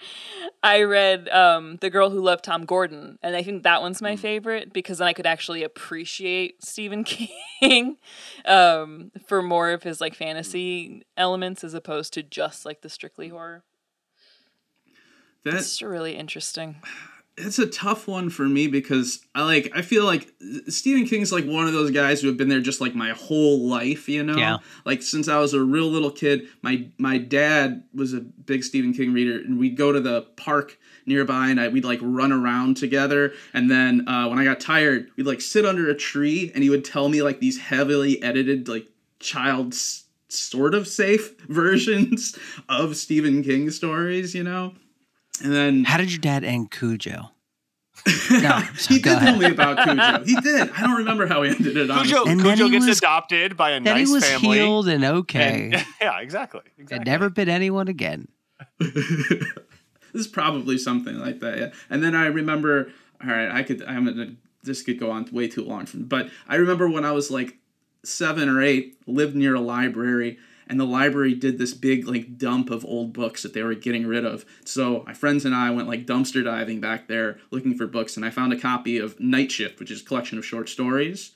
I 0.63 0.83
read 0.83 1.29
um, 1.29 1.79
The 1.81 1.91
Girl 1.91 2.11
Who 2.11 2.21
Loved 2.21 2.45
Tom 2.45 2.65
Gordon, 2.65 3.19
and 3.23 3.37
I 3.37 3.43
think 3.43 3.63
that 3.63 3.83
one's 3.83 4.03
my 4.03 4.17
favorite 4.17 4.73
because 4.73 4.99
then 4.99 5.09
I 5.09 5.13
could 5.13 5.27
actually 5.27 5.63
appreciate 5.63 6.65
Stephen 6.65 7.05
King 7.61 7.97
um, 8.45 9.13
for 9.27 9.43
more 9.43 9.71
of 9.71 9.83
his 9.83 10.01
like 10.01 10.15
fantasy 10.15 11.03
elements 11.17 11.65
as 11.65 11.75
opposed 11.75 12.13
to 12.15 12.23
just 12.23 12.65
like 12.65 12.83
the 12.83 12.89
strictly 12.89 13.29
horror. 13.29 13.65
That, 15.45 15.55
It's 15.55 15.81
really 15.83 16.17
interesting. 16.17 16.77
it's 17.37 17.59
a 17.59 17.67
tough 17.67 18.09
one 18.09 18.31
for 18.31 18.45
me 18.49 18.67
because 18.67 19.21
I 19.35 19.43
like 19.45 19.71
I 19.75 19.83
feel 19.83 20.05
like 20.05 20.33
Stephen 20.69 21.05
King's 21.07 21.31
like 21.33 21.45
one 21.45 21.67
of 21.67 21.73
those 21.75 21.91
guys 21.91 22.21
who 22.23 22.29
have 22.29 22.37
been 22.37 22.49
there 22.49 22.61
just 22.61 22.81
like 22.81 22.95
my 22.95 23.11
whole 23.11 23.69
life, 23.69 24.09
you 24.09 24.23
know? 24.25 24.37
Yeah. 24.39 24.57
Like 24.85 25.03
since 25.03 25.29
I 25.29 25.39
was 25.39 25.53
a 25.55 25.63
real 25.63 25.87
little 25.89 26.11
kid, 26.11 26.49
my 26.63 26.89
my 26.99 27.19
dad 27.19 27.85
was 27.95 28.13
a 28.15 28.21
big 28.21 28.65
Stephen 28.65 28.93
King 28.95 29.13
reader 29.13 29.37
and 29.39 29.59
we'd 29.59 29.77
go 29.77 29.93
to 29.93 30.01
the 30.01 30.23
park 30.37 30.79
nearby 31.05 31.49
and 31.49 31.61
I, 31.61 31.69
we'd 31.69 31.85
like 31.85 32.01
run 32.03 32.33
around 32.33 32.77
together 32.79 33.33
and 33.53 33.71
then 33.71 34.09
uh, 34.09 34.27
when 34.29 34.39
I 34.39 34.45
got 34.45 34.59
tired, 34.59 35.11
we'd 35.17 35.27
like 35.27 35.41
sit 35.41 35.65
under 35.67 35.89
a 35.91 35.95
tree 35.95 36.51
and 36.55 36.65
he 36.65 36.71
would 36.71 36.85
tell 36.85 37.09
me 37.09 37.23
like 37.23 37.39
these 37.39 37.59
heavily 37.59 38.21
edited 38.23 38.67
like 38.67 38.89
child 39.21 39.75
s- 39.75 40.05
sort 40.29 40.75
of 40.75 40.89
safe 40.89 41.39
versions 41.49 42.37
of 42.69 42.97
Stephen 42.97 43.43
King 43.45 43.71
stories, 43.71 44.35
you 44.35 44.43
know? 44.43 44.73
And 45.43 45.53
then 45.53 45.85
How 45.85 45.97
did 45.99 46.11
your 46.11 46.21
dad 46.21 46.45
end 46.45 46.71
Cujo? 46.71 47.31
No, 48.31 48.61
he 48.89 49.01
go 49.01 49.19
did 49.19 49.21
tell 49.25 49.37
me 49.37 49.47
about 49.47 49.79
Cujo. 49.85 50.25
He 50.25 50.37
did. 50.41 50.71
I 50.71 50.81
don't 50.83 50.99
remember 50.99 51.27
how 51.27 51.43
he 51.43 51.51
ended 51.51 51.77
it. 51.77 51.87
Cujo, 51.87 51.93
honestly. 51.93 52.31
And 52.31 52.41
then 52.41 52.47
Cujo 52.57 52.65
he 52.67 52.71
gets 52.73 52.87
was- 52.87 52.99
adopted 52.99 53.57
by 53.57 53.71
a 53.71 53.81
Then 53.81 53.85
nice 53.97 54.09
he 54.09 54.15
was 54.15 54.25
family. 54.29 54.59
healed 54.59 54.89
and 54.89 55.05
okay. 55.05 55.71
and- 55.73 55.87
yeah, 56.01 56.21
exactly. 56.21 56.61
exactly. 56.79 56.97
and 56.99 57.07
never 57.07 57.31
bit 57.31 57.49
anyone 57.49 57.89
again. 57.89 58.29
this 58.79 59.45
is 60.15 60.27
probably 60.29 60.79
something 60.79 61.19
like 61.19 61.41
that. 61.41 61.59
Yeah. 61.59 61.71
And 61.91 62.03
then 62.03 62.15
I 62.15 62.27
remember. 62.27 62.91
All 63.23 63.31
right, 63.31 63.51
I 63.51 63.63
could. 63.63 63.83
I'm 63.85 64.05
gonna. 64.05 64.35
This 64.63 64.83
could 64.83 64.99
go 65.01 65.11
on 65.11 65.27
way 65.33 65.49
too 65.49 65.65
long. 65.65 65.87
From, 65.87 66.05
but 66.05 66.29
I 66.49 66.57
remember 66.57 66.89
when 66.89 67.05
I 67.05 67.13
was 67.13 67.31
like 67.31 67.57
seven 68.05 68.49
or 68.49 68.63
eight, 68.63 68.99
lived 69.07 69.35
near 69.35 69.55
a 69.55 69.61
library, 69.61 70.39
and 70.69 70.81
the 70.81 70.85
library 70.85 71.35
did 71.35 71.59
this 71.59 71.75
big 71.75 72.07
like 72.07 72.39
dump 72.39 72.71
of 72.71 72.85
old 72.85 73.13
books 73.13 73.43
that 73.43 73.55
they 73.55 73.63
were 73.63 73.75
getting 73.75 74.07
rid 74.07 74.25
of. 74.25 74.45
So 74.65 75.05
my 75.07 75.13
friends 75.13 75.45
and 75.45 75.55
I 75.55 75.71
went 75.71 75.89
like 75.89 76.07
dumpster 76.07 76.45
diving 76.45 76.81
back 76.81 77.09
there 77.09 77.39
looking 77.51 77.77
for 77.77 77.87
books, 77.87 78.17
and 78.17 78.25
I 78.25 78.31
found 78.31 78.53
a 78.53 78.59
copy 78.59 78.99
of 78.99 79.19
Night 79.21 79.53
Shift, 79.53 79.79
which 79.79 79.91
is 79.91 80.03
a 80.03 80.05
collection 80.05 80.39
of 80.39 80.45
short 80.45 80.69
stories. 80.69 81.33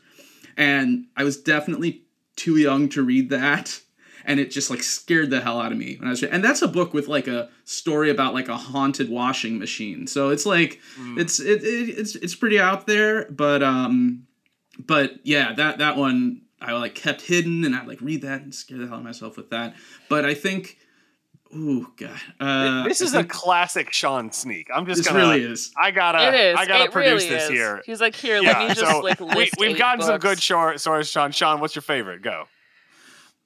And 0.57 1.07
I 1.17 1.25
was 1.25 1.37
definitely 1.37 2.03
too 2.37 2.57
young 2.57 2.89
to 2.91 3.03
read 3.03 3.31
that. 3.31 3.81
And 4.23 4.39
it 4.39 4.51
just 4.51 4.69
like 4.69 4.83
scared 4.83 5.31
the 5.31 5.41
hell 5.41 5.59
out 5.59 5.73
of 5.73 5.79
me 5.79 5.97
when 5.97 6.07
I 6.07 6.11
was. 6.11 6.23
And 6.23 6.45
that's 6.45 6.61
a 6.61 6.69
book 6.69 6.93
with 6.93 7.09
like 7.09 7.27
a 7.27 7.49
story 7.65 8.11
about 8.11 8.35
like 8.35 8.51
a 8.51 8.57
haunted 8.57 9.09
washing 9.09 9.59
machine. 9.59 10.07
So 10.07 10.29
it's 10.29 10.45
like 10.45 10.79
it's 11.17 11.41
it, 11.41 11.65
it 11.65 11.89
it's 11.99 12.17
it's 12.17 12.35
pretty 12.35 12.61
out 12.61 12.87
there, 12.87 13.31
but 13.31 13.63
um, 13.63 14.27
but 14.79 15.15
yeah, 15.25 15.55
that 15.55 15.79
that 15.79 15.97
one 15.97 16.43
I 16.61 16.73
like 16.73 16.95
kept 16.95 17.23
hidden, 17.23 17.65
and 17.65 17.75
I 17.75 17.85
like 17.85 18.01
read 18.01 18.23
that 18.23 18.43
and 18.43 18.55
scare 18.55 18.79
the 18.79 18.85
hell 18.87 18.95
out 18.95 18.99
of 18.99 19.05
myself 19.05 19.37
with 19.37 19.51
that. 19.51 19.75
But 20.09 20.25
I 20.25 20.35
think 20.35 20.77
oh 21.55 21.87
God. 21.97 22.21
Uh, 22.39 22.85
this 22.85 23.01
I 23.03 23.05
is 23.07 23.15
a 23.15 23.25
classic 23.25 23.93
Sean 23.93 24.31
sneak. 24.33 24.69
I'm 24.73 24.87
just 24.87 24.99
This 24.99 25.09
gonna. 25.09 25.19
really 25.21 25.43
is. 25.43 25.73
I 25.77 25.91
gotta. 25.91 26.29
it 26.29 26.35
is. 26.35 26.59
I 26.59 26.67
gotta 26.67 26.85
it 26.85 26.93
produce 26.93 27.25
really 27.25 27.29
this 27.35 27.45
is. 27.45 27.51
here. 27.51 27.83
He's 27.87 28.01
like, 28.01 28.15
here, 28.15 28.43
Yeah, 28.43 28.59
let 28.59 28.69
me 28.69 28.75
just 28.75 28.81
so 28.81 29.01
like 29.01 29.21
we, 29.21 29.27
list 29.35 29.55
we've 29.59 29.71
eight 29.71 29.79
gotten 29.79 30.05
some 30.05 30.19
good 30.19 30.41
short 30.41 30.81
stories, 30.81 31.09
Sean. 31.09 31.33
Sean, 31.33 31.61
what's 31.61 31.75
your 31.75 31.83
favorite? 31.83 32.23
Go. 32.23 32.45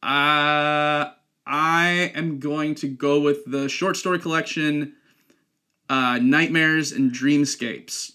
Uh, 0.02 1.12
I 1.46 2.12
am 2.14 2.40
going 2.40 2.74
to 2.76 2.88
go 2.88 3.20
with 3.20 3.44
the 3.46 3.68
short 3.68 3.96
story 3.96 4.18
collection, 4.18 4.94
uh, 5.88 6.18
Nightmares 6.20 6.92
and 6.92 7.10
Dreamscapes, 7.12 8.12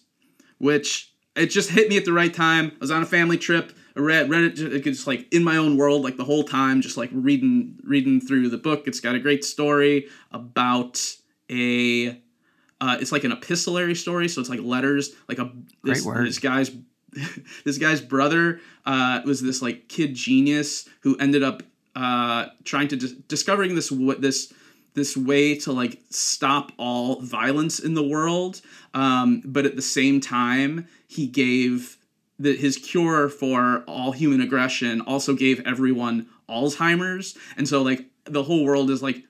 which 0.59 1.13
it 1.35 1.47
just 1.47 1.71
hit 1.71 1.89
me 1.89 1.97
at 1.97 2.05
the 2.05 2.13
right 2.13 2.33
time. 2.33 2.71
I 2.73 2.77
was 2.79 2.91
on 2.91 3.01
a 3.01 3.07
family 3.07 3.37
trip. 3.37 3.71
Read 3.99 4.29
read 4.29 4.43
it 4.43 4.55
ju- 4.55 4.79
just 4.79 5.07
like 5.07 5.31
in 5.33 5.43
my 5.43 5.57
own 5.57 5.77
world, 5.77 6.03
like 6.03 6.17
the 6.17 6.23
whole 6.25 6.43
time, 6.43 6.81
just 6.81 6.97
like 6.97 7.09
reading 7.13 7.77
reading 7.83 8.21
through 8.21 8.49
the 8.49 8.57
book. 8.57 8.87
It's 8.87 8.99
got 8.99 9.15
a 9.15 9.19
great 9.19 9.43
story 9.43 10.07
about 10.31 11.15
a. 11.49 12.21
Uh, 12.81 12.97
it's 13.01 13.11
like 13.11 13.25
an 13.25 13.31
epistolary 13.33 13.93
story, 13.93 14.29
so 14.29 14.39
it's 14.39 14.49
like 14.49 14.61
letters, 14.61 15.11
like 15.27 15.37
a 15.37 15.51
this, 15.83 16.01
Great 16.01 16.05
word. 16.05 16.27
this 16.27 16.39
guy's 16.39 16.71
this 17.65 17.77
guy's 17.77 18.01
brother 18.01 18.61
uh, 18.85 19.21
was 19.25 19.41
this 19.41 19.61
like 19.61 19.89
kid 19.89 20.13
genius 20.15 20.87
who 21.01 21.17
ended 21.17 21.43
up 21.43 21.63
uh, 21.95 22.45
trying 22.63 22.87
to 22.87 22.95
dis- 22.95 23.11
discovering 23.27 23.75
this 23.75 23.89
w- 23.89 24.15
this 24.17 24.53
this 24.93 25.17
way 25.17 25.55
to 25.55 25.71
like 25.71 25.99
stop 26.09 26.71
all 26.77 27.21
violence 27.21 27.79
in 27.79 27.93
the 27.93 28.03
world 28.03 28.61
um, 28.93 29.41
but 29.45 29.65
at 29.65 29.75
the 29.75 29.81
same 29.81 30.19
time 30.21 30.87
he 31.07 31.27
gave 31.27 31.97
the, 32.39 32.55
his 32.55 32.77
cure 32.77 33.29
for 33.29 33.83
all 33.85 34.11
human 34.13 34.41
aggression 34.41 35.01
also 35.01 35.33
gave 35.33 35.59
everyone 35.67 36.27
alzheimer's. 36.47 37.37
And 37.57 37.67
so 37.67 37.81
like 37.81 38.05
the 38.25 38.43
whole 38.43 38.63
world 38.63 38.89
is 38.89 39.03
like 39.03 39.23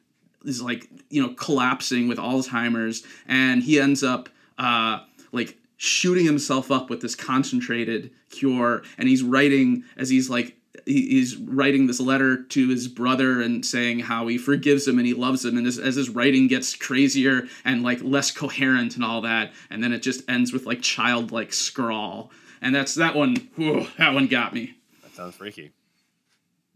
is 0.45 0.61
like 0.61 0.87
you 1.09 1.21
know 1.21 1.33
collapsing 1.33 2.07
with 2.07 2.19
alzheimer's. 2.19 3.03
And 3.27 3.63
he 3.63 3.79
ends 3.79 4.03
up 4.03 4.29
uh, 4.57 4.99
like 5.31 5.57
shooting 5.77 6.25
himself 6.25 6.71
up 6.71 6.89
with 6.89 7.01
this 7.01 7.15
concentrated 7.15 8.11
cure. 8.29 8.83
And 8.97 9.09
he's 9.09 9.23
writing 9.23 9.83
as 9.97 10.09
he's 10.09 10.29
like 10.29 10.55
he's 10.85 11.35
writing 11.35 11.87
this 11.87 11.99
letter 11.99 12.43
to 12.43 12.69
his 12.69 12.87
brother 12.87 13.41
and 13.41 13.65
saying 13.65 13.99
how 13.99 14.27
he 14.27 14.37
forgives 14.37 14.87
him 14.87 14.97
and 14.97 15.07
he 15.07 15.13
loves 15.13 15.43
him. 15.43 15.57
And 15.57 15.67
as, 15.67 15.77
as 15.77 15.95
his 15.95 16.09
writing 16.09 16.47
gets 16.47 16.75
crazier 16.75 17.47
and 17.65 17.83
like 17.83 18.01
less 18.01 18.31
coherent 18.31 18.95
and 18.95 19.03
all 19.03 19.21
that. 19.21 19.51
And 19.69 19.83
then 19.83 19.91
it 19.91 20.01
just 20.01 20.29
ends 20.29 20.53
with 20.53 20.65
like 20.65 20.81
childlike 20.81 21.53
scrawl 21.53 22.31
and 22.61 22.73
that's 22.75 22.95
that 22.95 23.15
one 23.15 23.35
whew, 23.55 23.87
that 23.97 24.13
one 24.13 24.27
got 24.27 24.53
me 24.53 24.75
That 25.03 25.13
sounds 25.15 25.35
freaky. 25.35 25.71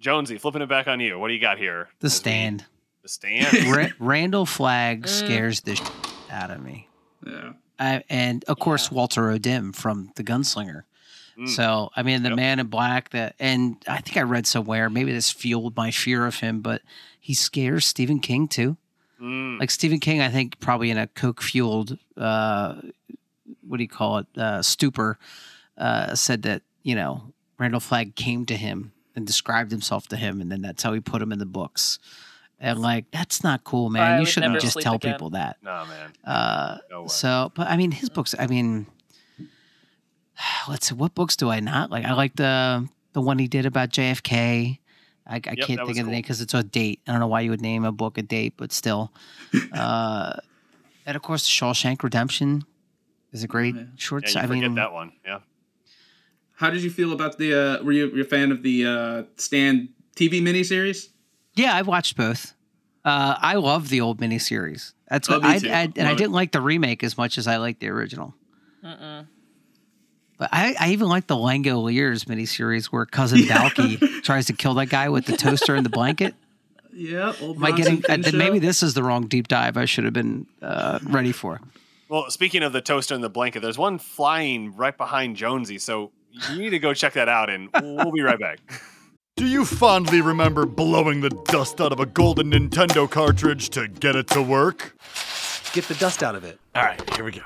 Jonsey, 0.01 0.39
flipping 0.39 0.61
it 0.61 0.67
back 0.69 0.87
on 0.87 0.99
you. 0.99 1.17
What 1.17 1.29
do 1.29 1.33
you 1.33 1.39
got 1.39 1.57
here? 1.57 1.89
The 1.99 2.07
As 2.07 2.13
we- 2.13 2.17
stand. 2.17 2.65
The 3.03 3.09
stand. 3.09 3.53
Ra- 3.75 3.87
Randall 3.99 4.45
Mm. 4.45 4.49
Flagg 4.49 5.07
scares 5.07 5.61
the 5.61 5.75
shit 5.75 5.91
out 6.31 6.51
of 6.51 6.61
me. 6.61 6.87
yeah 7.25 7.53
I, 7.79 8.03
and 8.09 8.43
of 8.45 8.59
course 8.59 8.91
Walter 8.91 9.29
O'Dim 9.31 9.73
from 9.73 10.11
The 10.15 10.23
Gunslinger. 10.23 10.83
Mm. 11.37 11.49
So 11.49 11.89
I 11.95 12.03
mean, 12.03 12.21
the 12.23 12.29
Yep. 12.29 12.35
Man 12.37 12.59
in 12.59 12.67
Black. 12.67 13.09
That 13.09 13.35
and 13.39 13.77
I 13.87 13.99
think 13.99 14.17
I 14.17 14.21
read 14.21 14.45
somewhere. 14.47 14.89
Maybe 14.89 15.11
this 15.11 15.31
fueled 15.31 15.75
my 15.75 15.89
fear 15.91 16.25
of 16.25 16.35
him, 16.39 16.61
but 16.61 16.81
he 17.19 17.33
scares 17.33 17.85
Stephen 17.85 18.19
King 18.19 18.47
too. 18.47 18.77
Mm. 19.21 19.59
Like 19.59 19.71
Stephen 19.71 19.99
King, 19.99 20.21
I 20.21 20.29
think 20.29 20.59
probably 20.59 20.89
in 20.91 20.97
a 20.97 21.07
coke 21.07 21.41
fueled, 21.41 21.97
uh, 22.17 22.75
what 23.67 23.77
do 23.77 23.83
you 23.83 23.89
call 23.89 24.17
it, 24.19 24.27
uh, 24.37 24.61
stupor, 24.61 25.17
uh, 25.77 26.15
said 26.15 26.43
that 26.43 26.61
you 26.83 26.95
know 26.95 27.33
Randall 27.57 27.79
Flagg 27.79 28.15
came 28.15 28.45
to 28.45 28.55
him 28.55 28.93
and 29.15 29.27
described 29.27 29.71
himself 29.71 30.07
to 30.09 30.17
him, 30.17 30.41
and 30.41 30.51
then 30.51 30.61
that's 30.61 30.83
how 30.83 30.93
he 30.93 30.99
put 30.99 31.21
him 31.21 31.31
in 31.31 31.39
the 31.39 31.45
books. 31.45 31.99
And 32.59 32.79
like 32.81 33.05
that's 33.11 33.43
not 33.43 33.63
cool, 33.63 33.89
man. 33.89 34.13
I 34.13 34.19
you 34.19 34.25
shouldn't 34.25 34.59
just 34.61 34.79
tell 34.79 34.95
again. 34.95 35.13
people 35.13 35.31
that. 35.31 35.57
Nah, 35.61 35.85
man. 35.85 36.13
Uh, 36.23 36.77
No 36.89 37.07
so, 37.07 37.51
but 37.55 37.67
I 37.67 37.77
mean, 37.77 37.91
his 37.91 38.09
books. 38.09 38.33
I 38.37 38.47
mean, 38.47 38.87
let's 40.67 40.87
see, 40.87 40.95
what 40.95 41.13
books 41.13 41.35
do 41.35 41.49
I 41.49 41.59
not 41.59 41.91
like? 41.91 42.05
I 42.05 42.13
like 42.13 42.35
the 42.35 42.87
the 43.13 43.21
one 43.21 43.37
he 43.39 43.47
did 43.47 43.65
about 43.65 43.89
JFK. 43.89 44.79
I, 45.25 45.35
I 45.35 45.39
that 45.39 45.43
can't 45.43 45.67
think 45.67 45.81
was 45.81 45.89
of 45.89 45.95
the 45.95 46.03
cool. 46.03 46.11
name 46.11 46.21
because 46.21 46.41
it's 46.41 46.53
a 46.53 46.63
date. 46.63 46.99
I 47.07 47.11
don't 47.11 47.21
know 47.21 47.27
why 47.27 47.41
you 47.41 47.49
would 47.51 47.61
name 47.61 47.85
a 47.85 47.91
book 47.91 48.17
a 48.17 48.21
date, 48.21 48.53
but 48.57 48.71
still. 48.71 49.13
uh, 49.73 50.33
and 51.05 51.15
of 51.15 51.21
course, 51.21 51.47
Shawshank 51.47 52.03
Redemption 52.03 52.63
is 53.31 53.43
a 53.43 53.47
great 53.47 53.75
yeah. 53.75 53.83
short. 53.95 54.23
Yeah, 54.25 54.31
you 54.31 54.39
I 54.39 54.47
forget 54.47 54.63
mean, 54.63 54.75
that 54.75 54.91
one. 54.91 55.13
Yeah. 55.25 55.39
How 56.63 56.69
did 56.69 56.81
you 56.81 56.89
feel 56.99 57.11
about 57.11 57.37
the 57.37 57.49
uh 57.53 57.83
were 57.83 57.91
you, 57.91 58.09
were 58.09 58.17
you 58.17 58.23
a 58.23 58.31
fan 58.37 58.49
of 58.55 58.59
the 58.63 58.77
uh 58.85 59.23
Stand 59.37 59.89
tv 60.15 60.41
miniseries 60.41 61.09
yeah, 61.55 61.75
I've 61.75 61.87
watched 61.87 62.15
both. 62.17 62.53
Uh, 63.05 63.35
I 63.39 63.55
love 63.55 63.89
the 63.89 64.01
old 64.01 64.17
miniseries. 64.19 64.93
That's 65.09 65.29
Oh, 65.29 65.33
what 65.33 65.43
me 65.43 65.49
I, 65.49 65.59
too. 65.59 65.69
I 65.69 65.81
and 65.81 65.99
I 65.99 66.03
Love 66.03 66.11
it. 66.13 66.17
didn't 66.17 66.33
like 66.41 66.51
the 66.51 66.61
remake 66.61 67.03
as 67.03 67.15
much 67.17 67.37
as 67.37 67.45
I 67.47 67.57
liked 67.57 67.79
the 67.79 67.89
original. 67.89 68.33
Mm-mm. 68.83 69.27
But 70.39 70.49
I, 70.51 70.75
I 70.79 70.89
even 70.93 71.09
like 71.09 71.27
the 71.27 71.35
Langoliers 71.35 72.25
miniseries 72.25 72.85
where 72.87 73.05
cousin 73.05 73.41
Dalkey 73.41 73.99
tries 74.23 74.47
to 74.47 74.53
kill 74.53 74.73
that 74.75 74.87
guy 74.87 75.09
with 75.09 75.25
the 75.25 75.37
toaster 75.37 75.75
and 75.75 75.85
the 75.85 75.91
blanket. 75.91 76.33
yeah 76.91 77.33
old 77.41 77.57
Am 77.57 77.65
I 77.65 77.71
getting? 77.71 78.03
Uh, 78.09 78.17
maybe 78.33 78.57
this 78.59 78.81
is 78.81 78.93
the 78.95 79.03
wrong 79.03 79.27
deep 79.27 79.47
dive. 79.47 79.77
I 79.77 79.85
should 79.85 80.05
have 80.05 80.13
been 80.13 80.47
uh, 80.61 80.97
ready 81.03 81.31
for. 81.33 81.59
Well, 82.09 82.31
speaking 82.31 82.63
of 82.63 82.73
the 82.73 82.81
toaster 82.81 83.13
and 83.13 83.23
the 83.23 83.29
blanket, 83.29 83.61
there's 83.61 83.77
one 83.77 83.99
flying 83.99 84.75
right 84.75 84.97
behind 84.97 85.37
Jonsey, 85.37 85.79
so 85.79 86.11
you 86.51 86.57
need 86.57 86.71
to 86.71 86.79
go 86.79 86.93
check 86.93 87.13
that 87.13 87.29
out, 87.29 87.49
and 87.49 87.69
we'll 87.81 88.11
be 88.11 88.21
right 88.21 88.39
back. 88.39 88.59
Do 89.35 89.47
you 89.47 89.65
fondly 89.65 90.21
remember 90.21 90.67
blowing 90.67 91.21
the 91.21 91.29
dust 91.29 91.81
out 91.81 91.91
of 91.91 91.99
a 91.99 92.05
golden 92.05 92.51
Nintendo 92.51 93.09
cartridge 93.09 93.69
to 93.71 93.87
get 93.87 94.15
it 94.15 94.27
to 94.27 94.43
work? 94.43 94.95
Get 95.73 95.85
the 95.85 95.95
dust 95.95 96.21
out 96.21 96.35
of 96.35 96.43
it. 96.43 96.59
All 96.75 96.83
right, 96.83 97.15
here 97.15 97.25
we 97.25 97.31
go. 97.31 97.41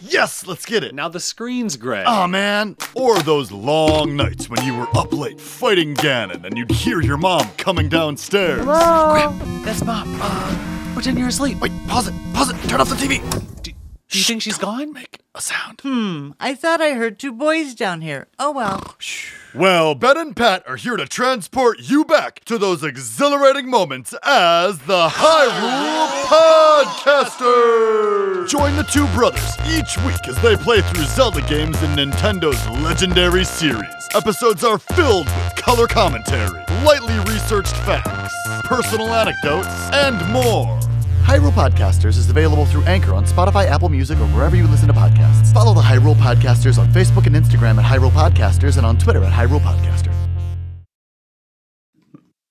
Yes, 0.00 0.46
let's 0.46 0.66
get 0.66 0.84
it. 0.84 0.94
Now 0.94 1.08
the 1.08 1.18
screen's 1.18 1.76
gray. 1.76 2.04
Aw, 2.04 2.26
man. 2.26 2.76
Or 2.94 3.18
those 3.20 3.50
long 3.50 4.16
nights 4.16 4.48
when 4.48 4.62
you 4.64 4.76
were 4.76 4.86
up 4.96 5.12
late 5.12 5.40
fighting 5.40 5.94
Ganon 5.94 6.44
and 6.44 6.56
you'd 6.56 6.70
hear 6.70 7.00
your 7.00 7.16
mom 7.16 7.48
coming 7.56 7.88
downstairs. 7.88 8.64
That's 8.66 9.82
Mom. 9.82 10.18
Uh, 10.20 10.92
pretend 10.94 11.18
you're 11.18 11.28
asleep. 11.28 11.58
Wait, 11.60 11.72
pause 11.88 12.06
it, 12.06 12.14
pause 12.32 12.50
it, 12.50 12.68
turn 12.68 12.80
off 12.80 12.90
the 12.90 12.94
TV. 12.94 13.57
Do, 14.08 14.14
do 14.14 14.18
you 14.20 14.24
think 14.24 14.40
she's 14.42 14.56
gone? 14.56 14.94
Make 14.94 15.18
a 15.34 15.40
sound. 15.42 15.80
Hmm, 15.82 16.30
I 16.40 16.54
thought 16.54 16.80
I 16.80 16.92
heard 16.94 17.18
two 17.18 17.30
boys 17.32 17.74
down 17.74 18.00
here. 18.00 18.28
Oh 18.38 18.52
well. 18.52 18.96
Well, 19.54 19.94
Ben 19.94 20.16
and 20.16 20.34
Pat 20.34 20.62
are 20.66 20.76
here 20.76 20.96
to 20.96 21.04
transport 21.06 21.78
you 21.80 22.04
back 22.06 22.42
to 22.46 22.56
those 22.56 22.82
exhilarating 22.82 23.68
moments 23.68 24.14
as 24.22 24.78
the 24.80 25.08
Hyrule 25.08 26.22
Podcasters. 26.24 28.48
Join 28.48 28.76
the 28.76 28.82
two 28.84 29.06
brothers 29.08 29.56
each 29.70 29.98
week 30.06 30.26
as 30.26 30.40
they 30.42 30.56
play 30.56 30.80
through 30.80 31.04
Zelda 31.04 31.42
games 31.42 31.80
in 31.82 31.90
Nintendo's 31.90 32.66
legendary 32.82 33.44
series. 33.44 33.84
Episodes 34.14 34.64
are 34.64 34.78
filled 34.78 35.26
with 35.26 35.56
color 35.56 35.86
commentary, 35.86 36.62
lightly 36.82 37.18
researched 37.30 37.76
facts, 37.78 38.34
personal 38.64 39.12
anecdotes, 39.12 39.68
and 39.92 40.16
more. 40.32 40.80
Hyrule 41.28 41.52
Podcasters 41.52 42.16
is 42.16 42.30
available 42.30 42.64
through 42.64 42.84
Anchor 42.84 43.12
on 43.12 43.26
Spotify, 43.26 43.66
Apple 43.66 43.90
Music, 43.90 44.18
or 44.18 44.26
wherever 44.28 44.56
you 44.56 44.66
listen 44.66 44.88
to 44.88 44.94
podcasts. 44.94 45.52
Follow 45.52 45.74
the 45.74 45.82
Hyrule 45.82 46.14
Podcasters 46.14 46.78
on 46.78 46.88
Facebook 46.88 47.26
and 47.26 47.36
Instagram 47.36 47.76
at 47.76 47.84
Hyrule 47.84 48.10
Podcasters 48.10 48.78
and 48.78 48.86
on 48.86 48.96
Twitter 48.96 49.22
at 49.22 49.34
Hyrule 49.34 49.60
Podcaster. 49.60 50.10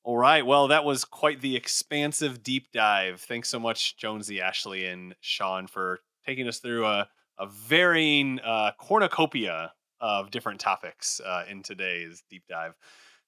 All 0.04 0.16
right. 0.16 0.46
Well, 0.46 0.68
that 0.68 0.86
was 0.86 1.06
quite 1.06 1.42
the 1.42 1.56
expansive 1.56 2.44
deep 2.44 2.72
dive. 2.72 3.20
Thanks 3.22 3.50
so 3.50 3.60
much, 3.60 3.98
Jonsey, 3.98 4.42
Ashley, 4.42 4.86
and 4.86 5.16
Sean, 5.22 5.66
for 5.66 6.02
taking 6.24 6.48
us 6.48 6.60
through 6.60 6.86
a, 6.86 7.10
a 7.40 7.48
varying 7.48 8.40
uh, 8.42 8.74
cornucopia 8.78 9.74
of 10.00 10.30
different 10.30 10.60
topics 10.60 11.20
uh, 11.26 11.46
in 11.50 11.64
today's 11.64 12.22
deep 12.30 12.44
dive. 12.48 12.76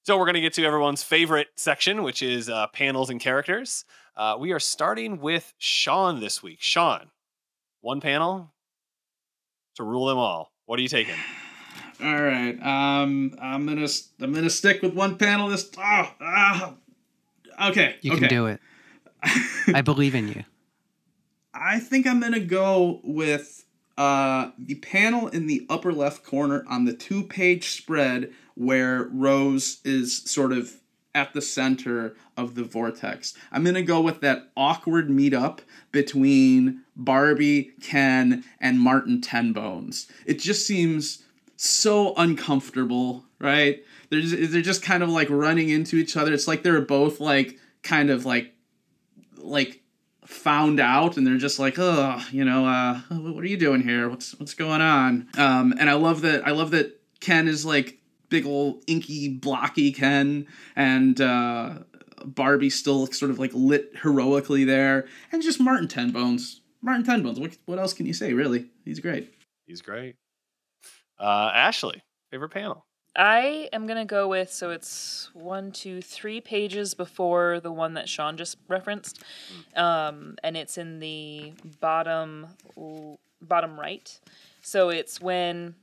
So, 0.04 0.18
we're 0.18 0.26
going 0.26 0.36
to 0.36 0.42
get 0.42 0.54
to 0.54 0.64
everyone's 0.64 1.04
favorite 1.04 1.48
section, 1.56 2.04
which 2.04 2.24
is 2.24 2.50
uh, 2.50 2.68
panels 2.68 3.10
and 3.10 3.20
characters. 3.20 3.86
Uh, 4.16 4.36
we 4.40 4.52
are 4.52 4.60
starting 4.60 5.20
with 5.20 5.54
Sean 5.58 6.20
this 6.20 6.42
week. 6.42 6.58
Sean, 6.62 7.12
one 7.82 8.02
panel 8.02 8.54
to 9.76 9.84
rule 9.84 10.08
them 10.08 10.18
all. 10.18 10.52
What 10.66 10.80
are 10.80 10.82
you 10.82 10.88
taking? 10.88 11.16
All 12.02 12.22
right. 12.22 12.56
Um, 12.62 13.36
I'm 13.42 13.66
gonna 13.66 13.88
I'm 14.22 14.34
gonna 14.34 14.50
stick 14.50 14.82
with 14.82 14.94
one 14.94 15.18
panel. 15.18 15.50
This. 15.50 15.70
Oh, 15.78 16.14
ah. 16.22 16.74
Okay. 17.68 17.96
You 18.02 18.14
okay. 18.14 18.22
can 18.22 18.30
do 18.30 18.46
it. 18.48 18.60
I 19.74 19.82
believe 19.82 20.16
in 20.16 20.30
you. 20.30 20.44
I 21.54 21.80
think 21.80 22.08
I'm 22.08 22.20
gonna 22.20 22.40
go 22.40 23.02
with 23.04 23.66
uh, 23.98 24.52
the 24.58 24.76
panel 24.76 25.28
in 25.28 25.48
the 25.48 25.66
upper 25.70 25.92
left 25.92 26.24
corner 26.24 26.64
on 26.70 26.86
the 26.86 26.94
two 26.94 27.24
page 27.24 27.72
spread 27.72 28.32
where 28.60 29.08
Rose 29.14 29.80
is 29.86 30.22
sort 30.30 30.52
of 30.52 30.74
at 31.16 31.34
the 31.34 31.42
center 31.42 32.14
of 32.36 32.56
the 32.56 32.64
vortex. 32.64 33.34
I'm 33.54 33.64
gonna 33.64 33.82
go 33.82 34.02
with 34.02 34.20
that 34.20 34.50
awkward 34.58 35.08
meetup 35.08 35.60
between 35.94 36.82
Barbie, 36.94 37.72
Ken, 37.82 38.44
and 38.60 38.80
Martin 38.80 39.22
Tenbones. 39.22 40.08
It 40.26 40.40
just 40.40 40.68
seems 40.68 41.24
so 41.56 42.14
uncomfortable, 42.16 43.24
right? 43.40 43.82
They're 44.10 44.22
just, 44.22 44.52
they're 44.52 44.62
just 44.62 44.84
kind 44.84 45.04
of 45.04 45.10
like 45.10 45.30
running 45.30 45.70
into 45.70 45.96
each 45.96 46.18
other. 46.18 46.34
It's 46.34 46.48
like 46.48 46.62
they're 46.62 46.82
both 46.82 47.22
like 47.22 47.58
kind 47.82 48.10
of 48.10 48.26
like 48.26 48.54
like 49.38 49.82
found 50.26 50.82
out 50.82 51.16
and 51.16 51.26
they're 51.26 51.38
just 51.38 51.58
like 51.58 51.80
oh 51.80 52.22
you 52.32 52.46
know 52.46 52.68
uh 52.68 53.00
what 53.10 53.44
are 53.44 53.48
you 53.48 53.58
doing 53.58 53.82
here 53.82 54.08
what's 54.08 54.40
what's 54.40 54.54
going 54.54 54.80
on 54.80 55.28
um 55.40 55.74
and 55.80 55.90
i 55.90 55.94
love 55.94 56.22
that 56.22 56.46
i 56.48 56.52
love 56.52 56.70
that 56.70 57.02
ken 57.20 57.48
is 57.48 57.66
like 57.66 57.99
big 58.30 58.46
old 58.46 58.84
inky 58.88 59.28
blocky 59.28 59.92
ken 59.92 60.48
and 60.76 61.20
uh 61.22 61.80
barbie 62.26 62.70
still 62.70 63.08
sort 63.08 63.32
of 63.32 63.40
like 63.40 63.52
lit 63.54 63.92
heroically 64.02 64.64
there 64.64 65.08
and 65.32 65.42
just 65.42 65.60
martin 65.60 65.88
tenbones 65.88 66.62
martin 66.82 67.04
tenbones 67.04 67.40
what, 67.40 67.58
what 67.66 67.80
else 67.80 67.94
can 67.94 68.06
you 68.06 68.14
say 68.14 68.34
really 68.34 68.68
he's 68.86 69.00
great 69.00 69.34
He's 69.70 69.84
great. 69.84 70.16
Uh, 71.20 71.52
Ashley, 71.54 72.02
favorite 72.32 72.50
panel. 72.50 72.88
I 73.16 73.70
am 73.72 73.86
gonna 73.86 74.04
go 74.04 74.28
with 74.28 74.52
so 74.52 74.72
it's 74.72 75.30
one, 75.34 75.72
two, 75.72 76.02
three 76.02 76.42
pages 76.42 76.96
before 76.96 77.60
the 77.60 77.72
one 77.72 77.94
that 77.94 78.10
Sean 78.10 78.36
just 78.36 78.58
referenced, 78.68 79.22
um, 79.76 80.38
and 80.44 80.58
it's 80.58 80.80
in 80.80 80.98
the 80.98 81.54
bottom 81.80 82.48
bottom 83.44 83.80
right. 83.80 84.20
So 84.64 84.90
it's 84.90 85.22
when 85.22 85.76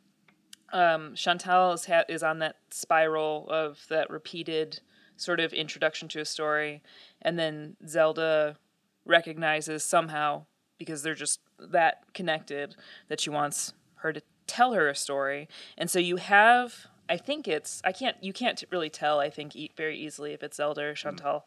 um, 0.73 1.15
Chantal 1.15 1.73
is 1.73 1.87
ha- 1.87 2.05
is 2.09 2.23
on 2.23 2.39
that 2.41 2.57
spiral 2.71 3.47
of 3.49 3.87
that 3.89 4.11
repeated 4.11 4.81
sort 5.17 5.41
of 5.41 5.53
introduction 5.53 6.09
to 6.09 6.21
a 6.21 6.25
story, 6.25 6.83
and 7.23 7.39
then 7.39 7.77
Zelda 7.87 8.57
recognizes 9.05 9.85
somehow 9.85 10.47
because 10.79 11.03
they're 11.03 11.15
just 11.15 11.41
that 11.59 12.03
connected 12.13 12.77
that 13.09 13.21
she 13.21 13.31
wants 13.31 13.73
her 13.97 14.13
to 14.13 14.21
tell 14.47 14.75
her 14.75 14.89
a 14.89 14.95
story, 14.95 15.49
and 15.77 15.91
so 15.91 15.99
you 15.99 16.17
have. 16.17 16.87
I 17.09 17.17
think 17.17 17.47
it's 17.47 17.81
I 17.85 17.93
can't 17.93 18.17
you 18.21 18.33
can't 18.33 18.65
really 18.73 18.91
tell 18.91 19.21
I 19.21 19.31
think 19.31 19.55
e- 19.55 19.71
very 19.77 19.97
easily 19.97 20.33
if 20.33 20.43
it's 20.43 20.57
Zelda 20.57 20.83
or 20.87 20.95
Chantal 20.95 21.47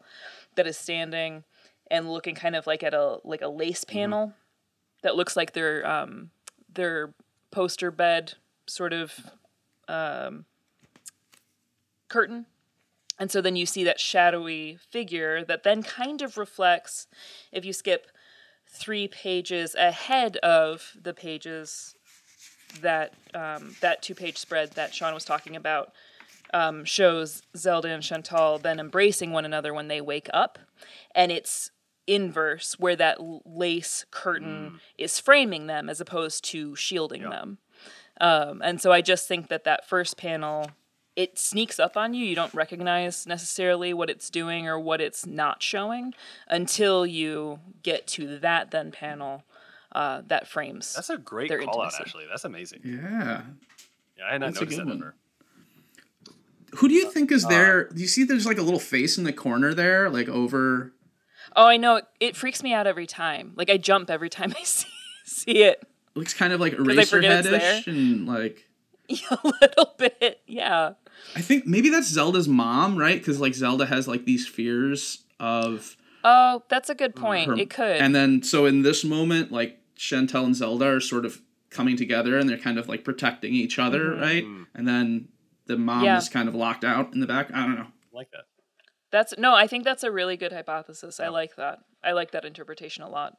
that 0.54 0.66
is 0.66 0.78
standing 0.78 1.44
and 1.90 2.10
looking 2.10 2.34
kind 2.34 2.56
of 2.56 2.66
like 2.66 2.82
at 2.82 2.94
a 2.94 3.18
like 3.24 3.42
a 3.42 3.48
lace 3.48 3.84
panel 3.84 4.32
that 5.02 5.16
looks 5.16 5.36
like 5.36 5.52
their 5.52 5.86
um 5.86 6.30
their 6.72 7.12
poster 7.50 7.90
bed 7.90 8.34
sort 8.70 8.92
of 8.92 9.18
um 9.88 10.44
curtain. 12.08 12.46
And 13.18 13.30
so 13.30 13.42
then 13.42 13.54
you 13.54 13.66
see 13.66 13.84
that 13.84 14.00
shadowy 14.00 14.78
figure 14.90 15.44
that 15.44 15.62
then 15.62 15.82
kind 15.82 16.22
of 16.22 16.38
reflects 16.38 17.06
if 17.52 17.64
you 17.66 17.72
skip 17.72 18.06
three 18.66 19.08
pages 19.08 19.74
ahead 19.74 20.36
of 20.38 20.96
the 21.00 21.12
pages 21.12 21.94
that 22.80 23.14
um, 23.34 23.76
that 23.80 24.00
two 24.00 24.14
page 24.14 24.38
spread 24.38 24.72
that 24.72 24.94
Sean 24.94 25.12
was 25.12 25.24
talking 25.24 25.56
about 25.56 25.92
um, 26.54 26.84
shows 26.84 27.42
Zelda 27.56 27.88
and 27.88 28.02
Chantal 28.02 28.58
then 28.58 28.80
embracing 28.80 29.32
one 29.32 29.44
another 29.44 29.74
when 29.74 29.88
they 29.88 30.00
wake 30.00 30.28
up, 30.32 30.58
and 31.14 31.30
it's 31.30 31.70
inverse 32.06 32.76
where 32.78 32.96
that 32.96 33.18
lace 33.44 34.04
curtain 34.10 34.80
is 34.98 35.20
framing 35.20 35.66
them 35.66 35.88
as 35.88 36.00
opposed 36.00 36.44
to 36.44 36.74
shielding 36.74 37.22
them. 37.30 37.58
Um, 38.20 38.60
and 38.62 38.80
so 38.80 38.92
I 38.92 39.00
just 39.00 39.26
think 39.26 39.48
that 39.48 39.64
that 39.64 39.88
first 39.88 40.16
panel 40.16 40.70
it 41.16 41.38
sneaks 41.38 41.78
up 41.80 41.96
on 41.96 42.14
you. 42.14 42.24
You 42.24 42.36
don't 42.36 42.54
recognize 42.54 43.26
necessarily 43.26 43.92
what 43.92 44.08
it's 44.08 44.30
doing 44.30 44.68
or 44.68 44.78
what 44.78 45.00
it's 45.00 45.26
not 45.26 45.62
showing 45.62 46.14
until 46.48 47.04
you 47.04 47.58
get 47.82 48.06
to 48.08 48.38
that 48.38 48.70
then 48.70 48.92
panel 48.92 49.42
uh, 49.92 50.22
that 50.28 50.46
frames. 50.46 50.94
That's 50.94 51.10
a 51.10 51.18
great 51.18 51.48
Their 51.48 51.58
call 51.62 51.80
out, 51.82 51.86
intimacy. 51.92 52.02
Ashley. 52.10 52.24
That's 52.30 52.44
amazing. 52.44 52.80
yeah 52.84 53.42
Yeah, 54.16 54.24
I 54.28 54.32
had 54.32 54.40
not 54.40 54.46
That's 54.54 54.58
a 54.58 54.60
noticed 54.64 54.78
good 54.78 54.86
that 54.86 54.90
one. 54.90 54.96
ever. 55.02 55.14
who 56.76 56.88
do 56.88 56.94
you 56.94 57.10
think 57.10 57.32
is 57.32 57.44
there 57.46 57.88
do 57.88 58.00
you 58.00 58.06
see 58.08 58.22
there's 58.24 58.46
like 58.46 58.58
a 58.58 58.62
little 58.62 58.78
face 58.80 59.18
in 59.18 59.24
the 59.24 59.32
corner 59.32 59.74
there 59.74 60.08
like 60.08 60.28
over 60.28 60.92
Oh, 61.56 61.66
I 61.66 61.78
know. 61.78 61.96
It, 61.96 62.04
it 62.20 62.36
freaks 62.36 62.62
me 62.62 62.72
out 62.72 62.86
every 62.86 63.08
time. 63.08 63.54
Like 63.56 63.70
I 63.70 63.76
jump 63.76 64.08
every 64.08 64.30
time 64.30 64.54
I 64.58 64.62
see 64.62 64.86
see 65.24 65.64
it. 65.64 65.82
Looks 66.20 66.34
kind 66.34 66.52
of 66.52 66.60
like 66.60 66.74
I 66.74 67.04
forget 67.04 67.44
it's 67.46 67.86
and 67.88 68.26
like 68.28 68.64
a 69.30 69.38
little 69.60 69.94
bit. 69.98 70.40
Yeah. 70.46 70.92
I 71.34 71.40
think 71.40 71.66
maybe 71.66 71.88
that's 71.90 72.08
Zelda's 72.08 72.46
mom, 72.48 72.96
right? 72.96 73.18
Because 73.18 73.40
like 73.40 73.54
Zelda 73.54 73.86
has 73.86 74.06
like 74.06 74.24
these 74.24 74.46
fears 74.46 75.24
of 75.40 75.96
Oh, 76.22 76.62
that's 76.68 76.90
a 76.90 76.94
good 76.94 77.16
point. 77.16 77.46
her, 77.48 77.54
it 77.56 77.70
could. 77.70 77.96
and 77.96 78.14
then 78.14 78.42
so 78.42 78.66
in 78.66 78.82
this 78.82 79.04
moment, 79.04 79.50
like 79.50 79.78
Chantal 79.96 80.44
and 80.44 80.54
Zelda 80.54 80.86
are 80.86 81.00
sort 81.00 81.24
of 81.24 81.40
coming 81.70 81.96
together 81.96 82.38
and 82.38 82.48
they're 82.48 82.58
kind 82.58 82.78
of 82.78 82.88
like 82.88 83.04
protecting 83.04 83.54
each 83.54 83.78
other, 83.78 84.14
right? 84.16 84.44
And 84.74 84.86
then 84.86 85.28
the 85.66 85.76
mom 85.78 85.98
Mm-hmm. 85.98 86.04
Yeah. 86.04 86.18
is 86.18 86.28
kind 86.28 86.48
of 86.48 86.54
locked 86.54 86.84
out 86.84 87.12
in 87.14 87.20
the 87.20 87.26
back. 87.26 87.50
I 87.54 87.60
don't 87.64 87.76
know. 87.76 87.86
I 88.12 88.16
like 88.16 88.30
that. 88.32 88.44
that's 89.10 89.34
no, 89.38 89.54
I 89.54 89.66
think 89.66 89.84
that's 89.84 90.02
a 90.04 90.10
really 90.10 90.36
good 90.36 90.52
hypothesis. 90.52 91.20
I 91.20 91.28
like 91.28 91.56
that. 91.56 91.78
I 92.04 92.12
like 92.12 92.30
that 92.32 92.44
interpretation 92.44 93.02
a 93.02 93.08
lot. 93.08 93.34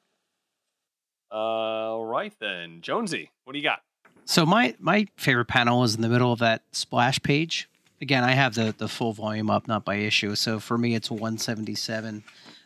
All 1.31 2.05
right 2.05 2.33
then, 2.39 2.81
Jonsey, 2.81 3.29
what 3.45 3.53
do 3.53 3.59
you 3.59 3.63
got? 3.63 3.81
So 4.25 4.45
my 4.45 4.75
my 4.79 5.07
favorite 5.15 5.45
panel 5.45 5.83
is 5.83 5.95
in 5.95 6.01
the 6.01 6.09
middle 6.09 6.31
of 6.31 6.39
that 6.39 6.63
splash 6.71 7.21
page. 7.21 7.69
Again, 8.01 8.23
I 8.23 8.31
have 8.31 8.55
the 8.55 8.73
the 8.77 8.87
full 8.87 9.13
volume 9.13 9.49
up, 9.49 9.67
not 9.67 9.85
by 9.85 9.95
issue. 9.95 10.35
So 10.35 10.59
for 10.59 10.77
me, 10.77 10.95
it's 10.95 11.09
177. 11.09 12.23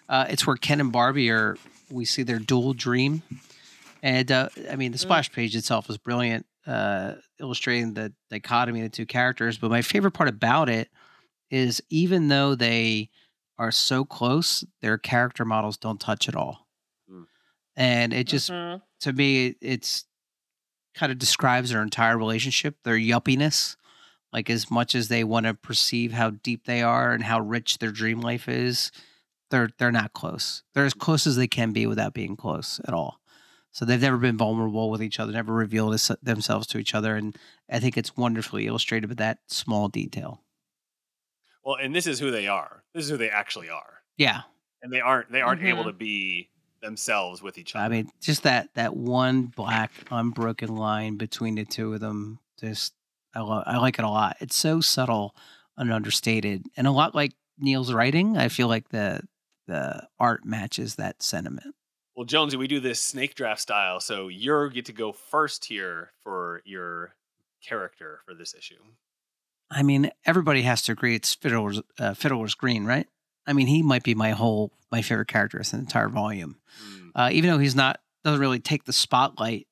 Uh, 0.07 0.26
it's 0.30 0.45
where 0.45 0.55
Ken 0.55 0.80
and 0.80 0.91
Barbie 0.91 1.30
are. 1.30 1.57
We 1.91 2.05
see 2.05 2.24
their 2.24 2.39
dual 2.39 2.74
dream, 2.74 3.22
and 4.01 4.32
uh, 4.32 4.49
I 4.72 4.76
mean 4.76 4.91
the 4.91 4.97
splash 4.97 5.32
page 5.32 5.55
itself 5.55 5.89
is 5.89 5.97
brilliant, 5.97 6.47
uh, 6.66 7.13
illustrating 7.39 7.93
the 7.93 8.13
dichotomy 8.32 8.82
of 8.82 8.86
the 8.86 8.95
two 8.95 9.05
characters. 9.05 9.57
But 9.59 9.70
my 9.70 9.84
favorite 9.84 10.11
part 10.11 10.30
about 10.30 10.70
it 10.70 10.89
is 11.51 11.82
even 11.89 12.28
though 12.30 12.55
they 12.55 13.09
are 13.59 13.72
so 13.72 14.03
close, 14.03 14.63
their 14.82 14.97
character 14.97 15.45
models 15.45 15.78
don't 15.78 15.99
touch 15.99 16.28
at 16.28 16.36
all, 16.36 16.64
Mm. 16.64 16.64
And 17.76 18.13
it 18.13 18.26
just 18.28 18.49
Mhm. 18.51 18.82
to 19.01 19.13
me 19.13 19.55
it's 19.61 20.05
kind 20.93 21.11
of 21.11 21.17
describes 21.19 21.69
their 21.71 21.82
entire 21.82 22.17
relationship 22.17 22.78
their 22.84 22.95
yuppiness 22.97 23.76
like 24.32 24.49
as 24.49 24.69
much 24.71 24.95
as 24.95 25.07
they 25.07 25.23
want 25.23 25.45
to 25.45 25.53
perceive 25.53 26.11
how 26.13 26.30
deep 26.30 26.65
they 26.65 26.82
are 26.82 27.11
and 27.13 27.23
how 27.23 27.39
rich 27.39 27.78
their 27.80 27.91
dream 27.91 28.21
life 28.21 28.47
is 28.47 28.91
they're 29.51 29.69
they're 29.78 29.91
not 29.91 30.13
close 30.13 30.63
they're 30.73 30.86
as 30.86 30.93
close 30.93 31.28
as 31.28 31.36
they 31.36 31.47
can 31.47 31.71
be 31.71 31.86
without 31.86 32.13
being 32.13 32.36
close 32.38 32.80
at 32.88 32.93
all 32.93 33.19
so 33.71 33.84
they've 33.84 34.01
never 34.01 34.17
been 34.17 34.38
vulnerable 34.38 34.89
with 34.89 35.03
each 35.03 35.19
other 35.19 35.34
never 35.34 35.53
revealed 35.53 35.93
us- 35.93 36.11
themselves 36.23 36.65
to 36.67 36.78
each 36.78 36.95
other 36.95 37.15
and 37.15 37.38
i 37.69 37.80
think 37.80 37.97
it's 37.97 38.15
wonderfully 38.15 38.67
illustrated 38.67 39.07
with 39.07 39.17
that 39.17 39.39
small 39.47 39.88
detail 39.89 40.41
Well, 41.63 41.76
and 41.82 41.95
this 41.95 42.05
is 42.05 42.19
who 42.19 42.30
they 42.30 42.47
are. 42.47 42.84
This 42.93 43.05
is 43.05 43.09
who 43.09 43.17
they 43.17 43.30
actually 43.32 43.69
are, 43.69 44.01
yeah 44.17 44.43
and 44.82 44.93
they 44.93 45.01
aren't 45.01 45.32
they 45.32 45.41
aren't 45.41 45.63
able 45.63 45.84
Mhm. 45.84 45.88
to 45.88 45.93
be 45.93 46.49
themselves 46.86 47.42
with 47.42 47.58
each 47.58 47.76
other. 47.76 47.84
i 47.86 47.90
mean 47.90 48.10
just 48.22 48.44
that 48.44 48.70
that 48.76 48.96
one 48.96 49.48
black 49.48 49.92
unbroken 50.12 50.76
line 50.76 51.18
between 51.18 51.56
the 51.56 51.66
two 51.66 51.94
of 51.94 52.00
them 52.00 52.40
just 52.60 52.94
I, 53.34 53.42
lo- 53.42 53.64
I 53.66 53.78
like 53.78 54.00
it 54.00 54.06
a 54.06 54.10
lot 54.10 54.38
it's 54.40 54.56
so 54.56 54.80
subtle 54.82 55.36
and 55.78 55.92
understated 55.92 56.64
and 56.78 56.88
a 56.88 56.92
lot 56.92 57.16
like 57.16 57.34
neil's 57.60 57.92
writing 57.92 58.38
i 58.38 58.48
feel 58.50 58.68
like 58.68 58.90
the 58.90 59.22
the 59.68 60.08
art 60.20 60.46
matches 60.46 60.96
that 60.96 61.22
sentiment 61.24 61.74
Well, 62.16 62.26
Jonsey, 62.28 62.56
we 62.56 62.68
do 62.68 62.80
this 62.80 63.02
snake 63.02 63.34
draft 63.36 63.60
style, 63.62 64.00
so 64.00 64.30
you 64.30 64.70
get 64.70 64.86
to 64.86 64.94
go 64.94 65.12
first 65.12 65.66
here 65.66 66.12
for 66.24 66.62
your 66.66 67.16
character 67.68 68.22
for 68.26 68.34
this 68.36 68.54
issue. 68.54 68.82
i 69.72 69.82
mean 69.84 70.12
everybody 70.24 70.62
has 70.62 70.82
to 70.84 70.92
agree 70.92 71.16
it's 71.16 71.34
fiddler's 71.34 71.82
uh, 72.00 72.14
fiddler's 72.14 72.54
green 72.56 72.86
right 72.86 73.08
i 73.48 73.54
mean 73.54 73.68
he 73.68 73.82
might 73.84 74.04
be 74.04 74.16
my 74.16 74.32
whole 74.32 74.72
my 74.91 75.02
favorite 75.02 75.28
character 75.28 75.58
in 75.58 75.64
the 75.72 75.78
entire 75.78 76.10
volume 76.10 76.58
Mm. 76.84 77.12
uh, 77.16 77.30
even 77.32 77.50
though 77.50 77.58
he's 77.60 77.76
not 77.76 78.00
doesn't 78.24 78.41
really 78.41 78.60
take 78.60 78.84
the 78.86 78.91
spotlight 78.93 79.68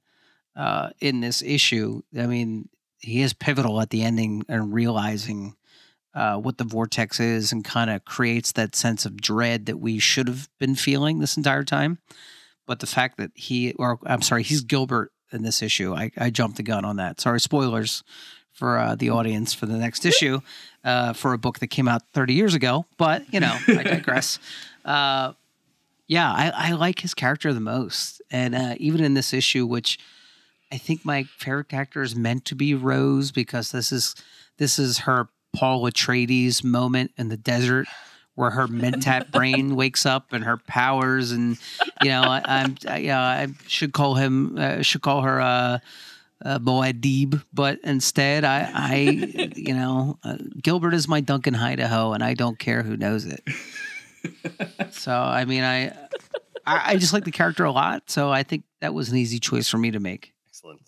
uh, 0.55 0.91
in 1.01 1.19
this 1.21 1.41
issue. 1.41 2.03
I 2.17 2.28
mean, 2.28 2.69
he 2.99 3.21
is 3.24 3.34
pivotal 3.34 3.82
at 3.82 3.89
the 3.89 4.03
ending 4.03 4.45
and 4.47 4.71
realizing 4.71 5.55
uh, 6.13 6.38
what 6.38 6.59
the 6.59 6.63
vortex 6.63 7.19
is 7.19 7.51
and 7.51 7.65
kind 7.65 7.89
of 7.89 8.05
creates 8.05 8.51
that 8.51 8.76
sense 8.76 9.05
of 9.07 9.19
dread 9.19 9.65
that 9.65 9.80
we 9.80 9.97
should 9.97 10.28
have 10.28 10.47
been 10.59 10.76
feeling 10.76 11.19
this 11.19 11.36
entire 11.36 11.63
time. 11.63 11.97
But 12.67 12.80
the 12.80 12.86
fact 12.88 13.17
that 13.17 13.32
he, 13.34 13.74
or 13.74 13.97
I'm 14.05 14.21
sorry, 14.21 14.43
he's 14.43 14.61
Gilbert 14.61 15.11
in 15.32 15.41
this 15.41 15.63
issue. 15.63 15.95
I, 15.95 16.11
I 16.17 16.30
jumped 16.30 16.57
the 16.57 16.63
gun 16.63 16.86
on 16.86 16.97
that. 16.97 17.19
Sorry, 17.19 17.39
spoilers 17.39 18.03
for 18.51 18.78
uh, 18.78 18.93
the 18.95 19.09
audience 19.09 19.53
for 19.55 19.65
the 19.65 19.78
next 19.78 20.05
issue 20.05 20.39
uh, 20.84 21.13
for 21.13 21.34
a 21.34 21.38
book 21.38 21.59
that 21.59 21.67
came 21.67 21.88
out 21.88 22.01
30 22.13 22.34
years 22.34 22.53
ago. 22.53 22.86
But 22.97 23.31
you 23.34 23.39
know, 23.39 23.57
I 23.67 23.84
digress. 23.84 24.39
Uh, 24.84 25.34
yeah, 26.07 26.31
I, 26.31 26.51
I 26.55 26.71
like 26.73 26.99
his 26.99 27.13
character 27.13 27.53
the 27.53 27.59
most, 27.59 28.21
and 28.29 28.53
uh, 28.53 28.75
even 28.77 29.03
in 29.03 29.13
this 29.13 29.34
issue, 29.34 29.65
which 29.65 29.97
I 30.71 30.77
think 30.77 31.05
my 31.05 31.23
favorite 31.23 31.69
character 31.69 32.01
is 32.01 32.15
meant 32.15 32.45
to 32.45 32.55
be 32.55 32.73
Rose 32.73 33.31
because 33.31 33.71
this 33.71 33.91
is 33.91 34.15
this 34.57 34.77
is 34.77 34.99
her 34.99 35.29
Paul 35.55 35.84
Atreides 35.84 36.63
moment 36.63 37.11
in 37.17 37.29
the 37.29 37.38
desert 37.38 37.88
where 38.36 38.49
her 38.49 38.67
mentat 38.67 39.31
brain 39.31 39.75
wakes 39.75 40.05
up 40.05 40.34
and 40.34 40.43
her 40.43 40.57
powers, 40.57 41.31
and 41.31 41.57
you 42.01 42.09
know, 42.09 42.23
I, 42.23 42.41
I'm 42.45 42.77
I, 42.88 42.97
yeah, 42.97 43.21
I 43.21 43.47
should 43.67 43.93
call 43.93 44.15
him 44.15 44.57
uh, 44.57 44.81
should 44.81 45.01
call 45.01 45.21
her. 45.21 45.39
Uh, 45.39 45.79
uh, 46.43 46.59
Muad'Dib, 46.59 47.43
but 47.53 47.79
instead, 47.83 48.43
I, 48.43 48.69
I, 48.73 48.95
you 49.55 49.73
know, 49.73 50.19
uh, 50.23 50.37
Gilbert 50.61 50.93
is 50.93 51.07
my 51.07 51.21
Duncan 51.21 51.55
Idaho, 51.55 52.13
and 52.13 52.23
I 52.23 52.33
don't 52.33 52.59
care 52.59 52.83
who 52.83 52.97
knows 52.97 53.25
it. 53.25 53.43
so, 54.91 55.13
I 55.13 55.45
mean, 55.45 55.63
I, 55.63 55.87
I, 56.65 56.91
I 56.91 56.95
just 56.97 57.13
like 57.13 57.23
the 57.23 57.31
character 57.31 57.63
a 57.63 57.71
lot, 57.71 58.09
so 58.09 58.31
I 58.31 58.43
think 58.43 58.63
that 58.81 58.93
was 58.93 59.09
an 59.09 59.17
easy 59.17 59.39
choice 59.39 59.69
for 59.69 59.77
me 59.77 59.91
to 59.91 59.99
make. 59.99 60.33
Excellent. 60.47 60.81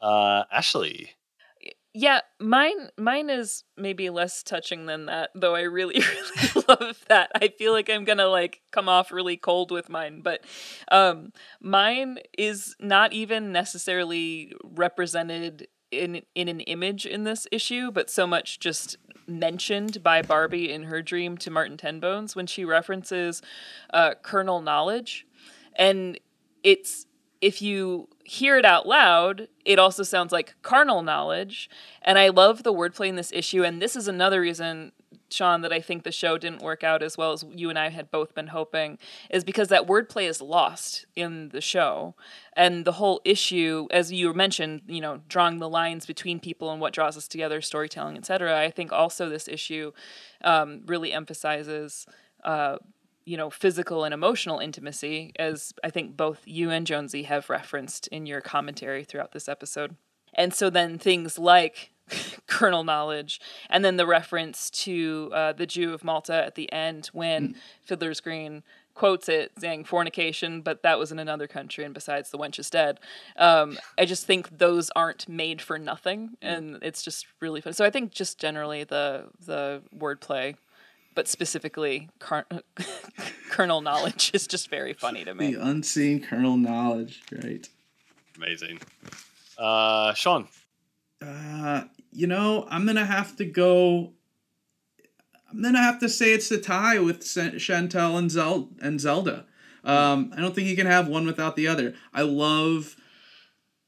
Uh, 0.00 0.44
Ashley. 0.52 1.10
Yeah, 1.96 2.22
mine 2.40 2.90
mine 2.98 3.30
is 3.30 3.62
maybe 3.76 4.10
less 4.10 4.42
touching 4.42 4.86
than 4.86 5.06
that, 5.06 5.30
though 5.32 5.54
I 5.54 5.62
really 5.62 5.94
really 6.54 6.64
love 6.68 7.04
that. 7.08 7.30
I 7.40 7.48
feel 7.48 7.72
like 7.72 7.88
I'm 7.88 8.04
going 8.04 8.18
to 8.18 8.28
like 8.28 8.62
come 8.72 8.88
off 8.88 9.12
really 9.12 9.36
cold 9.36 9.70
with 9.70 9.88
mine, 9.88 10.20
but 10.20 10.44
um 10.90 11.32
mine 11.60 12.18
is 12.36 12.74
not 12.80 13.12
even 13.12 13.52
necessarily 13.52 14.52
represented 14.64 15.68
in 15.92 16.22
in 16.34 16.48
an 16.48 16.60
image 16.60 17.06
in 17.06 17.22
this 17.22 17.46
issue, 17.52 17.92
but 17.92 18.10
so 18.10 18.26
much 18.26 18.58
just 18.58 18.96
mentioned 19.28 20.02
by 20.02 20.20
Barbie 20.20 20.72
in 20.72 20.82
her 20.84 21.00
dream 21.00 21.38
to 21.38 21.50
Martin 21.50 21.76
Tenbones 21.76 22.34
when 22.34 22.48
she 22.48 22.64
references 22.64 23.40
uh 23.92 24.14
kernel 24.20 24.60
knowledge 24.60 25.26
and 25.76 26.18
it's 26.64 27.06
if 27.40 27.60
you 27.60 28.08
hear 28.24 28.56
it 28.56 28.64
out 28.64 28.86
loud, 28.86 29.48
it 29.64 29.78
also 29.78 30.02
sounds 30.02 30.32
like 30.32 30.54
carnal 30.62 31.02
knowledge. 31.02 31.68
And 32.02 32.18
I 32.18 32.28
love 32.28 32.62
the 32.62 32.72
wordplay 32.72 33.08
in 33.08 33.16
this 33.16 33.32
issue. 33.32 33.62
And 33.62 33.82
this 33.82 33.96
is 33.96 34.08
another 34.08 34.40
reason, 34.40 34.92
Sean, 35.30 35.60
that 35.60 35.72
I 35.72 35.80
think 35.80 36.04
the 36.04 36.12
show 36.12 36.38
didn't 36.38 36.62
work 36.62 36.82
out 36.82 37.02
as 37.02 37.18
well 37.18 37.32
as 37.32 37.44
you 37.54 37.68
and 37.68 37.78
I 37.78 37.90
had 37.90 38.10
both 38.10 38.34
been 38.34 38.48
hoping, 38.48 38.98
is 39.30 39.44
because 39.44 39.68
that 39.68 39.86
wordplay 39.86 40.28
is 40.28 40.40
lost 40.40 41.06
in 41.14 41.50
the 41.50 41.60
show. 41.60 42.14
And 42.56 42.84
the 42.84 42.92
whole 42.92 43.20
issue, 43.24 43.88
as 43.90 44.12
you 44.12 44.32
mentioned, 44.32 44.82
you 44.86 45.00
know, 45.00 45.20
drawing 45.28 45.58
the 45.58 45.68
lines 45.68 46.06
between 46.06 46.40
people 46.40 46.72
and 46.72 46.80
what 46.80 46.94
draws 46.94 47.16
us 47.16 47.28
together, 47.28 47.60
storytelling, 47.60 48.16
etc. 48.16 48.58
I 48.58 48.70
think 48.70 48.90
also 48.92 49.28
this 49.28 49.48
issue 49.48 49.92
um, 50.42 50.82
really 50.86 51.12
emphasizes. 51.12 52.06
Uh, 52.42 52.76
you 53.24 53.36
know, 53.36 53.50
physical 53.50 54.04
and 54.04 54.12
emotional 54.12 54.58
intimacy, 54.58 55.32
as 55.38 55.72
I 55.82 55.90
think 55.90 56.16
both 56.16 56.42
you 56.44 56.70
and 56.70 56.86
Jonsey 56.86 57.24
have 57.24 57.50
referenced 57.50 58.06
in 58.08 58.26
your 58.26 58.40
commentary 58.40 59.04
throughout 59.04 59.32
this 59.32 59.48
episode. 59.48 59.96
And 60.34 60.52
so 60.52 60.68
then 60.68 60.98
things 60.98 61.38
like 61.38 61.92
kernel 62.46 62.84
knowledge, 62.84 63.40
and 63.70 63.84
then 63.84 63.96
the 63.96 64.06
reference 64.06 64.70
to 64.70 65.30
uh, 65.32 65.52
the 65.52 65.66
Jew 65.66 65.94
of 65.94 66.04
Malta 66.04 66.34
at 66.34 66.54
the 66.54 66.70
end 66.72 67.06
when 67.12 67.54
Fiddler's 67.82 68.20
Green 68.20 68.62
quotes 68.94 69.28
it 69.28 69.50
saying 69.58 69.84
fornication, 69.84 70.60
but 70.60 70.82
that 70.82 70.98
was 70.98 71.10
in 71.10 71.18
another 71.18 71.48
country, 71.48 71.84
and 71.84 71.92
besides, 71.92 72.30
the 72.30 72.38
wench 72.38 72.58
is 72.58 72.70
dead. 72.70 73.00
Um, 73.36 73.76
I 73.98 74.04
just 74.04 74.26
think 74.26 74.58
those 74.58 74.90
aren't 74.94 75.28
made 75.28 75.60
for 75.60 75.78
nothing, 75.78 76.36
and 76.40 76.78
it's 76.80 77.02
just 77.02 77.26
really 77.40 77.60
fun. 77.60 77.72
So 77.72 77.84
I 77.84 77.90
think 77.90 78.12
just 78.12 78.38
generally 78.38 78.84
the 78.84 79.26
the 79.44 79.82
wordplay 79.96 80.56
but 81.14 81.28
specifically 81.28 82.08
car- 82.18 82.46
kernel 83.50 83.80
knowledge 83.80 84.30
is 84.34 84.46
just 84.46 84.68
very 84.70 84.92
funny 84.92 85.24
to 85.24 85.34
me. 85.34 85.54
The 85.54 85.62
unseen 85.62 86.22
kernel 86.22 86.56
knowledge, 86.56 87.22
right? 87.32 87.68
Amazing. 88.36 88.80
Uh, 89.56 90.12
Sean. 90.14 90.48
Uh, 91.22 91.84
you 92.12 92.26
know, 92.26 92.66
I'm 92.68 92.86
gonna 92.86 93.04
have 93.06 93.36
to 93.36 93.44
go. 93.44 94.12
I'm 95.50 95.62
gonna 95.62 95.82
have 95.82 96.00
to 96.00 96.08
say 96.08 96.32
it's 96.32 96.50
a 96.50 96.60
tie 96.60 96.98
with 96.98 97.24
Chantal 97.58 98.18
and 98.18 98.30
Zel- 98.30 98.70
and 98.80 99.00
Zelda. 99.00 99.46
Um, 99.84 100.32
I 100.36 100.40
don't 100.40 100.54
think 100.54 100.68
you 100.68 100.76
can 100.76 100.86
have 100.86 101.08
one 101.08 101.26
without 101.26 101.56
the 101.56 101.68
other. 101.68 101.94
I 102.12 102.22
love 102.22 102.96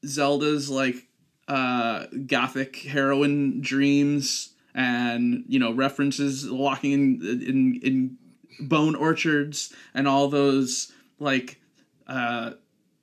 Zelda's 0.05 0.69
like 0.69 1.07
uh, 1.47 2.05
gothic 2.25 2.77
heroine 2.77 3.61
dreams 3.61 4.53
and 4.77 5.43
you 5.47 5.57
know 5.59 5.73
references 5.73 6.49
walking 6.49 6.93
in 6.93 7.41
in 7.41 7.79
in 7.81 8.17
bone 8.59 8.95
orchards 8.95 9.73
and 9.93 10.07
all 10.07 10.29
those 10.29 10.93
like 11.19 11.59
uh 12.07 12.51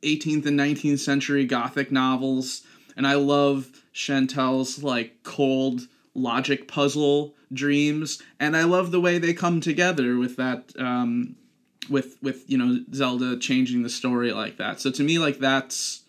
18th 0.03 0.47
and 0.47 0.59
19th 0.59 1.01
century 1.01 1.45
gothic 1.45 1.91
novels. 1.93 2.63
And 2.97 3.07
i 3.07 3.15
love 3.15 3.83
chantal's 3.93 4.83
like 4.83 5.23
cold 5.25 5.83
logic 6.15 6.69
puzzle 6.69 7.35
dreams. 7.53 8.23
And 8.39 8.57
i 8.57 8.63
love 8.63 8.93
the 8.93 9.01
way 9.01 9.19
they 9.19 9.35
come 9.35 9.61
together 9.61 10.17
with 10.17 10.37
that 10.37 10.73
um 10.79 11.35
with 11.91 12.17
with 12.23 12.49
you 12.49 12.57
know 12.57 12.79
zelda 12.95 13.37
changing 13.37 13.83
the 13.83 13.91
story 13.91 14.33
like 14.33 14.59
that. 14.59 14.81
So 14.81 14.93
to 14.93 15.03
me 15.03 15.19
like 15.19 15.39
that's 15.39 16.05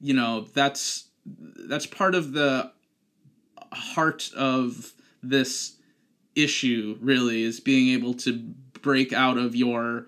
you 0.00 0.14
know 0.14 0.46
that's 0.54 1.08
that's 1.26 1.84
part 1.84 2.14
of 2.14 2.32
the 2.32 2.72
heart 3.72 4.30
of 4.36 4.92
this 5.22 5.76
issue 6.34 6.96
really 7.00 7.42
is 7.42 7.60
being 7.60 7.88
able 7.94 8.14
to 8.14 8.38
break 8.82 9.12
out 9.12 9.38
of 9.38 9.56
your 9.56 10.06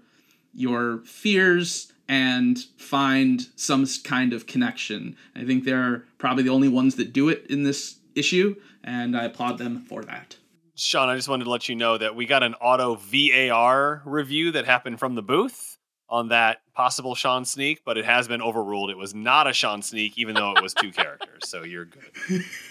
your 0.52 0.98
fears 1.04 1.92
and 2.08 2.58
find 2.76 3.46
some 3.54 3.86
kind 4.02 4.32
of 4.32 4.46
connection. 4.46 5.16
I 5.36 5.44
think 5.44 5.64
they're 5.64 6.04
probably 6.18 6.42
the 6.42 6.50
only 6.50 6.68
ones 6.68 6.96
that 6.96 7.12
do 7.12 7.28
it 7.28 7.46
in 7.48 7.62
this 7.62 7.98
issue 8.16 8.56
and 8.82 9.16
I 9.16 9.24
applaud 9.24 9.58
them 9.58 9.84
for 9.84 10.02
that. 10.04 10.36
Sean, 10.74 11.08
I 11.08 11.16
just 11.16 11.28
wanted 11.28 11.44
to 11.44 11.50
let 11.50 11.68
you 11.68 11.76
know 11.76 11.98
that 11.98 12.16
we 12.16 12.26
got 12.26 12.42
an 12.42 12.54
auto 12.54 12.96
VAR 12.96 14.02
review 14.04 14.52
that 14.52 14.64
happened 14.64 14.98
from 14.98 15.14
the 15.14 15.22
booth 15.22 15.78
on 16.08 16.28
that 16.28 16.62
possible 16.74 17.14
Sean 17.14 17.44
sneak, 17.44 17.84
but 17.84 17.98
it 17.98 18.04
has 18.04 18.26
been 18.26 18.40
overruled. 18.40 18.90
It 18.90 18.96
was 18.96 19.14
not 19.14 19.46
a 19.46 19.52
Sean 19.52 19.82
sneak, 19.82 20.18
even 20.18 20.34
though 20.34 20.52
it 20.52 20.62
was 20.62 20.74
two 20.74 20.90
characters. 20.90 21.42
So 21.48 21.62
you're 21.64 21.84
good. 21.84 22.10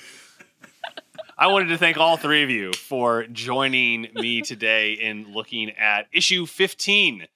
I 1.41 1.47
wanted 1.47 1.69
to 1.69 1.77
thank 1.77 1.95
all 1.95 2.17
three 2.17 2.43
of 2.43 2.49
you 2.49 2.73
for 2.73 3.25
joining 3.27 4.09
me 4.13 4.41
today 4.41 4.91
in 4.91 5.31
looking 5.33 5.69
at 5.69 6.07
issue 6.11 6.45
15 6.45 7.27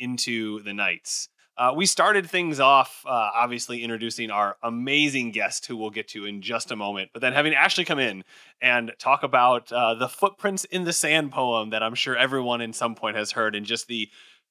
into 0.00 0.64
the 0.64 0.74
Nights. 0.74 1.28
Uh, 1.56 1.72
we 1.76 1.86
started 1.86 2.28
things 2.28 2.58
off, 2.58 3.04
uh, 3.06 3.30
obviously 3.32 3.84
introducing 3.84 4.32
our 4.32 4.56
amazing 4.64 5.30
guest, 5.30 5.64
who 5.66 5.76
we'll 5.76 5.90
get 5.90 6.08
to 6.08 6.26
in 6.26 6.42
just 6.42 6.72
a 6.72 6.76
moment, 6.76 7.10
but 7.12 7.22
then 7.22 7.34
having 7.34 7.54
Ashley 7.54 7.84
come 7.84 8.00
in 8.00 8.24
and 8.60 8.90
talk 8.98 9.22
about 9.22 9.70
uh, 9.70 9.94
the 9.94 10.08
footprints 10.08 10.64
in 10.64 10.82
the 10.82 10.92
sand 10.92 11.30
poem 11.30 11.70
that 11.70 11.84
I'm 11.84 11.94
sure 11.94 12.16
everyone 12.16 12.60
in 12.60 12.72
some 12.72 12.96
point 12.96 13.16
has 13.16 13.30
heard, 13.30 13.54
and 13.54 13.64
just 13.64 13.86
the 13.86 14.08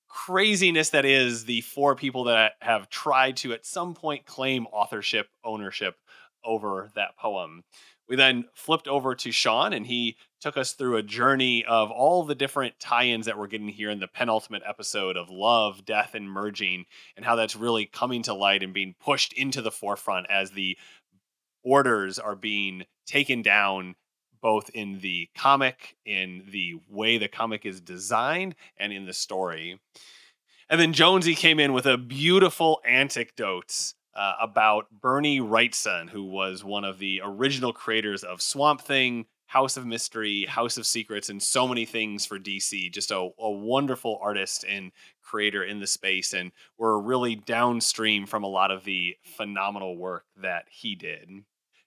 craziness 0.08 0.92
that 0.92 1.04
is 1.04 1.44
the 1.44 1.60
four 1.60 1.98
people 1.98 2.24
that 2.24 2.54
have 2.62 2.90
tried 2.90 3.36
to 3.36 3.52
at 3.52 3.66
some 3.66 3.94
point 3.94 4.26
claim 4.26 4.68
authorship 4.68 5.28
ownership 5.44 5.98
over 6.46 6.92
that 6.96 7.18
poem. 7.18 7.64
We 8.08 8.16
then 8.16 8.46
flipped 8.54 8.88
over 8.88 9.16
to 9.16 9.32
Sean, 9.32 9.74
and 9.74 9.88
he 9.88 10.18
took 10.40 10.58
us 10.58 10.74
through 10.74 10.98
a 10.98 11.04
journey 11.04 11.66
of 11.66 11.90
all 11.90 12.24
the 12.24 12.36
different 12.36 12.80
tie-ins 12.80 13.26
that 13.26 13.38
we're 13.38 13.48
getting 13.48 13.68
here 13.68 13.90
in 13.90 14.00
the 14.00 14.08
penultimate 14.08 14.62
episode 14.68 15.18
of 15.18 15.30
love, 15.30 15.86
death, 15.86 16.14
and 16.14 16.30
merging, 16.30 16.86
and 17.16 17.26
how 17.26 17.36
that's 17.36 17.56
really 17.56 17.86
coming 17.86 18.22
to 18.24 18.34
light 18.34 18.62
and 18.62 18.74
being 18.74 18.94
pushed 19.00 19.34
into 19.34 19.62
the 19.62 19.72
forefront 19.72 20.28
as 20.30 20.52
the 20.52 20.78
orders 21.64 22.20
are 22.20 22.36
being 22.36 22.86
taken 23.08 23.42
down 23.42 23.96
both 24.40 24.70
in 24.76 25.00
the 25.00 25.28
comic, 25.36 25.96
in 26.06 26.44
the 26.52 26.76
way 26.88 27.18
the 27.18 27.28
comic 27.28 27.66
is 27.66 27.82
designed, 27.82 28.54
and 28.78 28.94
in 28.94 29.08
the 29.08 29.14
story. 29.14 29.80
And 30.70 30.80
then 30.80 30.94
Jonsey 30.94 31.36
came 31.36 31.60
in 31.60 31.74
with 31.74 31.88
a 31.88 31.98
beautiful 31.98 32.80
anecdote 32.86 33.94
uh, 34.16 34.34
about 34.42 34.88
Bernie 34.92 35.40
Wrightson, 35.40 36.10
who 36.10 36.24
was 36.24 36.64
one 36.64 36.86
of 36.86 37.00
the 37.00 37.22
original 37.24 37.74
creators 37.74 38.24
of 38.24 38.42
Swamp 38.42 38.82
Thing, 38.82 39.26
House 39.48 39.78
of 39.78 39.86
Mystery, 39.86 40.46
House 40.46 40.78
of 40.78 40.88
Secrets, 40.88 41.30
and 41.30 41.42
so 41.42 41.68
many 41.68 41.86
things 41.86 42.26
for 42.26 42.40
DC. 42.40 42.92
Just 42.92 43.12
a, 43.12 43.30
a 43.40 43.52
wonderful 43.52 44.20
artist 44.22 44.66
and 44.68 44.92
creator 45.22 45.64
in 45.64 45.80
the 45.80 45.88
space. 45.88 46.34
And 46.34 46.52
we're 46.78 47.00
really 47.00 47.36
downstream 47.36 48.26
from 48.26 48.44
a 48.44 48.50
lot 48.50 48.72
of 48.72 48.84
the 48.84 49.16
phenomenal 49.38 49.98
work 49.98 50.26
that 50.42 50.66
he 50.70 50.96
did. 50.96 51.30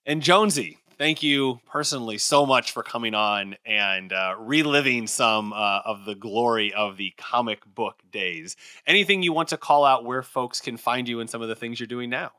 And 0.06 0.22
Jonsey, 0.22 0.76
thank 0.98 1.22
you 1.22 1.60
personally 1.66 2.18
so 2.18 2.44
much 2.44 2.72
for 2.72 2.82
coming 2.82 3.14
on 3.14 3.56
and 3.64 4.12
uh, 4.12 4.34
reliving 4.38 5.06
some 5.06 5.52
uh, 5.52 5.80
of 5.84 6.04
the 6.04 6.14
glory 6.14 6.74
of 6.74 6.96
the 6.96 7.14
comic 7.16 7.64
book 7.64 8.02
days. 8.10 8.56
Anything 8.86 9.22
you 9.22 9.32
want 9.32 9.48
to 9.48 9.56
call 9.56 9.84
out 9.84 10.04
where 10.04 10.22
folks 10.22 10.60
can 10.60 10.76
find 10.76 11.08
you 11.08 11.20
and 11.20 11.30
some 11.30 11.40
of 11.40 11.48
the 11.48 11.56
things 11.56 11.80
you're 11.80 11.86
doing 11.86 12.10
now? 12.10 12.32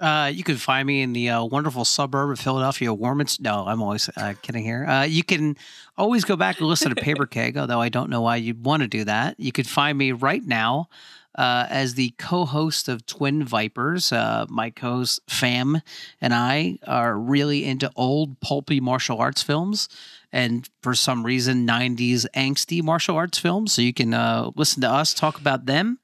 Uh, 0.00 0.30
you 0.32 0.42
can 0.42 0.56
find 0.56 0.86
me 0.86 1.02
in 1.02 1.12
the 1.12 1.28
uh, 1.28 1.44
wonderful 1.44 1.84
suburb 1.84 2.30
of 2.30 2.40
Philadelphia, 2.40 2.92
Warminster. 2.92 3.42
No, 3.42 3.66
I'm 3.66 3.82
always 3.82 4.08
uh, 4.16 4.32
kidding 4.40 4.64
here. 4.64 4.86
Uh, 4.86 5.02
you 5.02 5.22
can 5.22 5.58
always 5.98 6.24
go 6.24 6.36
back 6.36 6.58
and 6.58 6.66
listen 6.66 6.88
to 6.88 7.00
Paper 7.00 7.26
Keg, 7.30 7.58
although 7.58 7.82
I 7.82 7.90
don't 7.90 8.08
know 8.08 8.22
why 8.22 8.36
you'd 8.36 8.64
want 8.64 8.80
to 8.80 8.88
do 8.88 9.04
that. 9.04 9.38
You 9.38 9.52
could 9.52 9.66
find 9.66 9.98
me 9.98 10.12
right 10.12 10.42
now 10.42 10.88
uh, 11.36 11.66
as 11.68 11.94
the 11.94 12.10
co-host 12.18 12.88
of 12.88 13.06
Twin 13.06 13.44
Vipers. 13.44 14.12
Uh, 14.12 14.46
my 14.48 14.70
co-host 14.70 15.20
Fam 15.28 15.80
and 16.20 16.34
I 16.34 16.78
are 16.86 17.16
really 17.16 17.64
into 17.64 17.90
old 17.96 18.40
pulpy 18.40 18.80
martial 18.80 19.18
arts 19.18 19.42
films, 19.42 19.88
and 20.32 20.68
for 20.82 20.94
some 20.94 21.24
reason, 21.24 21.66
'90s 21.66 22.26
angsty 22.34 22.82
martial 22.82 23.16
arts 23.16 23.38
films. 23.38 23.72
So 23.72 23.82
you 23.82 23.94
can 23.94 24.14
uh, 24.14 24.50
listen 24.56 24.80
to 24.82 24.90
us 24.90 25.14
talk 25.14 25.38
about 25.38 25.66
them, 25.66 25.98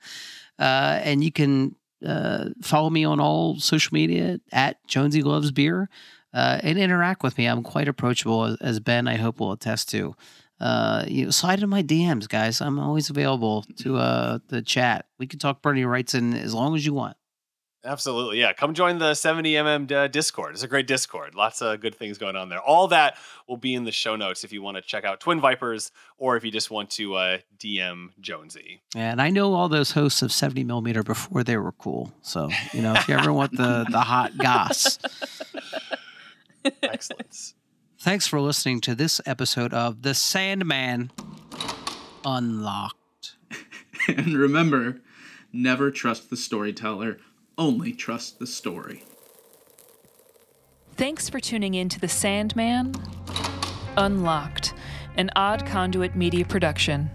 uh, 0.58 1.00
and 1.02 1.22
you 1.24 1.32
can 1.32 1.76
uh, 2.04 2.50
follow 2.62 2.90
me 2.90 3.04
on 3.04 3.20
all 3.20 3.58
social 3.58 3.94
media 3.94 4.40
at 4.52 4.86
Jonsey 4.86 5.24
Loves 5.24 5.50
Beer 5.50 5.88
uh, 6.36 6.60
and 6.62 6.78
interact 6.78 7.22
with 7.22 7.38
me. 7.38 7.46
I'm 7.46 7.62
quite 7.62 7.88
approachable, 7.88 8.56
as 8.60 8.78
Ben, 8.78 9.08
I 9.08 9.16
hope, 9.16 9.40
will 9.40 9.52
attest 9.52 9.88
to. 9.90 10.14
Uh, 10.60 11.04
you 11.06 11.24
know, 11.24 11.30
slide 11.30 11.62
in 11.62 11.68
my 11.68 11.82
DMs, 11.82 12.28
guys. 12.28 12.60
I'm 12.60 12.78
always 12.78 13.10
available 13.10 13.64
to 13.78 13.96
uh 13.96 14.38
the 14.48 14.62
chat. 14.62 15.06
We 15.18 15.26
can 15.26 15.38
talk 15.38 15.62
Bernie 15.62 15.82
Wrightson 15.82 16.40
as 16.40 16.54
long 16.54 16.74
as 16.74 16.86
you 16.86 16.94
want. 16.94 17.16
Absolutely. 17.86 18.40
Yeah. 18.40 18.52
Come 18.52 18.74
join 18.74 18.98
the 18.98 19.12
70mm 19.12 19.92
uh, 19.92 20.08
Discord. 20.08 20.54
It's 20.54 20.64
a 20.64 20.68
great 20.68 20.88
Discord. 20.88 21.36
Lots 21.36 21.62
of 21.62 21.80
good 21.80 21.94
things 21.94 22.18
going 22.18 22.34
on 22.34 22.48
there. 22.48 22.60
All 22.60 22.88
that 22.88 23.16
will 23.46 23.56
be 23.56 23.74
in 23.74 23.84
the 23.84 23.92
show 23.92 24.16
notes 24.16 24.42
if 24.42 24.52
you 24.52 24.60
want 24.60 24.76
to 24.76 24.82
check 24.82 25.04
out 25.04 25.20
Twin 25.20 25.40
Vipers 25.40 25.92
or 26.18 26.36
if 26.36 26.44
you 26.44 26.50
just 26.50 26.68
want 26.68 26.90
to 26.90 27.14
uh, 27.14 27.38
DM 27.56 28.08
Jonsey. 28.20 28.80
And 28.96 29.22
I 29.22 29.30
know 29.30 29.54
all 29.54 29.68
those 29.68 29.92
hosts 29.92 30.20
of 30.22 30.32
70 30.32 30.64
millimeter 30.64 31.04
before 31.04 31.44
they 31.44 31.56
were 31.56 31.72
cool. 31.72 32.12
So, 32.22 32.50
you 32.72 32.82
know, 32.82 32.92
if 32.94 33.06
you 33.08 33.14
ever 33.14 33.32
want 33.32 33.52
the, 33.56 33.86
the 33.90 34.00
hot 34.00 34.36
goss, 34.36 34.98
Excellent. 36.82 37.54
Thanks 37.98 38.26
for 38.26 38.40
listening 38.40 38.80
to 38.82 38.94
this 38.94 39.20
episode 39.26 39.72
of 39.72 40.02
The 40.02 40.14
Sandman 40.14 41.10
Unlocked. 42.24 43.36
And 44.08 44.34
remember, 44.34 45.00
never 45.52 45.90
trust 45.90 46.30
the 46.30 46.36
storyteller, 46.36 47.18
only 47.58 47.92
trust 47.92 48.38
the 48.38 48.46
story. 48.46 49.02
Thanks 50.94 51.28
for 51.28 51.40
tuning 51.40 51.74
in 51.74 51.88
to 51.88 51.98
The 51.98 52.06
Sandman 52.08 52.94
Unlocked, 53.96 54.74
an 55.16 55.30
odd 55.34 55.66
conduit 55.66 56.14
media 56.14 56.44
production. 56.44 57.10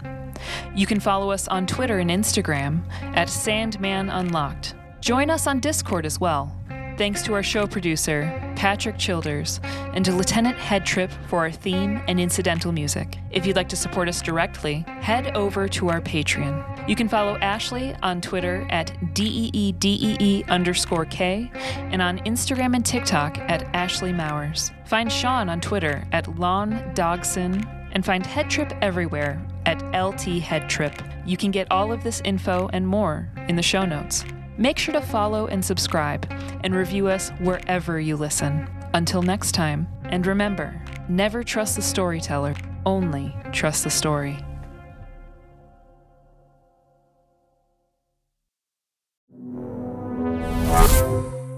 You 0.74 0.86
can 0.86 1.00
follow 1.00 1.30
us 1.30 1.48
on 1.48 1.66
Twitter 1.66 1.98
and 1.98 2.10
Instagram 2.10 2.82
at 3.16 3.30
Sandman 3.30 4.10
Unlocked. 4.10 4.74
Join 5.00 5.30
us 5.30 5.46
on 5.46 5.60
Discord 5.60 6.04
as 6.04 6.20
well. 6.20 6.54
Thanks 7.02 7.22
to 7.22 7.34
our 7.34 7.42
show 7.42 7.66
producer, 7.66 8.30
Patrick 8.54 8.96
Childers, 8.96 9.58
and 9.64 10.04
to 10.04 10.12
Lieutenant 10.12 10.56
Headtrip 10.56 11.10
for 11.26 11.40
our 11.40 11.50
theme 11.50 12.00
and 12.06 12.20
incidental 12.20 12.70
music. 12.70 13.18
If 13.32 13.44
you'd 13.44 13.56
like 13.56 13.68
to 13.70 13.76
support 13.76 14.08
us 14.08 14.22
directly, 14.22 14.84
head 15.00 15.36
over 15.36 15.66
to 15.66 15.88
our 15.88 16.00
Patreon. 16.00 16.88
You 16.88 16.94
can 16.94 17.08
follow 17.08 17.36
Ashley 17.38 17.92
on 18.04 18.20
Twitter 18.20 18.64
at 18.70 18.92
DEEDEE 19.14 20.44
underscore 20.48 21.06
K 21.06 21.50
and 21.90 22.00
on 22.00 22.20
Instagram 22.20 22.76
and 22.76 22.86
TikTok 22.86 23.36
at 23.36 23.64
Ashley 23.74 24.12
Mowers. 24.12 24.70
Find 24.84 25.10
Sean 25.10 25.48
on 25.48 25.60
Twitter 25.60 26.06
at 26.12 26.38
Lon 26.38 26.94
Dogson 26.94 27.66
and 27.90 28.06
find 28.06 28.24
Headtrip 28.24 28.78
everywhere 28.80 29.44
at 29.66 29.82
LT 29.88 30.40
Headtrip. 30.40 30.94
You 31.26 31.36
can 31.36 31.50
get 31.50 31.66
all 31.68 31.90
of 31.90 32.04
this 32.04 32.22
info 32.24 32.70
and 32.72 32.86
more 32.86 33.28
in 33.48 33.56
the 33.56 33.62
show 33.62 33.84
notes. 33.84 34.24
Make 34.58 34.78
sure 34.78 34.92
to 34.94 35.00
follow 35.00 35.46
and 35.46 35.64
subscribe 35.64 36.26
and 36.62 36.74
review 36.74 37.08
us 37.08 37.30
wherever 37.40 37.98
you 37.98 38.16
listen. 38.16 38.68
Until 38.94 39.22
next 39.22 39.52
time, 39.52 39.88
and 40.04 40.26
remember 40.26 40.80
never 41.08 41.42
trust 41.42 41.76
the 41.76 41.82
storyteller, 41.82 42.54
only 42.86 43.34
trust 43.52 43.84
the 43.84 43.90
story. 43.90 44.38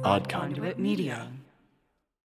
Odd 0.05 0.29
Conduit. 0.29 0.79
Media. 0.79 1.34